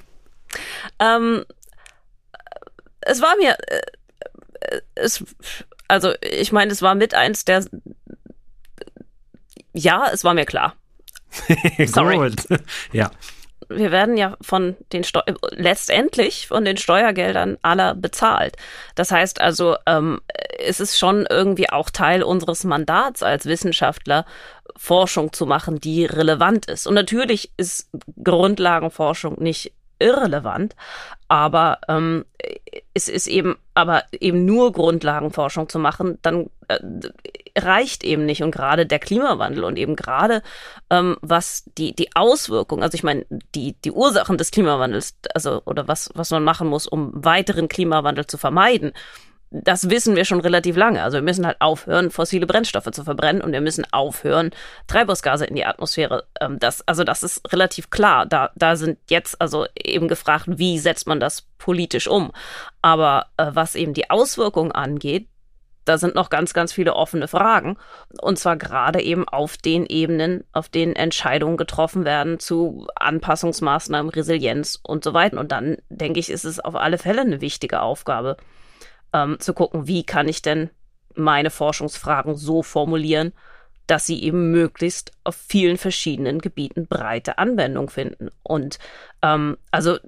Ähm, 0.99 1.45
es 3.01 3.22
war 3.22 3.37
mir, 3.37 3.57
äh, 3.68 4.81
es, 4.95 5.24
also 5.89 6.12
ich 6.20 6.53
meine, 6.53 6.72
es 6.72 6.83
war 6.83 6.95
mit 6.95 7.14
eins 7.14 7.45
der, 7.45 7.64
ja, 9.77 10.09
es 10.12 10.24
war 10.24 10.35
mir 10.35 10.47
klar. 10.47 10.74
Sorry. 11.87 12.16
Gut. 12.16 12.47
Ja 12.93 13.11
wir 13.68 13.91
werden 13.91 14.16
ja 14.16 14.37
von 14.41 14.77
den 14.93 15.05
Steu 15.05 15.22
letztendlich 15.51 16.47
von 16.47 16.64
den 16.64 16.77
Steuergeldern 16.77 17.59
aller 17.62 17.95
bezahlt. 17.95 18.57
Das 18.95 19.11
heißt 19.11 19.41
also, 19.41 19.77
ähm, 19.87 20.20
es 20.59 20.81
ist 20.81 20.99
schon 20.99 21.27
irgendwie 21.29 21.70
auch 21.70 21.91
Teil 21.91 22.22
unseres 22.22 22.64
Mandats 22.64 23.22
als 23.22 23.47
Wissenschaftler, 23.47 24.24
Forschung 24.77 25.33
zu 25.33 25.47
machen, 25.47 25.81
die 25.81 26.05
relevant 26.05 26.66
ist. 26.66 26.87
Und 26.87 26.95
natürlich 26.95 27.53
ist 27.57 27.89
Grundlagenforschung 28.22 29.43
nicht 29.43 29.72
irrelevant, 29.99 30.77
aber 31.29 31.81
ähm, 31.89 32.27
es 32.95 33.09
ist 33.09 33.27
eben, 33.27 33.57
aber 33.74 34.05
eben 34.12 34.45
nur 34.45 34.72
Grundlagenforschung 34.72 35.68
zu 35.68 35.79
machen, 35.79 36.18
dann 36.22 36.51
äh, 36.68 36.79
reicht 37.59 38.05
eben 38.05 38.27
nicht. 38.27 38.43
Und 38.43 38.51
gerade 38.51 38.87
der 38.87 38.99
Klimawandel 38.99 39.64
und 39.64 39.79
eben 39.79 39.97
gerade 39.97 40.43
ähm, 40.91 41.16
was 41.20 41.64
die, 41.79 41.95
die 41.95 42.14
Auswirkungen, 42.14 42.83
also 42.83 42.95
ich 42.95 43.03
meine, 43.03 43.27
die, 43.55 43.74
die 43.85 43.93
Ursachen 43.93 44.39
des 44.39 44.51
Klimawandels, 44.51 45.16
also 45.35 45.62
oder 45.64 45.89
was, 45.89 46.11
was 46.14 46.31
man 46.31 46.45
machen 46.45 46.68
muss, 46.68 46.87
um 46.87 47.12
weiteren 47.14 47.68
Klimawandel 47.68 48.27
zu 48.27 48.39
vermeiden, 48.39 48.93
das 49.51 49.90
wissen 49.90 50.16
wir 50.16 50.24
schon 50.24 50.40
relativ 50.40 50.76
lange. 50.76 51.03
Also 51.03 51.18
wir 51.18 51.22
müssen 51.22 51.47
halt 51.47 51.61
aufhören, 51.61 52.11
fossile 52.11 52.47
Brennstoffe 52.47 52.90
zu 52.90 53.05
verbrennen 53.05 53.42
und 53.42 53.53
wir 53.53 53.61
müssen 53.61 53.86
aufhören, 53.92 54.51
Treibhausgase 54.86 55.47
in 55.47 55.55
die 55.55 55.64
Atmosphäre. 55.64 56.24
Ähm, 56.40 56.59
das, 56.59 56.86
also 56.86 57.05
das 57.05 57.22
ist 57.22 57.53
relativ 57.53 57.90
klar. 57.90 58.26
Da, 58.26 58.51
da 58.57 58.76
sind 58.76 58.99
jetzt 59.09 59.40
also 59.40 59.66
eben 59.76 60.09
gefragt, 60.09 60.47
wie 60.49 60.78
setzt 60.78 61.07
man 61.07 61.20
das 61.20 61.42
politisch 61.59 62.09
um. 62.09 62.32
Aber 62.82 63.26
äh, 63.36 63.51
was 63.53 63.74
eben 63.76 63.94
die 63.94 64.11
Auswirkungen 64.11 64.72
angeht, 64.72 65.28
da 65.84 65.99
sind 65.99 66.16
noch 66.16 66.30
ganz, 66.30 66.53
ganz 66.53 66.72
viele 66.72 66.94
offene 66.94 67.28
Fragen. 67.28 67.78
Und 68.20 68.40
zwar 68.40 68.57
gerade 68.57 69.01
eben 69.01 69.28
auf 69.28 69.57
den 69.57 69.86
Ebenen, 69.86 70.42
auf 70.53 70.68
denen 70.68 70.97
Entscheidungen 70.97 71.57
getroffen 71.57 72.05
werden 72.05 72.40
zu 72.40 72.88
Anpassungsmaßnahmen, 72.97 74.11
Resilienz 74.11 74.80
und 74.82 75.05
so 75.05 75.14
weiter. 75.14 75.38
Und 75.38 75.53
dann 75.53 75.76
denke 75.88 76.18
ich, 76.18 76.28
ist 76.28 76.44
es 76.44 76.59
auf 76.59 76.74
alle 76.74 76.99
Fälle 76.99 77.20
eine 77.20 77.40
wichtige 77.40 77.80
Aufgabe, 77.82 78.36
ähm, 79.12 79.38
zu 79.40 79.54
gucken, 79.54 79.86
wie 79.86 80.04
kann 80.04 80.28
ich 80.28 80.42
denn 80.42 80.70
meine 81.14 81.50
Forschungsfragen 81.50 82.36
so 82.36 82.62
formulieren, 82.62 83.32
dass 83.86 84.07
sie 84.07 84.22
eben 84.22 84.50
möglichst 84.50 85.12
auf 85.24 85.36
vielen 85.36 85.78
verschiedenen 85.78 86.40
Gebieten 86.40 86.86
breite 86.86 87.38
Anwendung 87.38 87.88
finden. 87.88 88.30
Und 88.42 88.78
ähm, 89.22 89.57
also 89.70 89.98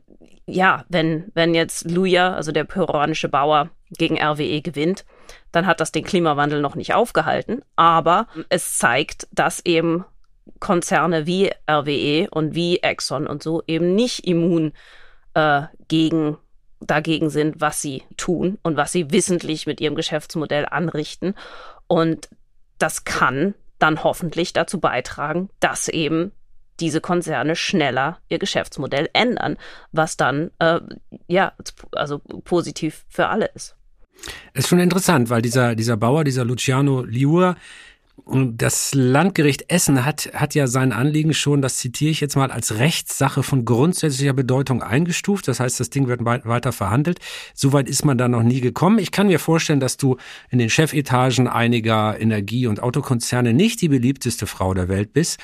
ja, 0.46 0.84
wenn, 0.88 1.30
wenn 1.34 1.54
jetzt 1.54 1.90
Luja, 1.90 2.34
also 2.34 2.52
der 2.52 2.64
peruanische 2.64 3.28
Bauer, 3.28 3.70
gegen 3.90 4.20
RWE 4.20 4.60
gewinnt, 4.60 5.04
dann 5.52 5.66
hat 5.66 5.80
das 5.80 5.92
den 5.92 6.04
Klimawandel 6.04 6.60
noch 6.60 6.74
nicht 6.74 6.94
aufgehalten. 6.94 7.62
Aber 7.76 8.26
es 8.48 8.78
zeigt, 8.78 9.28
dass 9.32 9.64
eben 9.64 10.04
Konzerne 10.60 11.26
wie 11.26 11.50
RWE 11.70 12.28
und 12.30 12.54
wie 12.54 12.78
Exxon 12.78 13.26
und 13.26 13.42
so 13.42 13.62
eben 13.66 13.94
nicht 13.94 14.26
immun 14.26 14.72
äh, 15.34 15.62
gegen 15.88 16.36
dagegen 16.80 17.30
sind, 17.30 17.60
was 17.60 17.82
sie 17.82 18.02
tun 18.16 18.58
und 18.62 18.76
was 18.76 18.92
sie 18.92 19.10
wissentlich 19.10 19.66
mit 19.66 19.80
ihrem 19.80 19.94
Geschäftsmodell 19.94 20.66
anrichten. 20.66 21.34
Und 21.86 22.28
das 22.78 23.04
kann 23.04 23.54
dann 23.78 24.04
hoffentlich 24.04 24.52
dazu 24.52 24.80
beitragen, 24.80 25.50
dass 25.60 25.88
eben 25.88 26.32
diese 26.80 27.00
Konzerne 27.00 27.56
schneller 27.56 28.18
ihr 28.28 28.38
Geschäftsmodell 28.38 29.08
ändern, 29.12 29.56
was 29.92 30.16
dann 30.16 30.50
äh, 30.58 30.80
ja 31.26 31.52
also 31.92 32.18
positiv 32.18 33.04
für 33.08 33.28
alle 33.28 33.46
ist. 33.54 33.76
Ist 34.52 34.68
schon 34.68 34.80
interessant, 34.80 35.30
weil 35.30 35.42
dieser 35.42 35.74
dieser 35.74 35.96
Bauer, 35.96 36.24
dieser 36.24 36.44
Luciano 36.44 37.02
Liua, 37.02 37.56
das 38.30 38.92
Landgericht 38.94 39.70
Essen 39.70 40.04
hat, 40.04 40.30
hat 40.34 40.54
ja 40.54 40.66
sein 40.66 40.92
Anliegen 40.92 41.32
schon, 41.32 41.62
das 41.62 41.78
zitiere 41.78 42.10
ich 42.10 42.20
jetzt 42.20 42.36
mal, 42.36 42.50
als 42.50 42.76
Rechtssache 42.76 43.42
von 43.42 43.64
grundsätzlicher 43.64 44.34
Bedeutung 44.34 44.82
eingestuft. 44.82 45.48
Das 45.48 45.60
heißt, 45.60 45.80
das 45.80 45.88
Ding 45.90 46.08
wird 46.08 46.24
weiter 46.24 46.72
verhandelt. 46.72 47.20
Soweit 47.54 47.88
ist 47.88 48.04
man 48.04 48.18
da 48.18 48.28
noch 48.28 48.42
nie 48.42 48.60
gekommen. 48.60 48.98
Ich 48.98 49.12
kann 49.12 49.28
mir 49.28 49.38
vorstellen, 49.38 49.80
dass 49.80 49.96
du 49.96 50.18
in 50.50 50.58
den 50.58 50.68
Chefetagen 50.68 51.48
einiger 51.48 52.20
Energie- 52.20 52.66
und 52.66 52.82
Autokonzerne 52.82 53.54
nicht 53.54 53.80
die 53.80 53.88
beliebteste 53.88 54.46
Frau 54.46 54.74
der 54.74 54.88
Welt 54.88 55.12
bist. 55.12 55.38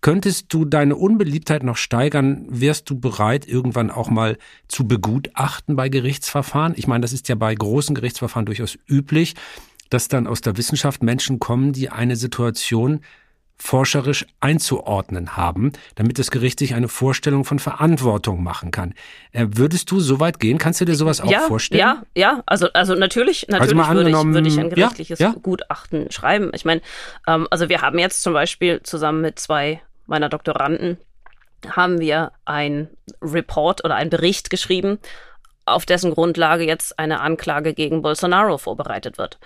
Könntest 0.00 0.46
du 0.54 0.64
deine 0.64 0.96
Unbeliebtheit 0.96 1.62
noch 1.62 1.76
steigern? 1.76 2.46
Wärst 2.48 2.88
du 2.88 2.98
bereit, 2.98 3.46
irgendwann 3.46 3.90
auch 3.90 4.08
mal 4.08 4.38
zu 4.66 4.88
begutachten 4.88 5.76
bei 5.76 5.90
Gerichtsverfahren? 5.90 6.72
Ich 6.76 6.86
meine, 6.86 7.02
das 7.02 7.12
ist 7.12 7.28
ja 7.28 7.34
bei 7.34 7.54
großen 7.54 7.94
Gerichtsverfahren 7.94 8.46
durchaus 8.46 8.78
üblich 8.88 9.34
dass 9.90 10.08
dann 10.08 10.26
aus 10.26 10.40
der 10.40 10.56
Wissenschaft 10.56 11.02
Menschen 11.02 11.38
kommen, 11.38 11.72
die 11.72 11.90
eine 11.90 12.16
Situation 12.16 13.00
forscherisch 13.60 14.26
einzuordnen 14.40 15.36
haben, 15.36 15.72
damit 15.94 16.18
das 16.18 16.30
Gericht 16.30 16.58
sich 16.58 16.74
eine 16.74 16.88
Vorstellung 16.88 17.44
von 17.44 17.58
Verantwortung 17.58 18.42
machen 18.42 18.70
kann. 18.70 18.94
Äh, 19.32 19.48
würdest 19.50 19.90
du 19.90 20.00
so 20.00 20.18
weit 20.18 20.40
gehen? 20.40 20.56
Kannst 20.56 20.80
du 20.80 20.86
dir 20.86 20.94
sowas 20.94 21.20
auch 21.20 21.30
ja, 21.30 21.40
vorstellen? 21.40 21.80
Ja, 21.80 22.02
ja, 22.14 22.42
also, 22.46 22.68
also 22.72 22.94
natürlich, 22.94 23.48
natürlich 23.48 23.76
also 23.78 23.94
würde, 23.94 24.10
ich, 24.10 24.16
würde 24.16 24.48
ich 24.48 24.58
ein 24.58 24.70
gerichtliches 24.70 25.18
ja, 25.18 25.28
ja. 25.28 25.34
Gutachten 25.42 26.10
schreiben. 26.10 26.50
Ich 26.54 26.64
meine, 26.64 26.80
ähm, 27.26 27.46
also 27.50 27.68
wir 27.68 27.82
haben 27.82 27.98
jetzt 27.98 28.22
zum 28.22 28.32
Beispiel 28.32 28.82
zusammen 28.82 29.20
mit 29.20 29.38
zwei 29.38 29.82
meiner 30.06 30.30
Doktoranden 30.30 30.96
haben 31.68 32.00
wir 32.00 32.32
ein 32.46 32.88
Report 33.20 33.84
oder 33.84 33.94
einen 33.94 34.08
Bericht 34.08 34.48
geschrieben, 34.48 34.98
auf 35.66 35.84
dessen 35.84 36.12
Grundlage 36.12 36.64
jetzt 36.64 36.98
eine 36.98 37.20
Anklage 37.20 37.74
gegen 37.74 38.00
Bolsonaro 38.00 38.56
vorbereitet 38.56 39.18
wird 39.18 39.38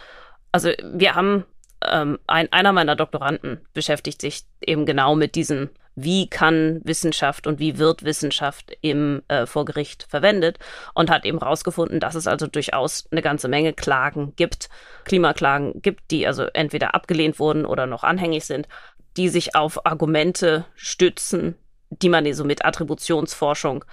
also 0.55 0.71
wir 0.85 1.17
haben, 1.17 1.45
ähm, 1.85 2.21
ein, 2.29 2.51
einer 2.53 2.73
meiner 2.73 2.95
Doktoranden 2.95 3.67
beschäftigt 3.73 4.21
sich 4.21 4.45
eben 4.61 4.87
genau 4.87 5.17
mit 5.17 5.35
diesen, 5.35 5.69
wie 5.97 6.31
kann 6.31 6.81
Wissenschaft 6.85 7.49
und 7.49 7.59
wie 7.59 7.79
wird 7.79 8.05
Wissenschaft 8.05 8.73
im 8.81 9.23
äh, 9.27 9.47
vor 9.47 9.65
Gericht 9.65 10.07
verwendet 10.09 10.61
und 10.95 11.11
hat 11.11 11.25
eben 11.25 11.41
herausgefunden, 11.41 11.99
dass 11.99 12.15
es 12.15 12.29
also 12.29 12.47
durchaus 12.47 13.09
eine 13.11 13.21
ganze 13.21 13.49
Menge 13.49 13.73
Klagen 13.73 14.33
gibt, 14.37 14.69
Klimaklagen 15.03 15.83
gibt, 15.83 16.13
die 16.13 16.25
also 16.25 16.45
entweder 16.45 16.95
abgelehnt 16.95 17.41
wurden 17.41 17.67
oder 17.67 17.87
noch 17.87 18.05
anhängig 18.05 18.45
sind, 18.45 18.69
die 19.17 19.31
sich 19.31 19.57
auf 19.57 19.85
Argumente 19.87 20.67
stützen, 20.77 21.57
die 21.91 22.09
man 22.09 22.33
so 22.33 22.45
mit 22.45 22.65
Attributionsforschung 22.65 23.85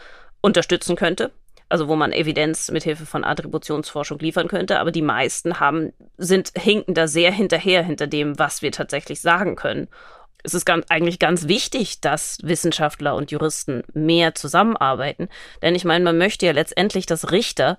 unterstützen 0.41 0.95
könnte 0.95 1.31
also 1.71 1.87
wo 1.87 1.95
man 1.95 2.11
Evidenz 2.11 2.69
mithilfe 2.69 3.05
von 3.05 3.23
Attributionsforschung 3.23 4.19
liefern 4.19 4.47
könnte, 4.47 4.79
aber 4.79 4.91
die 4.91 5.01
meisten 5.01 5.59
haben, 5.59 5.93
sind, 6.17 6.51
hinken 6.57 6.93
da 6.93 7.07
sehr 7.07 7.31
hinterher 7.31 7.83
hinter 7.83 8.07
dem, 8.07 8.37
was 8.37 8.61
wir 8.61 8.71
tatsächlich 8.71 9.21
sagen 9.21 9.55
können. 9.55 9.87
Es 10.43 10.53
ist 10.53 10.65
ganz, 10.65 10.85
eigentlich 10.89 11.19
ganz 11.19 11.47
wichtig, 11.47 12.01
dass 12.01 12.39
Wissenschaftler 12.41 13.15
und 13.15 13.31
Juristen 13.31 13.83
mehr 13.93 14.35
zusammenarbeiten, 14.35 15.29
denn 15.61 15.75
ich 15.75 15.85
meine, 15.85 16.03
man 16.03 16.17
möchte 16.17 16.45
ja 16.45 16.51
letztendlich, 16.51 17.05
dass 17.05 17.31
Richter 17.31 17.77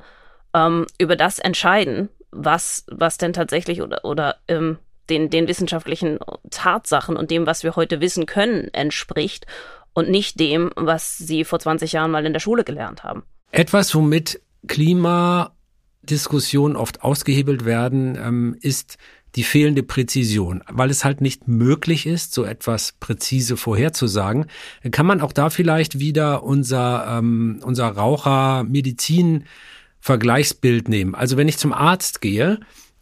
ähm, 0.55 0.87
über 0.99 1.17
das 1.17 1.39
entscheiden, 1.39 2.09
was, 2.31 2.87
was 2.89 3.19
denn 3.19 3.33
tatsächlich 3.33 3.83
oder, 3.83 4.05
oder 4.05 4.37
ähm, 4.49 4.79
den, 5.11 5.29
den 5.29 5.49
wissenschaftlichen 5.49 6.19
Tatsachen 6.51 7.17
und 7.17 7.31
dem, 7.31 7.47
was 7.47 7.65
wir 7.65 7.77
heute 7.77 8.01
wissen 8.01 8.27
können, 8.27 8.73
entspricht 8.73 9.47
und 9.93 10.09
nicht 10.09 10.41
dem, 10.41 10.71
was 10.77 11.19
sie 11.19 11.45
vor 11.45 11.59
20 11.59 11.93
Jahren 11.93 12.11
mal 12.11 12.25
in 12.25 12.33
der 12.33 12.41
Schule 12.41 12.65
gelernt 12.65 13.05
haben. 13.05 13.25
Etwas, 13.53 13.95
womit 13.95 14.41
Klimadiskussionen 14.67 16.75
oft 16.75 17.03
ausgehebelt 17.03 17.67
werden, 17.67 18.17
ähm, 18.17 18.57
ist 18.61 18.97
die 19.35 19.45
fehlende 19.45 19.83
Präzision. 19.83 20.63
Weil 20.69 20.89
es 20.89 21.05
halt 21.05 21.21
nicht 21.21 21.49
möglich 21.49 22.07
ist, 22.07 22.33
so 22.33 22.45
etwas 22.45 22.95
präzise 22.99 23.59
vorherzusagen, 23.59 24.47
kann 24.91 25.05
man 25.07 25.21
auch 25.21 25.33
da 25.33 25.51
vielleicht 25.51 25.99
wieder 25.99 26.45
unser, 26.45 27.19
ähm, 27.19 27.61
unser 27.63 27.89
Raucher-Medizin-Vergleichsbild 27.89 30.89
nehmen. 30.89 31.15
Also 31.15 31.37
wenn 31.37 31.49
ich 31.49 31.59
zum 31.59 31.75
Arzt 31.75 32.23
gehe 32.23 32.59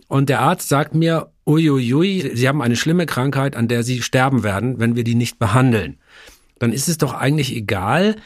und 0.08 0.28
der 0.28 0.40
Arzt 0.40 0.68
sagt 0.68 0.96
mir, 0.96 1.30
uiuiui, 1.46 2.32
Sie 2.34 2.48
haben 2.48 2.62
eine 2.62 2.76
schlimme 2.76 3.06
Krankheit, 3.06 3.54
an 3.54 3.68
der 3.68 3.84
Sie 3.84 4.02
sterben 4.02 4.42
werden, 4.42 4.80
wenn 4.80 4.96
wir 4.96 5.04
die 5.04 5.14
nicht 5.14 5.38
behandeln, 5.38 6.00
dann 6.58 6.72
ist 6.72 6.88
es 6.88 6.98
doch 6.98 7.14
eigentlich 7.14 7.54
egal, 7.54 8.16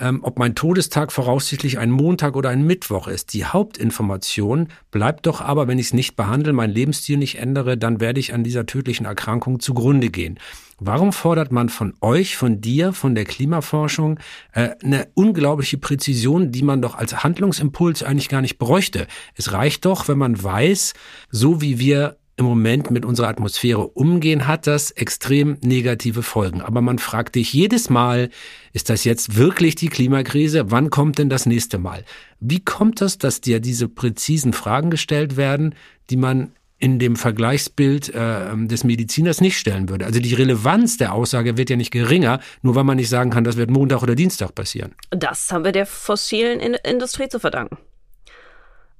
ähm, 0.00 0.20
ob 0.22 0.38
mein 0.38 0.54
Todestag 0.54 1.12
voraussichtlich 1.12 1.78
ein 1.78 1.90
Montag 1.90 2.36
oder 2.36 2.48
ein 2.48 2.66
Mittwoch 2.66 3.06
ist. 3.06 3.32
Die 3.34 3.44
Hauptinformation 3.44 4.68
bleibt 4.90 5.26
doch 5.26 5.40
aber, 5.40 5.68
wenn 5.68 5.78
ich 5.78 5.86
es 5.86 5.94
nicht 5.94 6.16
behandle, 6.16 6.52
meinen 6.52 6.72
Lebensstil 6.72 7.18
nicht 7.18 7.38
ändere, 7.38 7.76
dann 7.76 8.00
werde 8.00 8.20
ich 8.20 8.34
an 8.34 8.42
dieser 8.42 8.66
tödlichen 8.66 9.06
Erkrankung 9.06 9.60
zugrunde 9.60 10.10
gehen. 10.10 10.38
Warum 10.82 11.12
fordert 11.12 11.52
man 11.52 11.68
von 11.68 11.92
euch, 12.00 12.36
von 12.36 12.62
dir, 12.62 12.94
von 12.94 13.14
der 13.14 13.26
Klimaforschung 13.26 14.18
äh, 14.54 14.70
eine 14.82 15.08
unglaubliche 15.12 15.76
Präzision, 15.76 16.52
die 16.52 16.62
man 16.62 16.80
doch 16.80 16.94
als 16.94 17.22
Handlungsimpuls 17.22 18.02
eigentlich 18.02 18.30
gar 18.30 18.40
nicht 18.40 18.56
bräuchte? 18.56 19.06
Es 19.34 19.52
reicht 19.52 19.84
doch, 19.84 20.08
wenn 20.08 20.16
man 20.16 20.42
weiß, 20.42 20.94
so 21.30 21.60
wie 21.60 21.78
wir 21.78 22.16
im 22.40 22.46
Moment 22.46 22.90
mit 22.90 23.04
unserer 23.04 23.28
Atmosphäre 23.28 23.86
umgehen, 23.86 24.46
hat 24.46 24.66
das 24.66 24.90
extrem 24.90 25.58
negative 25.60 26.22
Folgen. 26.22 26.62
Aber 26.62 26.80
man 26.80 26.98
fragt 26.98 27.36
dich 27.36 27.52
jedes 27.52 27.90
Mal, 27.90 28.30
ist 28.72 28.90
das 28.90 29.04
jetzt 29.04 29.36
wirklich 29.36 29.74
die 29.74 29.88
Klimakrise? 29.88 30.70
Wann 30.70 30.90
kommt 30.90 31.18
denn 31.18 31.28
das 31.28 31.46
nächste 31.46 31.78
Mal? 31.78 32.04
Wie 32.40 32.60
kommt 32.60 33.00
das, 33.00 33.18
dass 33.18 33.40
dir 33.40 33.60
diese 33.60 33.88
präzisen 33.88 34.52
Fragen 34.52 34.90
gestellt 34.90 35.36
werden, 35.36 35.74
die 36.08 36.16
man 36.16 36.52
in 36.80 36.98
dem 36.98 37.14
Vergleichsbild 37.14 38.14
äh, 38.14 38.56
des 38.56 38.84
Mediziners 38.84 39.42
nicht 39.42 39.58
stellen 39.58 39.90
würde. 39.90 40.06
Also 40.06 40.18
die 40.18 40.32
Relevanz 40.32 40.96
der 40.96 41.12
Aussage 41.12 41.58
wird 41.58 41.68
ja 41.68 41.76
nicht 41.76 41.90
geringer, 41.90 42.40
nur 42.62 42.74
weil 42.74 42.84
man 42.84 42.96
nicht 42.96 43.10
sagen 43.10 43.28
kann, 43.28 43.44
das 43.44 43.58
wird 43.58 43.70
Montag 43.70 44.02
oder 44.02 44.14
Dienstag 44.14 44.54
passieren. 44.54 44.94
Das 45.10 45.52
haben 45.52 45.62
wir 45.62 45.72
der 45.72 45.84
fossilen 45.84 46.58
in 46.58 46.72
Industrie 46.72 47.28
zu 47.28 47.38
verdanken. 47.38 47.76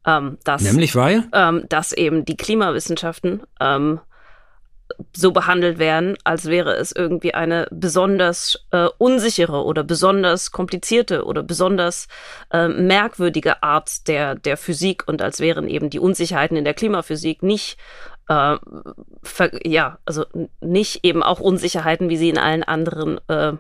Ähm, 0.07 0.38
dass, 0.44 0.62
Nämlich 0.62 0.94
weil? 0.96 1.24
Ähm, 1.32 1.64
dass 1.68 1.92
eben 1.92 2.24
die 2.24 2.36
Klimawissenschaften 2.36 3.42
ähm, 3.61 4.01
so 5.14 5.32
behandelt 5.32 5.78
werden, 5.78 6.16
als 6.24 6.46
wäre 6.46 6.74
es 6.74 6.92
irgendwie 6.92 7.34
eine 7.34 7.66
besonders 7.70 8.66
äh, 8.70 8.88
unsichere 8.98 9.64
oder 9.64 9.84
besonders 9.84 10.51
komplizierte 10.51 11.24
oder 11.24 11.42
besonders 11.42 12.09
äh, 12.51 12.68
merkwürdige 12.68 13.62
Art 13.62 14.09
der, 14.09 14.34
der 14.34 14.57
Physik 14.57 15.07
und 15.07 15.22
als 15.22 15.40
wären 15.40 15.68
eben 15.68 15.90
die 15.90 16.01
Unsicherheiten 16.01 16.57
in 16.57 16.64
der 16.64 16.74
Klimaphysik 16.74 17.42
nicht 17.42 17.78
äh, 18.28 18.57
ja, 19.64 19.98
also 20.05 20.24
nicht 20.61 21.05
eben 21.05 21.22
auch 21.22 21.40
Unsicherheiten, 21.40 22.09
wie 22.09 22.16
sie 22.16 22.28
in 22.28 22.38
allen 22.38 22.62
anderen 22.62 23.20
äh, 23.28 23.55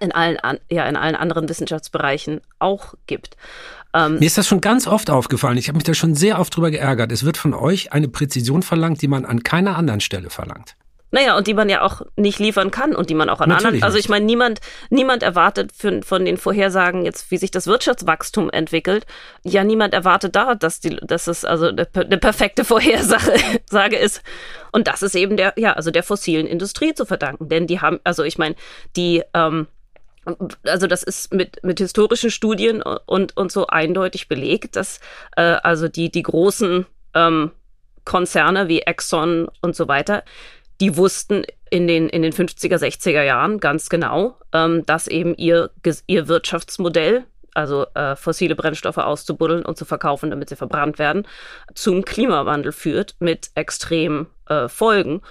in 0.00 0.12
allen, 0.12 0.38
ja, 0.70 0.86
in 0.86 0.96
allen 0.96 1.14
anderen 1.14 1.48
Wissenschaftsbereichen 1.48 2.40
auch 2.58 2.94
gibt. 3.06 3.36
Ähm, 3.94 4.18
Mir 4.18 4.26
ist 4.26 4.36
das 4.36 4.46
schon 4.46 4.60
ganz 4.60 4.86
oft 4.86 5.08
aufgefallen. 5.08 5.56
Ich 5.56 5.68
habe 5.68 5.76
mich 5.76 5.84
da 5.84 5.94
schon 5.94 6.14
sehr 6.14 6.40
oft 6.40 6.54
drüber 6.54 6.70
geärgert. 6.70 7.12
Es 7.12 7.24
wird 7.24 7.36
von 7.36 7.54
euch 7.54 7.92
eine 7.92 8.08
Präzision 8.08 8.62
verlangt, 8.62 9.00
die 9.00 9.08
man 9.08 9.24
an 9.24 9.42
keiner 9.42 9.76
anderen 9.76 10.00
Stelle 10.00 10.30
verlangt. 10.30 10.76
Naja, 11.14 11.36
und 11.36 11.46
die 11.46 11.54
man 11.54 11.68
ja 11.68 11.82
auch 11.82 12.02
nicht 12.16 12.40
liefern 12.40 12.72
kann 12.72 12.96
und 12.96 13.08
die 13.08 13.14
man 13.14 13.28
auch 13.28 13.40
an 13.40 13.48
Natürlich 13.48 13.66
anderen. 13.66 13.84
Also 13.84 13.98
ich 13.98 14.08
meine, 14.08 14.24
niemand, 14.24 14.60
niemand 14.90 15.22
erwartet 15.22 15.70
für, 15.72 16.02
von 16.02 16.24
den 16.24 16.36
Vorhersagen 16.36 17.04
jetzt, 17.04 17.30
wie 17.30 17.36
sich 17.36 17.52
das 17.52 17.68
Wirtschaftswachstum 17.68 18.50
entwickelt. 18.50 19.06
Ja, 19.44 19.62
niemand 19.62 19.94
erwartet 19.94 20.34
da, 20.34 20.56
dass 20.56 20.80
die, 20.80 20.96
dass 20.96 21.28
es 21.28 21.44
also 21.44 21.66
eine, 21.66 21.86
eine 21.94 22.18
perfekte 22.18 22.64
Vorhersage 22.64 23.96
ist. 23.96 24.22
Und 24.72 24.88
das 24.88 25.04
ist 25.04 25.14
eben 25.14 25.36
der, 25.36 25.52
ja, 25.56 25.74
also 25.74 25.92
der 25.92 26.02
fossilen 26.02 26.48
Industrie 26.48 26.94
zu 26.94 27.06
verdanken. 27.06 27.48
Denn 27.48 27.68
die 27.68 27.80
haben, 27.80 28.00
also 28.02 28.24
ich 28.24 28.36
meine, 28.36 28.56
die, 28.96 29.22
ähm, 29.34 29.68
also 30.64 30.86
das 30.86 31.02
ist 31.02 31.32
mit, 31.32 31.62
mit 31.62 31.78
historischen 31.78 32.30
Studien 32.30 32.82
und, 32.82 33.36
und 33.36 33.52
so 33.52 33.66
eindeutig 33.66 34.28
belegt, 34.28 34.76
dass 34.76 35.00
äh, 35.36 35.42
also 35.42 35.88
die, 35.88 36.10
die 36.10 36.22
großen 36.22 36.86
ähm, 37.14 37.50
Konzerne 38.04 38.68
wie 38.68 38.80
Exxon 38.80 39.48
und 39.62 39.74
so 39.76 39.88
weiter, 39.88 40.24
die 40.80 40.96
wussten 40.96 41.44
in 41.70 41.86
den, 41.86 42.08
in 42.08 42.22
den 42.22 42.32
50er, 42.32 42.76
60er 42.76 43.22
Jahren 43.22 43.60
ganz 43.60 43.88
genau, 43.88 44.36
ähm, 44.52 44.84
dass 44.86 45.06
eben 45.06 45.34
ihr, 45.36 45.70
ihr 46.06 46.28
Wirtschaftsmodell, 46.28 47.24
also 47.54 47.86
äh, 47.94 48.16
fossile 48.16 48.56
Brennstoffe 48.56 48.98
auszubuddeln 48.98 49.64
und 49.64 49.78
zu 49.78 49.84
verkaufen, 49.84 50.30
damit 50.30 50.48
sie 50.48 50.56
verbrannt 50.56 50.98
werden, 50.98 51.26
zum 51.74 52.04
Klimawandel 52.04 52.72
führt 52.72 53.14
mit 53.20 53.50
extremen 53.54 54.26
äh, 54.48 54.68
Folgen. 54.68 55.22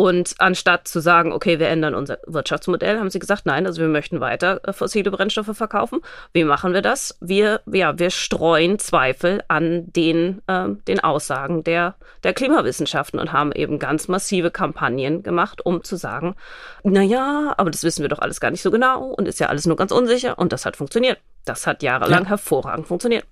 Und 0.00 0.32
anstatt 0.38 0.88
zu 0.88 0.98
sagen, 0.98 1.30
okay, 1.30 1.58
wir 1.58 1.68
ändern 1.68 1.94
unser 1.94 2.16
Wirtschaftsmodell, 2.26 2.98
haben 2.98 3.10
sie 3.10 3.18
gesagt, 3.18 3.44
nein, 3.44 3.66
also 3.66 3.82
wir 3.82 3.88
möchten 3.88 4.18
weiter 4.18 4.58
äh, 4.66 4.72
fossile 4.72 5.10
Brennstoffe 5.10 5.54
verkaufen. 5.54 6.00
Wie 6.32 6.44
machen 6.44 6.72
wir 6.72 6.80
das? 6.80 7.18
Wir, 7.20 7.60
ja, 7.70 7.98
wir 7.98 8.08
streuen 8.08 8.78
Zweifel 8.78 9.42
an 9.48 9.92
den, 9.92 10.40
äh, 10.46 10.68
den 10.88 11.00
Aussagen 11.00 11.64
der, 11.64 11.96
der 12.24 12.32
Klimawissenschaften 12.32 13.20
und 13.20 13.34
haben 13.34 13.52
eben 13.52 13.78
ganz 13.78 14.08
massive 14.08 14.50
Kampagnen 14.50 15.22
gemacht, 15.22 15.66
um 15.66 15.84
zu 15.84 15.96
sagen, 15.96 16.34
na 16.82 17.02
ja, 17.02 17.52
aber 17.58 17.70
das 17.70 17.84
wissen 17.84 18.00
wir 18.00 18.08
doch 18.08 18.20
alles 18.20 18.40
gar 18.40 18.50
nicht 18.50 18.62
so 18.62 18.70
genau 18.70 19.04
und 19.04 19.28
ist 19.28 19.38
ja 19.38 19.48
alles 19.48 19.66
nur 19.66 19.76
ganz 19.76 19.92
unsicher 19.92 20.38
und 20.38 20.54
das 20.54 20.64
hat 20.64 20.78
funktioniert. 20.78 21.18
Das 21.44 21.66
hat 21.66 21.82
jahrelang 21.82 22.22
ja. 22.22 22.30
hervorragend 22.30 22.86
funktioniert. 22.86 23.26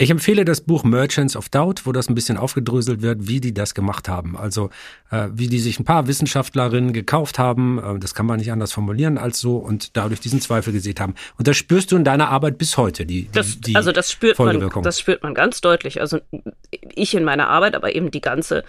Ich 0.00 0.08
empfehle 0.08 0.46
das 0.46 0.62
Buch 0.62 0.82
Merchants 0.82 1.36
of 1.36 1.50
Doubt, 1.50 1.84
wo 1.84 1.92
das 1.92 2.08
ein 2.08 2.14
bisschen 2.14 2.38
aufgedröselt 2.38 3.02
wird, 3.02 3.28
wie 3.28 3.38
die 3.38 3.52
das 3.52 3.74
gemacht 3.74 4.08
haben. 4.08 4.34
Also 4.34 4.70
äh, 5.10 5.28
wie 5.34 5.46
die 5.46 5.58
sich 5.58 5.78
ein 5.78 5.84
paar 5.84 6.06
Wissenschaftlerinnen 6.06 6.94
gekauft 6.94 7.38
haben, 7.38 7.78
äh, 7.78 7.98
das 7.98 8.14
kann 8.14 8.24
man 8.24 8.38
nicht 8.38 8.50
anders 8.50 8.72
formulieren 8.72 9.18
als 9.18 9.40
so, 9.40 9.58
und 9.58 9.98
dadurch 9.98 10.20
diesen 10.20 10.40
Zweifel 10.40 10.72
gesehen 10.72 10.94
haben. 11.00 11.14
Und 11.36 11.48
das 11.48 11.58
spürst 11.58 11.92
du 11.92 11.96
in 11.96 12.04
deiner 12.04 12.30
Arbeit 12.30 12.56
bis 12.56 12.78
heute, 12.78 13.04
die, 13.04 13.24
die, 13.24 13.32
das, 13.32 13.60
die 13.60 13.76
Also 13.76 13.92
das 13.92 14.10
spürt 14.10 14.38
man, 14.38 14.70
das 14.82 15.00
spürt 15.00 15.22
man 15.22 15.34
ganz 15.34 15.60
deutlich. 15.60 16.00
Also 16.00 16.18
ich 16.70 17.14
in 17.14 17.24
meiner 17.24 17.48
Arbeit, 17.48 17.74
aber 17.74 17.94
eben 17.94 18.10
die 18.10 18.22
ganze, 18.22 18.64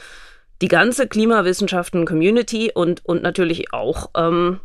die 0.62 0.68
ganze 0.68 1.08
Klimawissenschaften-Community 1.08 2.72
und, 2.74 3.06
und 3.06 3.24
natürlich 3.24 3.72
auch 3.72 4.10
ähm, 4.18 4.60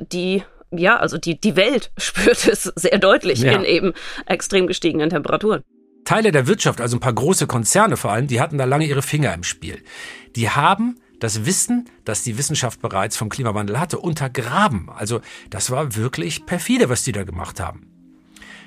die 0.00 0.44
ja, 0.70 0.96
also 0.96 1.18
die, 1.18 1.38
die 1.38 1.56
Welt 1.56 1.90
spürt 1.98 2.48
es 2.48 2.64
sehr 2.74 2.98
deutlich 2.98 3.40
ja. 3.40 3.52
in 3.52 3.64
eben 3.64 3.92
extrem 4.24 4.66
gestiegenen 4.66 5.10
Temperaturen. 5.10 5.62
Teile 6.06 6.32
der 6.32 6.46
Wirtschaft, 6.46 6.80
also 6.80 6.96
ein 6.96 7.00
paar 7.00 7.12
große 7.12 7.46
Konzerne 7.46 7.96
vor 7.96 8.12
allem, 8.12 8.28
die 8.28 8.40
hatten 8.40 8.56
da 8.56 8.64
lange 8.64 8.86
ihre 8.86 9.02
Finger 9.02 9.34
im 9.34 9.42
Spiel. 9.42 9.82
Die 10.36 10.48
haben 10.48 10.96
das 11.20 11.44
Wissen, 11.44 11.90
das 12.04 12.22
die 12.22 12.38
Wissenschaft 12.38 12.80
bereits 12.80 13.16
vom 13.16 13.28
Klimawandel 13.28 13.80
hatte, 13.80 13.98
untergraben. 13.98 14.88
Also 14.88 15.20
das 15.50 15.70
war 15.70 15.96
wirklich 15.96 16.46
perfide, 16.46 16.88
was 16.88 17.02
die 17.02 17.12
da 17.12 17.24
gemacht 17.24 17.60
haben. 17.60 17.90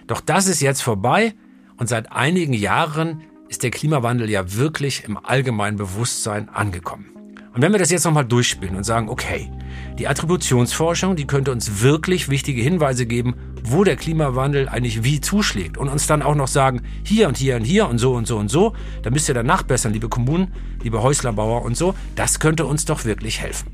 Doch 0.05 0.21
das 0.21 0.47
ist 0.47 0.59
jetzt 0.59 0.81
vorbei 0.81 1.33
und 1.77 1.87
seit 1.87 2.11
einigen 2.11 2.53
Jahren 2.53 3.23
ist 3.47 3.63
der 3.63 3.71
Klimawandel 3.71 4.29
ja 4.29 4.53
wirklich 4.55 5.05
im 5.05 5.17
allgemeinen 5.17 5.77
Bewusstsein 5.77 6.49
angekommen. 6.49 7.18
Und 7.53 7.61
wenn 7.61 7.71
wir 7.71 7.79
das 7.79 7.89
jetzt 7.89 8.05
nochmal 8.05 8.25
durchspielen 8.25 8.75
und 8.75 8.83
sagen, 8.83 9.09
okay, 9.09 9.51
die 9.97 10.07
Attributionsforschung, 10.07 11.15
die 11.15 11.25
könnte 11.25 11.51
uns 11.51 11.81
wirklich 11.81 12.29
wichtige 12.29 12.61
Hinweise 12.61 13.05
geben, 13.05 13.35
wo 13.63 13.83
der 13.83 13.95
Klimawandel 13.95 14.69
eigentlich 14.69 15.03
wie 15.03 15.19
zuschlägt 15.19 15.77
und 15.77 15.89
uns 15.89 16.07
dann 16.07 16.21
auch 16.21 16.35
noch 16.35 16.47
sagen, 16.47 16.81
hier 17.03 17.27
und 17.27 17.37
hier 17.37 17.55
und 17.55 17.63
hier 17.63 17.87
und 17.87 17.97
so 17.97 18.13
und 18.13 18.27
so 18.27 18.37
und 18.37 18.49
so, 18.49 18.73
da 19.01 19.09
müsst 19.09 19.27
ihr 19.29 19.35
dann 19.35 19.45
nachbessern, 19.45 19.93
liebe 19.93 20.09
Kommunen, 20.09 20.53
liebe 20.83 21.01
Häuslerbauer 21.01 21.63
und 21.63 21.75
so, 21.75 21.95
das 22.15 22.39
könnte 22.39 22.65
uns 22.65 22.85
doch 22.85 23.05
wirklich 23.05 23.41
helfen. 23.41 23.67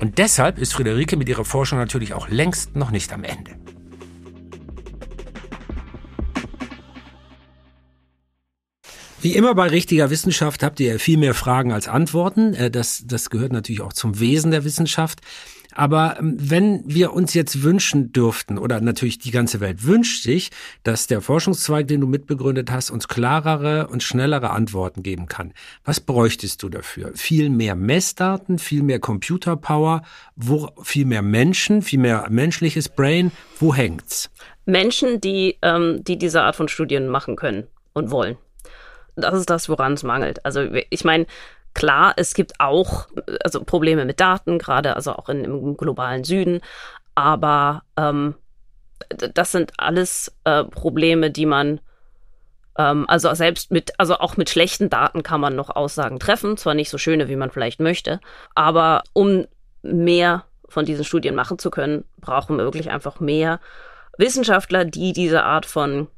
Und 0.00 0.16
deshalb 0.16 0.58
ist 0.58 0.72
Friederike 0.72 1.16
mit 1.16 1.28
ihrer 1.28 1.44
Forschung 1.44 1.78
natürlich 1.78 2.14
auch 2.14 2.28
längst 2.28 2.74
noch 2.74 2.90
nicht 2.90 3.12
am 3.12 3.24
Ende. 3.24 3.59
Wie 9.22 9.34
immer 9.34 9.54
bei 9.54 9.66
richtiger 9.66 10.08
Wissenschaft 10.08 10.62
habt 10.62 10.80
ihr 10.80 10.98
viel 10.98 11.18
mehr 11.18 11.34
Fragen 11.34 11.72
als 11.72 11.88
Antworten. 11.88 12.54
Äh, 12.54 12.70
das, 12.70 13.04
das 13.06 13.28
gehört 13.28 13.52
natürlich 13.52 13.82
auch 13.82 13.92
zum 13.92 14.18
Wesen 14.18 14.50
der 14.50 14.64
Wissenschaft. 14.64 15.20
Aber 15.74 16.16
ähm, 16.18 16.36
wenn 16.38 16.82
wir 16.86 17.12
uns 17.12 17.34
jetzt 17.34 17.62
wünschen 17.62 18.12
dürften, 18.12 18.56
oder 18.56 18.80
natürlich 18.80 19.18
die 19.18 19.30
ganze 19.30 19.60
Welt 19.60 19.84
wünscht 19.84 20.22
sich, 20.22 20.50
dass 20.84 21.06
der 21.06 21.20
Forschungszweig, 21.20 21.86
den 21.86 22.00
du 22.00 22.06
mitbegründet 22.06 22.70
hast, 22.70 22.90
uns 22.90 23.08
klarere 23.08 23.88
und 23.88 24.02
schnellere 24.02 24.50
Antworten 24.50 25.02
geben 25.02 25.26
kann, 25.26 25.52
was 25.84 26.00
bräuchtest 26.00 26.62
du 26.62 26.70
dafür? 26.70 27.12
Viel 27.14 27.50
mehr 27.50 27.74
Messdaten, 27.74 28.58
viel 28.58 28.82
mehr 28.82 29.00
Computerpower, 29.00 30.00
wo, 30.34 30.70
viel 30.82 31.04
mehr 31.04 31.22
Menschen, 31.22 31.82
viel 31.82 31.98
mehr 31.98 32.26
menschliches 32.30 32.88
Brain, 32.88 33.32
wo 33.58 33.74
hängt's? 33.74 34.30
Menschen, 34.64 35.20
die, 35.20 35.58
ähm, 35.60 36.02
die 36.04 36.16
diese 36.16 36.40
Art 36.40 36.56
von 36.56 36.68
Studien 36.68 37.08
machen 37.08 37.36
können 37.36 37.66
und 37.92 38.10
wollen 38.10 38.38
das 39.20 39.34
ist 39.34 39.50
das, 39.50 39.68
woran 39.68 39.94
es 39.94 40.02
mangelt. 40.02 40.44
Also 40.44 40.66
ich 40.90 41.04
meine, 41.04 41.26
klar, 41.74 42.14
es 42.16 42.34
gibt 42.34 42.52
auch 42.58 43.08
also 43.44 43.62
Probleme 43.64 44.04
mit 44.04 44.20
Daten, 44.20 44.58
gerade 44.58 44.96
also 44.96 45.12
auch 45.12 45.28
in, 45.28 45.44
im 45.44 45.76
globalen 45.76 46.24
Süden, 46.24 46.60
aber 47.14 47.82
ähm, 47.96 48.34
das 49.08 49.52
sind 49.52 49.72
alles 49.78 50.32
äh, 50.44 50.64
Probleme, 50.64 51.30
die 51.30 51.46
man 51.46 51.80
ähm, 52.78 53.04
also 53.08 53.32
selbst 53.34 53.70
mit, 53.70 53.92
also 53.98 54.18
auch 54.18 54.36
mit 54.36 54.50
schlechten 54.50 54.90
Daten 54.90 55.22
kann 55.22 55.40
man 55.40 55.56
noch 55.56 55.70
Aussagen 55.70 56.18
treffen, 56.18 56.56
zwar 56.56 56.74
nicht 56.74 56.90
so 56.90 56.98
schöne, 56.98 57.28
wie 57.28 57.36
man 57.36 57.50
vielleicht 57.50 57.80
möchte, 57.80 58.20
aber 58.54 59.02
um 59.12 59.46
mehr 59.82 60.44
von 60.68 60.84
diesen 60.84 61.04
Studien 61.04 61.34
machen 61.34 61.58
zu 61.58 61.70
können, 61.70 62.04
brauchen 62.20 62.56
wir 62.56 62.64
wirklich 62.64 62.90
einfach 62.90 63.20
mehr 63.20 63.60
Wissenschaftler, 64.18 64.84
die 64.84 65.12
diese 65.12 65.42
Art 65.42 65.66
von 65.66 66.08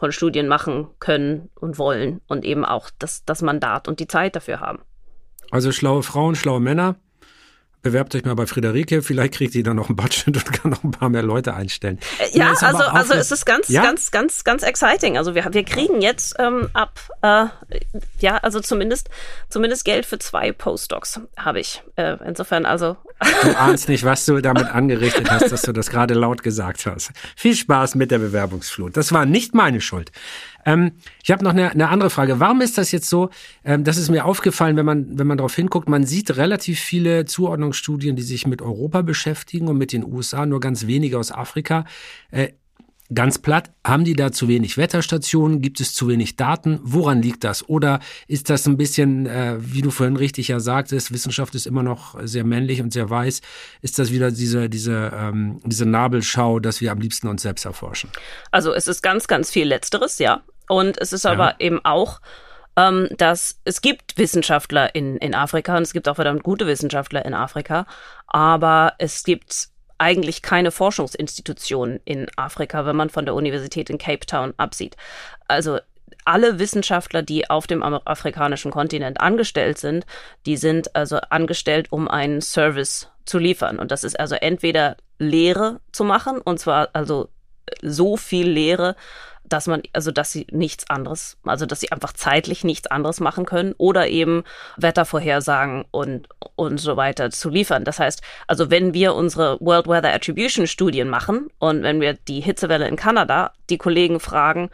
von 0.00 0.12
Studien 0.12 0.48
machen 0.48 0.88
können 0.98 1.50
und 1.54 1.78
wollen 1.78 2.22
und 2.26 2.44
eben 2.44 2.64
auch 2.64 2.88
das, 2.98 3.22
das 3.26 3.42
Mandat 3.42 3.86
und 3.86 4.00
die 4.00 4.08
Zeit 4.08 4.34
dafür 4.34 4.58
haben. 4.58 4.80
Also 5.50 5.72
schlaue 5.72 6.02
Frauen, 6.02 6.34
schlaue 6.34 6.58
Männer 6.58 6.96
bewerbt 7.82 8.14
euch 8.14 8.24
mal 8.24 8.34
bei 8.34 8.46
Friederike, 8.46 9.02
vielleicht 9.02 9.34
kriegt 9.34 9.54
ihr 9.54 9.62
dann 9.62 9.76
noch 9.76 9.90
ein 9.90 9.96
Budget 9.96 10.26
und 10.28 10.52
kann 10.52 10.70
noch 10.70 10.82
ein 10.84 10.90
paar 10.90 11.10
mehr 11.10 11.22
Leute 11.22 11.54
einstellen. 11.54 11.98
Äh, 12.18 12.38
ja, 12.38 12.52
also, 12.60 12.78
also 12.78 13.14
es 13.14 13.30
ist 13.30 13.44
ganz, 13.44 13.68
ja? 13.68 13.82
ganz, 13.82 14.10
ganz, 14.10 14.42
ganz 14.44 14.62
exciting. 14.62 15.18
Also 15.18 15.34
wir, 15.34 15.52
wir 15.52 15.64
kriegen 15.64 16.00
jetzt 16.00 16.36
ähm, 16.38 16.70
ab, 16.72 16.98
äh, 17.20 17.46
ja, 18.20 18.38
also 18.38 18.60
zumindest, 18.60 19.10
zumindest 19.50 19.84
Geld 19.84 20.06
für 20.06 20.18
zwei 20.18 20.52
Postdocs 20.52 21.20
habe 21.36 21.60
ich. 21.60 21.82
Äh, 21.96 22.16
insofern 22.26 22.64
also. 22.64 22.96
Du 23.42 23.58
ahnst 23.58 23.88
nicht, 23.88 24.04
was 24.04 24.24
du 24.24 24.40
damit 24.40 24.66
angerichtet 24.66 25.30
hast, 25.30 25.52
dass 25.52 25.62
du 25.62 25.72
das 25.72 25.90
gerade 25.90 26.14
laut 26.14 26.42
gesagt 26.42 26.86
hast. 26.86 27.12
Viel 27.36 27.54
Spaß 27.54 27.94
mit 27.94 28.10
der 28.10 28.18
Bewerbungsflut. 28.18 28.96
Das 28.96 29.12
war 29.12 29.26
nicht 29.26 29.54
meine 29.54 29.80
Schuld. 29.80 30.10
Ähm, 30.64 30.92
ich 31.22 31.30
habe 31.30 31.44
noch 31.44 31.52
eine, 31.52 31.70
eine, 31.70 31.88
andere 31.88 32.10
Frage. 32.10 32.40
Warum 32.40 32.60
ist 32.60 32.78
das 32.78 32.92
jetzt 32.92 33.08
so? 33.08 33.30
Ähm, 33.64 33.84
das 33.84 33.96
ist 33.96 34.10
mir 34.10 34.24
aufgefallen, 34.24 34.76
wenn 34.76 34.86
man, 34.86 35.18
wenn 35.18 35.26
man 35.26 35.38
darauf 35.38 35.54
hinguckt. 35.54 35.88
Man 35.88 36.04
sieht 36.04 36.36
relativ 36.36 36.80
viele 36.80 37.24
Zuordnungsstudien, 37.24 38.16
die 38.16 38.22
sich 38.22 38.46
mit 38.46 38.62
Europa 38.62 39.02
beschäftigen 39.02 39.68
und 39.68 39.78
mit 39.78 39.92
den 39.92 40.04
USA, 40.04 40.46
nur 40.46 40.60
ganz 40.60 40.86
wenige 40.86 41.18
aus 41.18 41.32
Afrika. 41.32 41.84
Äh, 42.30 42.48
Ganz 43.12 43.38
platt, 43.38 43.70
haben 43.84 44.04
die 44.04 44.14
da 44.14 44.30
zu 44.30 44.46
wenig 44.46 44.76
Wetterstationen? 44.76 45.60
Gibt 45.60 45.80
es 45.80 45.94
zu 45.94 46.06
wenig 46.06 46.36
Daten? 46.36 46.78
Woran 46.84 47.20
liegt 47.20 47.42
das? 47.42 47.68
Oder 47.68 47.98
ist 48.28 48.50
das 48.50 48.66
ein 48.66 48.76
bisschen, 48.76 49.26
äh, 49.26 49.56
wie 49.58 49.82
du 49.82 49.90
vorhin 49.90 50.16
richtig 50.16 50.46
ja 50.46 50.60
sagtest, 50.60 51.12
Wissenschaft 51.12 51.56
ist 51.56 51.66
immer 51.66 51.82
noch 51.82 52.16
sehr 52.22 52.44
männlich 52.44 52.80
und 52.80 52.92
sehr 52.92 53.10
weiß. 53.10 53.40
Ist 53.82 53.98
das 53.98 54.12
wieder 54.12 54.30
diese, 54.30 54.68
diese, 54.68 55.12
ähm, 55.12 55.60
diese 55.64 55.86
Nabelschau, 55.86 56.60
dass 56.60 56.80
wir 56.80 56.92
am 56.92 57.00
liebsten 57.00 57.26
uns 57.26 57.42
selbst 57.42 57.64
erforschen? 57.64 58.10
Also 58.52 58.72
es 58.72 58.86
ist 58.86 59.02
ganz, 59.02 59.26
ganz 59.26 59.50
viel 59.50 59.66
Letzteres, 59.66 60.20
ja. 60.20 60.42
Und 60.68 60.96
es 61.00 61.12
ist 61.12 61.26
aber 61.26 61.50
ja. 61.50 61.56
eben 61.58 61.84
auch, 61.84 62.20
ähm, 62.76 63.08
dass 63.18 63.58
es 63.64 63.80
gibt 63.80 64.18
Wissenschaftler 64.18 64.94
in, 64.94 65.16
in 65.16 65.34
Afrika 65.34 65.76
und 65.76 65.82
es 65.82 65.92
gibt 65.92 66.08
auch 66.08 66.14
verdammt 66.14 66.44
gute 66.44 66.68
Wissenschaftler 66.68 67.24
in 67.24 67.34
Afrika, 67.34 67.86
aber 68.28 68.94
es 68.98 69.24
gibt 69.24 69.69
eigentlich 70.00 70.40
keine 70.40 70.70
Forschungsinstitutionen 70.70 72.00
in 72.04 72.26
Afrika, 72.36 72.86
wenn 72.86 72.96
man 72.96 73.10
von 73.10 73.26
der 73.26 73.34
Universität 73.34 73.90
in 73.90 73.98
Cape 73.98 74.26
Town 74.26 74.54
absieht. 74.56 74.96
Also 75.46 75.78
alle 76.24 76.58
Wissenschaftler, 76.58 77.22
die 77.22 77.48
auf 77.50 77.66
dem 77.66 77.82
afrikanischen 77.82 78.70
Kontinent 78.70 79.20
angestellt 79.20 79.78
sind, 79.78 80.06
die 80.46 80.56
sind 80.56 80.96
also 80.96 81.18
angestellt, 81.28 81.88
um 81.90 82.08
einen 82.08 82.40
Service 82.40 83.10
zu 83.26 83.38
liefern. 83.38 83.78
Und 83.78 83.90
das 83.90 84.02
ist 84.02 84.18
also 84.18 84.36
entweder 84.36 84.96
Lehre 85.18 85.80
zu 85.92 86.04
machen, 86.04 86.40
und 86.40 86.58
zwar 86.58 86.88
also 86.94 87.28
so 87.82 88.16
viel 88.16 88.48
Lehre, 88.48 88.96
dass 89.50 89.66
man, 89.66 89.82
also 89.92 90.10
dass 90.10 90.32
sie 90.32 90.46
nichts 90.50 90.88
anderes, 90.88 91.36
also 91.44 91.66
dass 91.66 91.80
sie 91.80 91.92
einfach 91.92 92.12
zeitlich 92.12 92.64
nichts 92.64 92.86
anderes 92.86 93.20
machen 93.20 93.44
können 93.44 93.74
oder 93.76 94.08
eben 94.08 94.44
Wettervorhersagen 94.76 95.84
und, 95.90 96.28
und 96.56 96.78
so 96.78 96.96
weiter 96.96 97.30
zu 97.30 97.50
liefern. 97.50 97.84
Das 97.84 97.98
heißt, 97.98 98.22
also 98.46 98.70
wenn 98.70 98.94
wir 98.94 99.14
unsere 99.14 99.58
World 99.60 99.88
Weather 99.88 100.14
Attribution 100.14 100.66
Studien 100.66 101.08
machen 101.08 101.48
und 101.58 101.82
wenn 101.82 102.00
wir 102.00 102.14
die 102.14 102.40
Hitzewelle 102.40 102.88
in 102.88 102.96
Kanada, 102.96 103.52
die 103.68 103.78
Kollegen 103.78 104.20
fragen, 104.20 104.70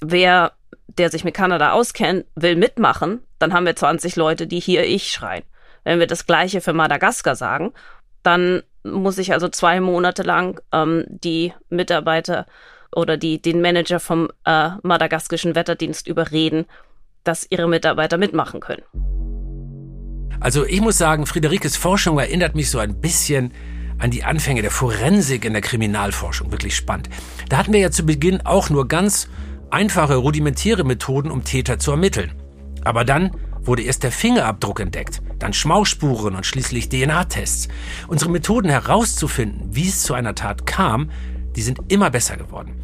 wer, 0.00 0.52
der 0.86 1.10
sich 1.10 1.24
mit 1.24 1.34
Kanada 1.34 1.72
auskennt, 1.72 2.26
will 2.34 2.56
mitmachen, 2.56 3.20
dann 3.38 3.52
haben 3.52 3.66
wir 3.66 3.76
20 3.76 4.16
Leute, 4.16 4.46
die 4.46 4.60
hier 4.60 4.84
ich 4.84 5.10
schreien. 5.10 5.44
Wenn 5.84 6.00
wir 6.00 6.06
das 6.06 6.26
Gleiche 6.26 6.60
für 6.60 6.74
Madagaskar 6.74 7.34
sagen, 7.34 7.72
dann 8.22 8.62
muss 8.82 9.18
ich 9.18 9.32
also 9.32 9.48
zwei 9.48 9.80
Monate 9.80 10.22
lang 10.22 10.60
ähm, 10.72 11.04
die 11.08 11.54
Mitarbeiter 11.70 12.46
oder 12.94 13.16
die, 13.16 13.40
den 13.40 13.60
Manager 13.60 14.00
vom 14.00 14.28
äh, 14.44 14.70
madagaskischen 14.82 15.54
Wetterdienst 15.54 16.06
überreden, 16.06 16.66
dass 17.24 17.46
ihre 17.50 17.68
Mitarbeiter 17.68 18.16
mitmachen 18.16 18.60
können. 18.60 18.82
Also 20.40 20.64
ich 20.64 20.80
muss 20.80 20.98
sagen, 20.98 21.26
Friederikes 21.26 21.76
Forschung 21.76 22.18
erinnert 22.18 22.54
mich 22.54 22.70
so 22.70 22.78
ein 22.78 23.00
bisschen 23.00 23.52
an 23.98 24.10
die 24.10 24.24
Anfänge 24.24 24.62
der 24.62 24.70
Forensik 24.70 25.44
in 25.44 25.52
der 25.52 25.62
Kriminalforschung. 25.62 26.52
Wirklich 26.52 26.76
spannend. 26.76 27.08
Da 27.48 27.58
hatten 27.58 27.72
wir 27.72 27.80
ja 27.80 27.90
zu 27.90 28.06
Beginn 28.06 28.40
auch 28.46 28.70
nur 28.70 28.86
ganz 28.86 29.28
einfache, 29.70 30.14
rudimentäre 30.14 30.84
Methoden, 30.84 31.30
um 31.30 31.44
Täter 31.44 31.78
zu 31.78 31.90
ermitteln. 31.90 32.32
Aber 32.84 33.04
dann 33.04 33.32
wurde 33.60 33.82
erst 33.82 34.04
der 34.04 34.12
Fingerabdruck 34.12 34.80
entdeckt, 34.80 35.20
dann 35.38 35.52
Schmauchspuren 35.52 36.36
und 36.36 36.46
schließlich 36.46 36.88
DNA-Tests. 36.88 37.68
Unsere 38.06 38.30
Methoden 38.30 38.70
herauszufinden, 38.70 39.68
wie 39.70 39.88
es 39.88 40.02
zu 40.02 40.14
einer 40.14 40.34
Tat 40.34 40.66
kam, 40.66 41.10
die 41.58 41.62
sind 41.62 41.80
immer 41.88 42.08
besser 42.08 42.36
geworden. 42.36 42.76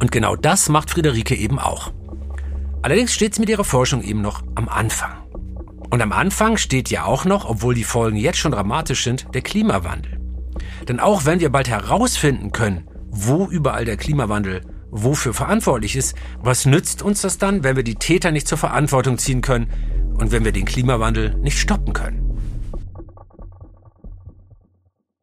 Und 0.00 0.10
genau 0.10 0.34
das 0.34 0.68
macht 0.68 0.90
Friederike 0.90 1.36
eben 1.36 1.60
auch. 1.60 1.92
Allerdings 2.82 3.14
steht 3.14 3.36
sie 3.36 3.40
mit 3.40 3.48
ihrer 3.48 3.62
Forschung 3.62 4.02
eben 4.02 4.22
noch 4.22 4.42
am 4.56 4.68
Anfang. 4.68 5.12
Und 5.88 6.02
am 6.02 6.10
Anfang 6.10 6.56
steht 6.56 6.90
ja 6.90 7.04
auch 7.04 7.24
noch, 7.24 7.48
obwohl 7.48 7.76
die 7.76 7.84
Folgen 7.84 8.16
jetzt 8.16 8.38
schon 8.38 8.50
dramatisch 8.50 9.04
sind, 9.04 9.28
der 9.34 9.42
Klimawandel. 9.42 10.18
Denn 10.88 10.98
auch 10.98 11.26
wenn 11.26 11.38
wir 11.38 11.50
bald 11.50 11.68
herausfinden 11.68 12.50
können, 12.50 12.88
wo 13.08 13.46
überall 13.46 13.84
der 13.84 13.96
Klimawandel 13.96 14.62
wofür 14.90 15.32
verantwortlich 15.32 15.94
ist, 15.94 16.16
was 16.40 16.66
nützt 16.66 17.02
uns 17.02 17.20
das 17.20 17.38
dann, 17.38 17.62
wenn 17.62 17.76
wir 17.76 17.84
die 17.84 17.94
Täter 17.94 18.32
nicht 18.32 18.48
zur 18.48 18.58
Verantwortung 18.58 19.18
ziehen 19.18 19.42
können 19.42 19.70
und 20.14 20.32
wenn 20.32 20.44
wir 20.44 20.52
den 20.52 20.64
Klimawandel 20.64 21.36
nicht 21.36 21.60
stoppen 21.60 21.92
können? 21.92 22.37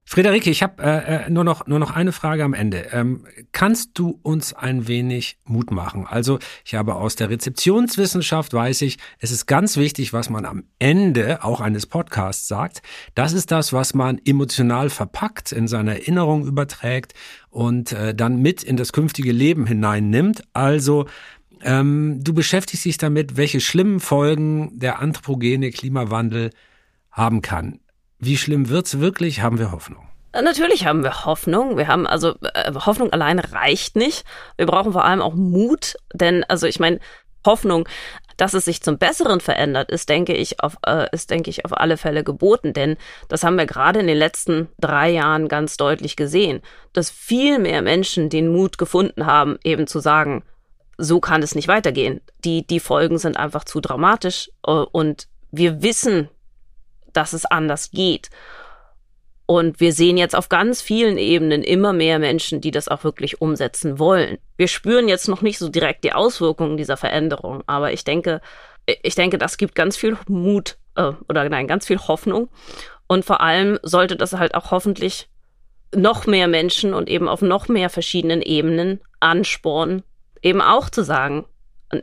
Friederike, 0.07 0.51
ich 0.51 0.61
habe 0.61 0.83
äh, 0.83 1.25
äh, 1.25 1.29
nur, 1.31 1.43
noch, 1.43 1.65
nur 1.65 1.79
noch 1.79 1.89
eine 1.89 2.11
Frage 2.11 2.43
am 2.43 2.53
Ende. 2.53 2.89
Ähm, 2.91 3.25
kannst 3.51 3.91
du 3.95 4.19
uns 4.21 4.53
ein 4.53 4.87
wenig 4.87 5.39
Mut 5.45 5.71
machen? 5.71 6.05
Also 6.07 6.37
ich 6.63 6.75
habe 6.75 6.93
aus 6.93 7.15
der 7.15 7.31
Rezeptionswissenschaft, 7.31 8.53
weiß 8.53 8.83
ich, 8.83 8.99
es 9.17 9.31
ist 9.31 9.47
ganz 9.47 9.77
wichtig, 9.77 10.13
was 10.13 10.29
man 10.29 10.45
am 10.45 10.65
Ende 10.77 11.43
auch 11.43 11.59
eines 11.59 11.87
Podcasts 11.87 12.47
sagt. 12.47 12.83
Das 13.15 13.33
ist 13.33 13.49
das, 13.49 13.73
was 13.73 13.95
man 13.95 14.21
emotional 14.23 14.91
verpackt, 14.91 15.51
in 15.51 15.67
seine 15.67 15.99
Erinnerung 15.99 16.45
überträgt 16.45 17.15
und 17.49 17.91
äh, 17.91 18.13
dann 18.13 18.39
mit 18.39 18.61
in 18.61 18.77
das 18.77 18.93
künftige 18.93 19.31
Leben 19.31 19.65
hineinnimmt. 19.65 20.43
Also 20.53 21.07
ähm, 21.63 22.19
du 22.23 22.31
beschäftigst 22.35 22.85
dich 22.85 22.99
damit, 22.99 23.37
welche 23.37 23.59
schlimmen 23.59 23.99
Folgen 23.99 24.77
der 24.77 24.99
anthropogene 24.99 25.71
Klimawandel 25.71 26.51
haben 27.09 27.41
kann. 27.41 27.79
Wie 28.19 28.37
schlimm 28.37 28.69
wird's 28.69 28.99
wirklich? 28.99 29.41
Haben 29.41 29.59
wir 29.59 29.71
Hoffnung? 29.71 30.07
Äh, 30.35 30.41
natürlich 30.41 30.85
haben 30.85 31.03
wir 31.03 31.25
Hoffnung. 31.25 31.77
Wir 31.77 31.87
haben 31.87 32.05
also 32.05 32.35
äh, 32.53 32.73
Hoffnung 32.73 33.11
allein 33.13 33.39
reicht 33.39 33.95
nicht. 33.95 34.25
Wir 34.57 34.65
brauchen 34.65 34.93
vor 34.93 35.05
allem 35.05 35.21
auch 35.21 35.33
Mut, 35.33 35.95
denn 36.13 36.43
also 36.45 36.67
ich 36.67 36.79
meine 36.79 36.99
Hoffnung, 37.45 37.87
dass 38.37 38.53
es 38.53 38.65
sich 38.65 38.81
zum 38.81 38.97
Besseren 38.97 39.39
verändert, 39.39 39.89
ist 39.89 40.09
denke 40.09 40.33
ich 40.33 40.59
auf 40.61 40.75
äh, 40.85 41.07
ist 41.13 41.29
denke 41.29 41.49
ich 41.49 41.63
auf 41.63 41.77
alle 41.77 41.95
Fälle 41.95 42.23
geboten, 42.23 42.73
denn 42.73 42.97
das 43.29 43.43
haben 43.43 43.57
wir 43.57 43.65
gerade 43.65 43.99
in 43.99 44.07
den 44.07 44.17
letzten 44.17 44.67
drei 44.79 45.09
Jahren 45.09 45.47
ganz 45.47 45.77
deutlich 45.77 46.15
gesehen, 46.15 46.61
dass 46.91 47.09
viel 47.11 47.59
mehr 47.59 47.81
Menschen 47.81 48.29
den 48.29 48.49
Mut 48.49 48.77
gefunden 48.77 49.25
haben, 49.25 49.57
eben 49.63 49.87
zu 49.87 49.99
sagen, 49.99 50.43
so 50.97 51.19
kann 51.19 51.43
es 51.43 51.55
nicht 51.55 51.67
weitergehen. 51.67 52.21
Die 52.43 52.67
die 52.67 52.79
Folgen 52.79 53.19
sind 53.19 53.37
einfach 53.37 53.63
zu 53.63 53.79
dramatisch 53.79 54.49
und 54.63 55.27
wir 55.51 55.81
wissen 55.81 56.29
dass 57.17 57.33
es 57.33 57.45
anders 57.45 57.91
geht. 57.91 58.29
Und 59.47 59.79
wir 59.79 59.93
sehen 59.93 60.17
jetzt 60.17 60.35
auf 60.35 60.49
ganz 60.49 60.81
vielen 60.81 61.17
Ebenen 61.17 61.63
immer 61.63 61.93
mehr 61.93 62.17
Menschen, 62.17 62.61
die 62.61 62.71
das 62.71 62.87
auch 62.87 63.03
wirklich 63.03 63.41
umsetzen 63.41 63.99
wollen. 63.99 64.39
Wir 64.57 64.67
spüren 64.67 65.07
jetzt 65.07 65.27
noch 65.27 65.43
nicht 65.43 65.59
so 65.59 65.69
direkt 65.69 66.03
die 66.03 66.13
Auswirkungen 66.13 66.77
dieser 66.77 66.97
Veränderung, 66.97 67.63
aber 67.67 67.93
ich 67.93 68.03
denke, 68.03 68.41
ich 69.03 69.15
denke, 69.15 69.37
das 69.37 69.57
gibt 69.57 69.75
ganz 69.75 69.97
viel 69.97 70.17
Mut 70.27 70.77
äh, 70.95 71.11
oder 71.29 71.47
nein, 71.49 71.67
ganz 71.67 71.85
viel 71.85 71.99
Hoffnung. 71.99 72.49
Und 73.07 73.23
vor 73.23 73.41
allem 73.41 73.77
sollte 73.83 74.15
das 74.15 74.33
halt 74.33 74.55
auch 74.55 74.71
hoffentlich 74.71 75.29
noch 75.93 76.25
mehr 76.25 76.47
Menschen 76.47 76.93
und 76.93 77.07
eben 77.07 77.27
auf 77.27 77.41
noch 77.41 77.67
mehr 77.67 77.89
verschiedenen 77.89 78.41
Ebenen 78.41 78.99
anspornen, 79.19 80.03
eben 80.41 80.61
auch 80.61 80.89
zu 80.89 81.03
sagen, 81.03 81.45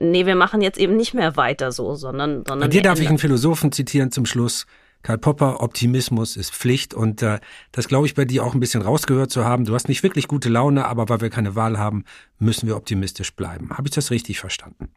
nee, 0.00 0.26
wir 0.26 0.36
machen 0.36 0.60
jetzt 0.60 0.78
eben 0.78 0.96
nicht 0.96 1.14
mehr 1.14 1.36
weiter 1.36 1.72
so, 1.72 1.94
sondern, 1.94 2.44
sondern. 2.46 2.60
Bei 2.60 2.68
dir 2.68 2.82
darf 2.82 3.00
ich 3.00 3.08
einen 3.08 3.18
Philosophen 3.18 3.72
zitieren 3.72 4.10
zum 4.12 4.26
Schluss. 4.26 4.66
Karl 5.02 5.18
Popper, 5.18 5.60
Optimismus 5.60 6.36
ist 6.36 6.54
Pflicht 6.54 6.94
und 6.94 7.22
äh, 7.22 7.40
das 7.72 7.88
glaube 7.88 8.06
ich 8.06 8.14
bei 8.14 8.24
dir 8.24 8.44
auch 8.44 8.54
ein 8.54 8.60
bisschen 8.60 8.82
rausgehört 8.82 9.32
zu 9.32 9.44
haben. 9.44 9.64
Du 9.64 9.74
hast 9.74 9.88
nicht 9.88 10.04
wirklich 10.04 10.28
gute 10.28 10.48
Laune, 10.48 10.86
aber 10.86 11.08
weil 11.08 11.20
wir 11.20 11.30
keine 11.30 11.56
Wahl 11.56 11.76
haben, 11.76 12.04
müssen 12.38 12.68
wir 12.68 12.76
optimistisch 12.76 13.34
bleiben. 13.34 13.70
Habe 13.70 13.88
ich 13.88 13.94
das 13.94 14.12
richtig 14.12 14.38
verstanden? 14.38 14.90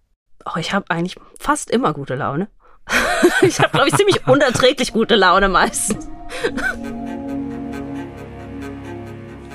Oh, 0.46 0.60
ich 0.60 0.74
habe 0.74 0.92
eigentlich 0.92 1.16
fast 1.40 1.72
immer 1.72 1.94
gute 1.94 2.14
Laune. 2.14 2.50
ich 3.42 3.60
habe, 3.60 3.70
glaube 3.70 3.90
ich, 3.90 3.96
ziemlich 3.96 4.28
unerträglich 4.28 4.94
gute 4.94 5.16
Laune 5.16 5.50
meistens. 5.50 6.08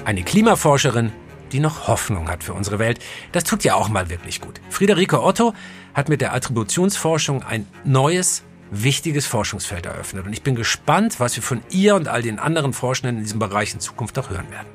Eine 0.04 0.24
Klimaforscherin, 0.24 1.12
die 1.52 1.60
noch 1.60 1.86
Hoffnung 1.86 2.28
hat 2.28 2.42
für 2.42 2.54
unsere 2.54 2.80
Welt. 2.80 2.98
Das 3.30 3.44
tut 3.44 3.62
ja 3.62 3.74
auch 3.74 3.88
mal 3.88 4.10
wirklich 4.10 4.40
gut. 4.40 4.60
Friederike 4.68 5.22
Otto 5.22 5.54
hat 5.94 6.08
mit 6.08 6.20
der 6.20 6.34
Attributionsforschung 6.34 7.44
ein 7.44 7.68
neues, 7.84 8.42
wichtiges 8.70 9.26
Forschungsfeld 9.26 9.86
eröffnet. 9.86 10.26
Und 10.26 10.32
ich 10.32 10.42
bin 10.42 10.54
gespannt, 10.54 11.20
was 11.20 11.36
wir 11.36 11.42
von 11.42 11.62
ihr 11.70 11.94
und 11.96 12.08
all 12.08 12.22
den 12.22 12.38
anderen 12.38 12.72
Forschenden 12.72 13.18
in 13.18 13.22
diesem 13.24 13.38
Bereich 13.38 13.74
in 13.74 13.80
Zukunft 13.80 14.18
auch 14.18 14.30
hören 14.30 14.50
werden. 14.50 14.68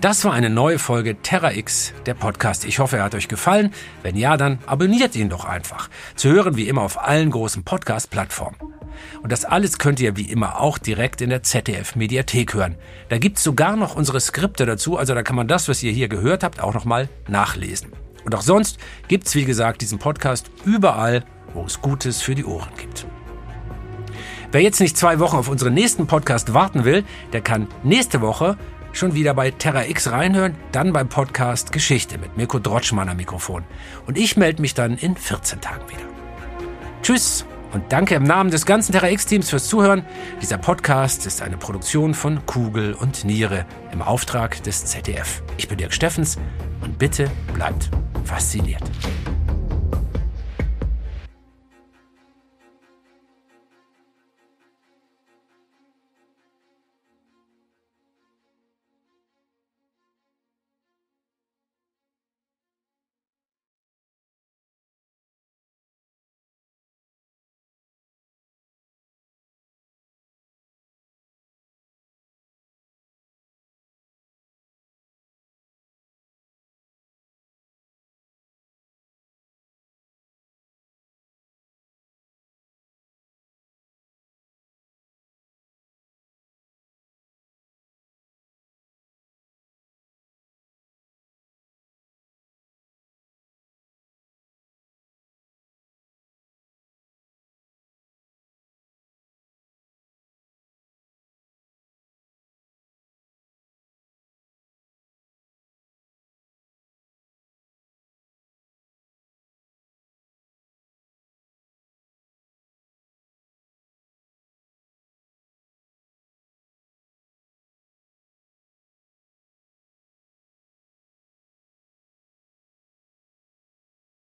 Das 0.00 0.24
war 0.24 0.32
eine 0.32 0.48
neue 0.48 0.78
Folge 0.78 1.20
Terra 1.20 1.52
X, 1.52 1.92
der 2.06 2.14
Podcast. 2.14 2.64
Ich 2.64 2.78
hoffe, 2.78 2.96
er 2.96 3.04
hat 3.04 3.14
euch 3.14 3.28
gefallen. 3.28 3.74
Wenn 4.02 4.16
ja, 4.16 4.38
dann 4.38 4.58
abonniert 4.64 5.14
ihn 5.14 5.28
doch 5.28 5.44
einfach. 5.44 5.90
Zu 6.16 6.30
hören 6.30 6.56
wie 6.56 6.68
immer 6.68 6.80
auf 6.80 6.98
allen 6.98 7.30
großen 7.30 7.64
Podcast-Plattformen. 7.64 8.56
Und 9.22 9.30
das 9.30 9.44
alles 9.44 9.78
könnt 9.78 10.00
ihr 10.00 10.16
wie 10.16 10.30
immer 10.30 10.58
auch 10.58 10.78
direkt 10.78 11.20
in 11.20 11.28
der 11.28 11.42
ZDF-Mediathek 11.42 12.54
hören. 12.54 12.76
Da 13.10 13.18
gibt's 13.18 13.42
sogar 13.42 13.76
noch 13.76 13.94
unsere 13.94 14.20
Skripte 14.20 14.64
dazu, 14.64 14.96
also 14.96 15.14
da 15.14 15.22
kann 15.22 15.36
man 15.36 15.48
das, 15.48 15.68
was 15.68 15.82
ihr 15.82 15.92
hier 15.92 16.08
gehört 16.08 16.44
habt, 16.44 16.60
auch 16.60 16.72
nochmal 16.72 17.10
nachlesen. 17.28 17.92
Und 18.24 18.34
auch 18.34 18.42
sonst 18.42 18.78
gibt's 19.08 19.34
wie 19.34 19.44
gesagt, 19.44 19.82
diesen 19.82 19.98
Podcast 19.98 20.50
überall, 20.64 21.24
wo 21.54 21.64
es 21.64 21.80
Gutes 21.80 22.22
für 22.22 22.34
die 22.34 22.44
Ohren 22.44 22.70
gibt. 22.76 23.06
Wer 24.52 24.62
jetzt 24.62 24.80
nicht 24.80 24.96
zwei 24.96 25.20
Wochen 25.20 25.36
auf 25.36 25.48
unseren 25.48 25.74
nächsten 25.74 26.06
Podcast 26.06 26.54
warten 26.54 26.84
will, 26.84 27.04
der 27.32 27.40
kann 27.40 27.68
nächste 27.84 28.20
Woche 28.20 28.56
schon 28.92 29.14
wieder 29.14 29.34
bei 29.34 29.50
Terra 29.52 29.86
X 29.86 30.10
reinhören, 30.10 30.56
dann 30.72 30.92
beim 30.92 31.08
Podcast 31.08 31.72
Geschichte 31.72 32.18
mit 32.18 32.36
Mirko 32.36 32.58
Drotschmann 32.58 33.08
am 33.08 33.16
Mikrofon. 33.16 33.64
Und 34.06 34.18
ich 34.18 34.36
melde 34.36 34.60
mich 34.60 34.74
dann 34.74 34.96
in 34.96 35.16
14 35.16 35.60
Tagen 35.60 35.88
wieder. 35.88 36.02
Tschüss 37.02 37.46
und 37.72 37.84
danke 37.92 38.14
im 38.14 38.24
Namen 38.24 38.50
des 38.50 38.66
ganzen 38.66 38.92
Terra 38.92 39.10
X-Teams 39.10 39.50
fürs 39.50 39.68
Zuhören. 39.68 40.04
Dieser 40.42 40.58
Podcast 40.58 41.26
ist 41.26 41.42
eine 41.42 41.56
Produktion 41.56 42.14
von 42.14 42.44
Kugel 42.46 42.94
und 42.94 43.24
Niere 43.24 43.66
im 43.92 44.02
Auftrag 44.02 44.62
des 44.64 44.84
ZDF. 44.86 45.42
Ich 45.56 45.68
bin 45.68 45.78
Dirk 45.78 45.92
Steffens 45.92 46.38
und 46.82 46.98
bitte 46.98 47.30
bleibt 47.54 47.90
fasziniert. 48.24 48.82